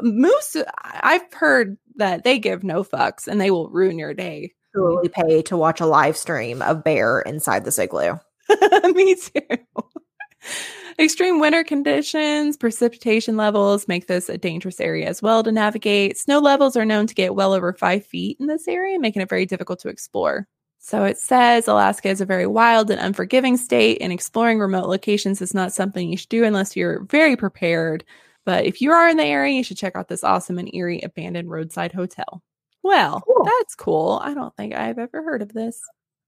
Moose, 0.03 0.57
I- 0.57 1.01
I've 1.03 1.33
heard 1.35 1.77
that 1.97 2.23
they 2.23 2.39
give 2.39 2.63
no 2.63 2.85
fucks 2.85 3.27
and 3.27 3.41
they 3.41 3.51
will 3.51 3.69
ruin 3.69 3.99
your 3.99 4.15
day. 4.15 4.53
Totally 4.77 5.09
pay 5.09 5.43
to 5.43 5.57
watch 5.57 5.81
a 5.81 5.87
live 5.87 6.17
stream 6.17 6.63
of 6.63 6.85
bear 6.85 7.21
inside 7.23 7.65
the 7.65 7.83
igloo. 7.83 8.15
Me 8.95 9.17
too. 9.17 9.59
Extreme 10.99 11.41
winter 11.41 11.65
conditions, 11.65 12.57
precipitation 12.59 13.37
levels 13.37 13.89
make 13.89 14.07
this 14.07 14.29
a 14.29 14.37
dangerous 14.37 14.81
area 14.81 15.07
as 15.09 15.23
well 15.23 15.43
to 15.43 15.51
navigate. 15.51 16.19
Snow 16.19 16.41
levels 16.41 16.77
are 16.77 16.85
known 16.85 17.07
to 17.07 17.15
get 17.15 17.35
well 17.35 17.55
over 17.55 17.73
five 17.73 18.05
feet 18.05 18.37
in 18.39 18.47
this 18.47 18.69
area, 18.69 18.99
making 18.99 19.23
it 19.23 19.29
very 19.29 19.47
difficult 19.47 19.79
to 19.81 19.89
explore. 19.89 20.47
So 20.79 21.05
it 21.05 21.17
says 21.19 21.69
Alaska 21.69 22.09
is 22.09 22.21
a 22.21 22.27
very 22.27 22.47
wild 22.47 22.91
and 22.91 23.01
unforgiving 23.01 23.57
state, 23.57 23.99
and 24.01 24.13
exploring 24.13 24.59
remote 24.59 24.89
locations 24.89 25.41
is 25.41 25.55
not 25.55 25.73
something 25.73 26.11
you 26.11 26.17
should 26.17 26.29
do 26.29 26.45
unless 26.45 26.77
you're 26.77 27.05
very 27.05 27.37
prepared. 27.37 28.05
But 28.45 28.65
if 28.67 28.81
you 28.81 28.91
are 28.93 29.09
in 29.09 29.17
the 29.19 29.25
area, 29.25 29.55
you 29.55 29.63
should 29.65 29.77
check 29.77 29.95
out 29.97 30.09
this 30.09 30.25
awesome 30.25 30.59
and 30.59 30.75
eerie 30.75 31.01
abandoned 31.03 31.51
roadside 31.51 31.93
hotel. 31.93 32.43
Well, 32.83 33.21
Cool. 33.27 33.45
that's 33.45 33.75
cool. 33.75 34.21
I 34.23 34.33
don't 34.35 34.55
think 34.57 34.75
I've 34.75 34.99
ever 34.99 35.23
heard 35.23 35.43
of 35.43 35.53
this. 35.53 35.79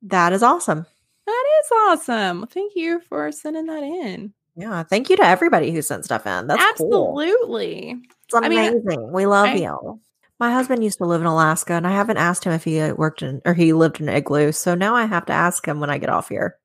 That 0.02 0.32
is 0.34 0.42
awesome. 0.42 0.86
That 1.26 1.44
is 1.60 1.70
awesome. 1.86 2.46
Thank 2.48 2.72
you 2.74 3.00
for 3.08 3.30
sending 3.32 3.66
that 3.66 3.82
in. 3.82 4.32
Yeah. 4.56 4.82
Thank 4.82 5.08
you 5.08 5.16
to 5.16 5.24
everybody 5.24 5.70
who 5.70 5.82
sent 5.82 6.04
stuff 6.04 6.26
in. 6.26 6.46
That's 6.46 6.78
cool. 6.78 7.20
Absolutely. 7.20 8.00
It's 8.24 8.34
I 8.34 8.48
mean, 8.48 8.58
amazing. 8.58 9.12
we 9.12 9.26
love 9.26 9.48
I- 9.48 9.54
you. 9.54 10.00
My 10.40 10.50
husband 10.50 10.82
used 10.82 10.98
to 10.98 11.04
live 11.04 11.20
in 11.20 11.28
Alaska, 11.28 11.74
and 11.74 11.86
I 11.86 11.92
haven't 11.92 12.16
asked 12.16 12.42
him 12.42 12.52
if 12.52 12.64
he 12.64 12.80
uh, 12.80 12.94
worked 12.94 13.22
in 13.22 13.40
or 13.44 13.54
he 13.54 13.72
lived 13.72 14.00
in 14.00 14.08
an 14.08 14.16
igloo. 14.16 14.50
So 14.50 14.74
now 14.74 14.92
I 14.96 15.04
have 15.04 15.26
to 15.26 15.32
ask 15.32 15.64
him 15.64 15.78
when 15.78 15.88
I 15.88 15.98
get 15.98 16.08
off 16.08 16.30
here. 16.30 16.58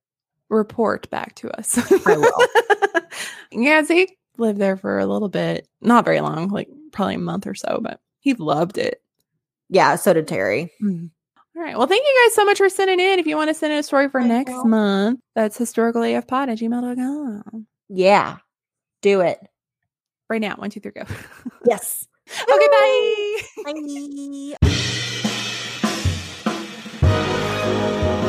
Report 0.49 1.07
back 1.11 1.35
to 1.35 1.51
us. 1.51 1.77
I 2.07 2.17
will. 2.17 3.01
yeah, 3.51 3.83
Zeke 3.83 4.17
lived 4.39 4.57
there 4.57 4.77
for 4.77 4.97
a 4.97 5.05
little 5.05 5.29
bit. 5.29 5.67
Not 5.79 6.05
very 6.05 6.21
long, 6.21 6.47
like 6.47 6.69
probably 6.91 7.15
a 7.15 7.19
month 7.19 7.45
or 7.45 7.53
so, 7.53 7.79
but 7.79 7.99
he 8.19 8.33
loved 8.33 8.79
it. 8.79 8.99
Yeah, 9.69 9.95
so 9.95 10.11
did 10.13 10.27
Terry. 10.27 10.71
Mm. 10.81 11.11
All 11.57 11.63
right. 11.63 11.75
Well, 11.75 11.87
thank 11.87 12.03
you 12.05 12.23
guys 12.23 12.35
so 12.35 12.45
much 12.45 12.59
for 12.59 12.69
sending 12.69 12.99
in. 12.99 13.17
If 13.17 13.25
you 13.25 13.35
want 13.35 13.49
to 13.49 13.55
send 13.55 13.73
in 13.73 13.79
a 13.79 13.83
story 13.83 14.09
for 14.09 14.21
I 14.21 14.27
next 14.27 14.51
know. 14.51 14.63
month, 14.65 15.19
that's 15.33 15.57
historicalafpod 15.57 16.51
at 16.51 16.59
gmail.com. 16.59 17.65
Yeah. 17.89 18.37
Do 19.01 19.21
it. 19.21 19.39
Right 20.29 20.39
now. 20.39 20.53
One, 20.57 20.69
two, 20.69 20.81
three, 20.81 20.91
go. 20.91 21.01
yes. 21.65 22.05
okay, 22.43 22.67
bye. 22.67 23.41
Bye. 23.65 24.57
bye. 24.61 24.67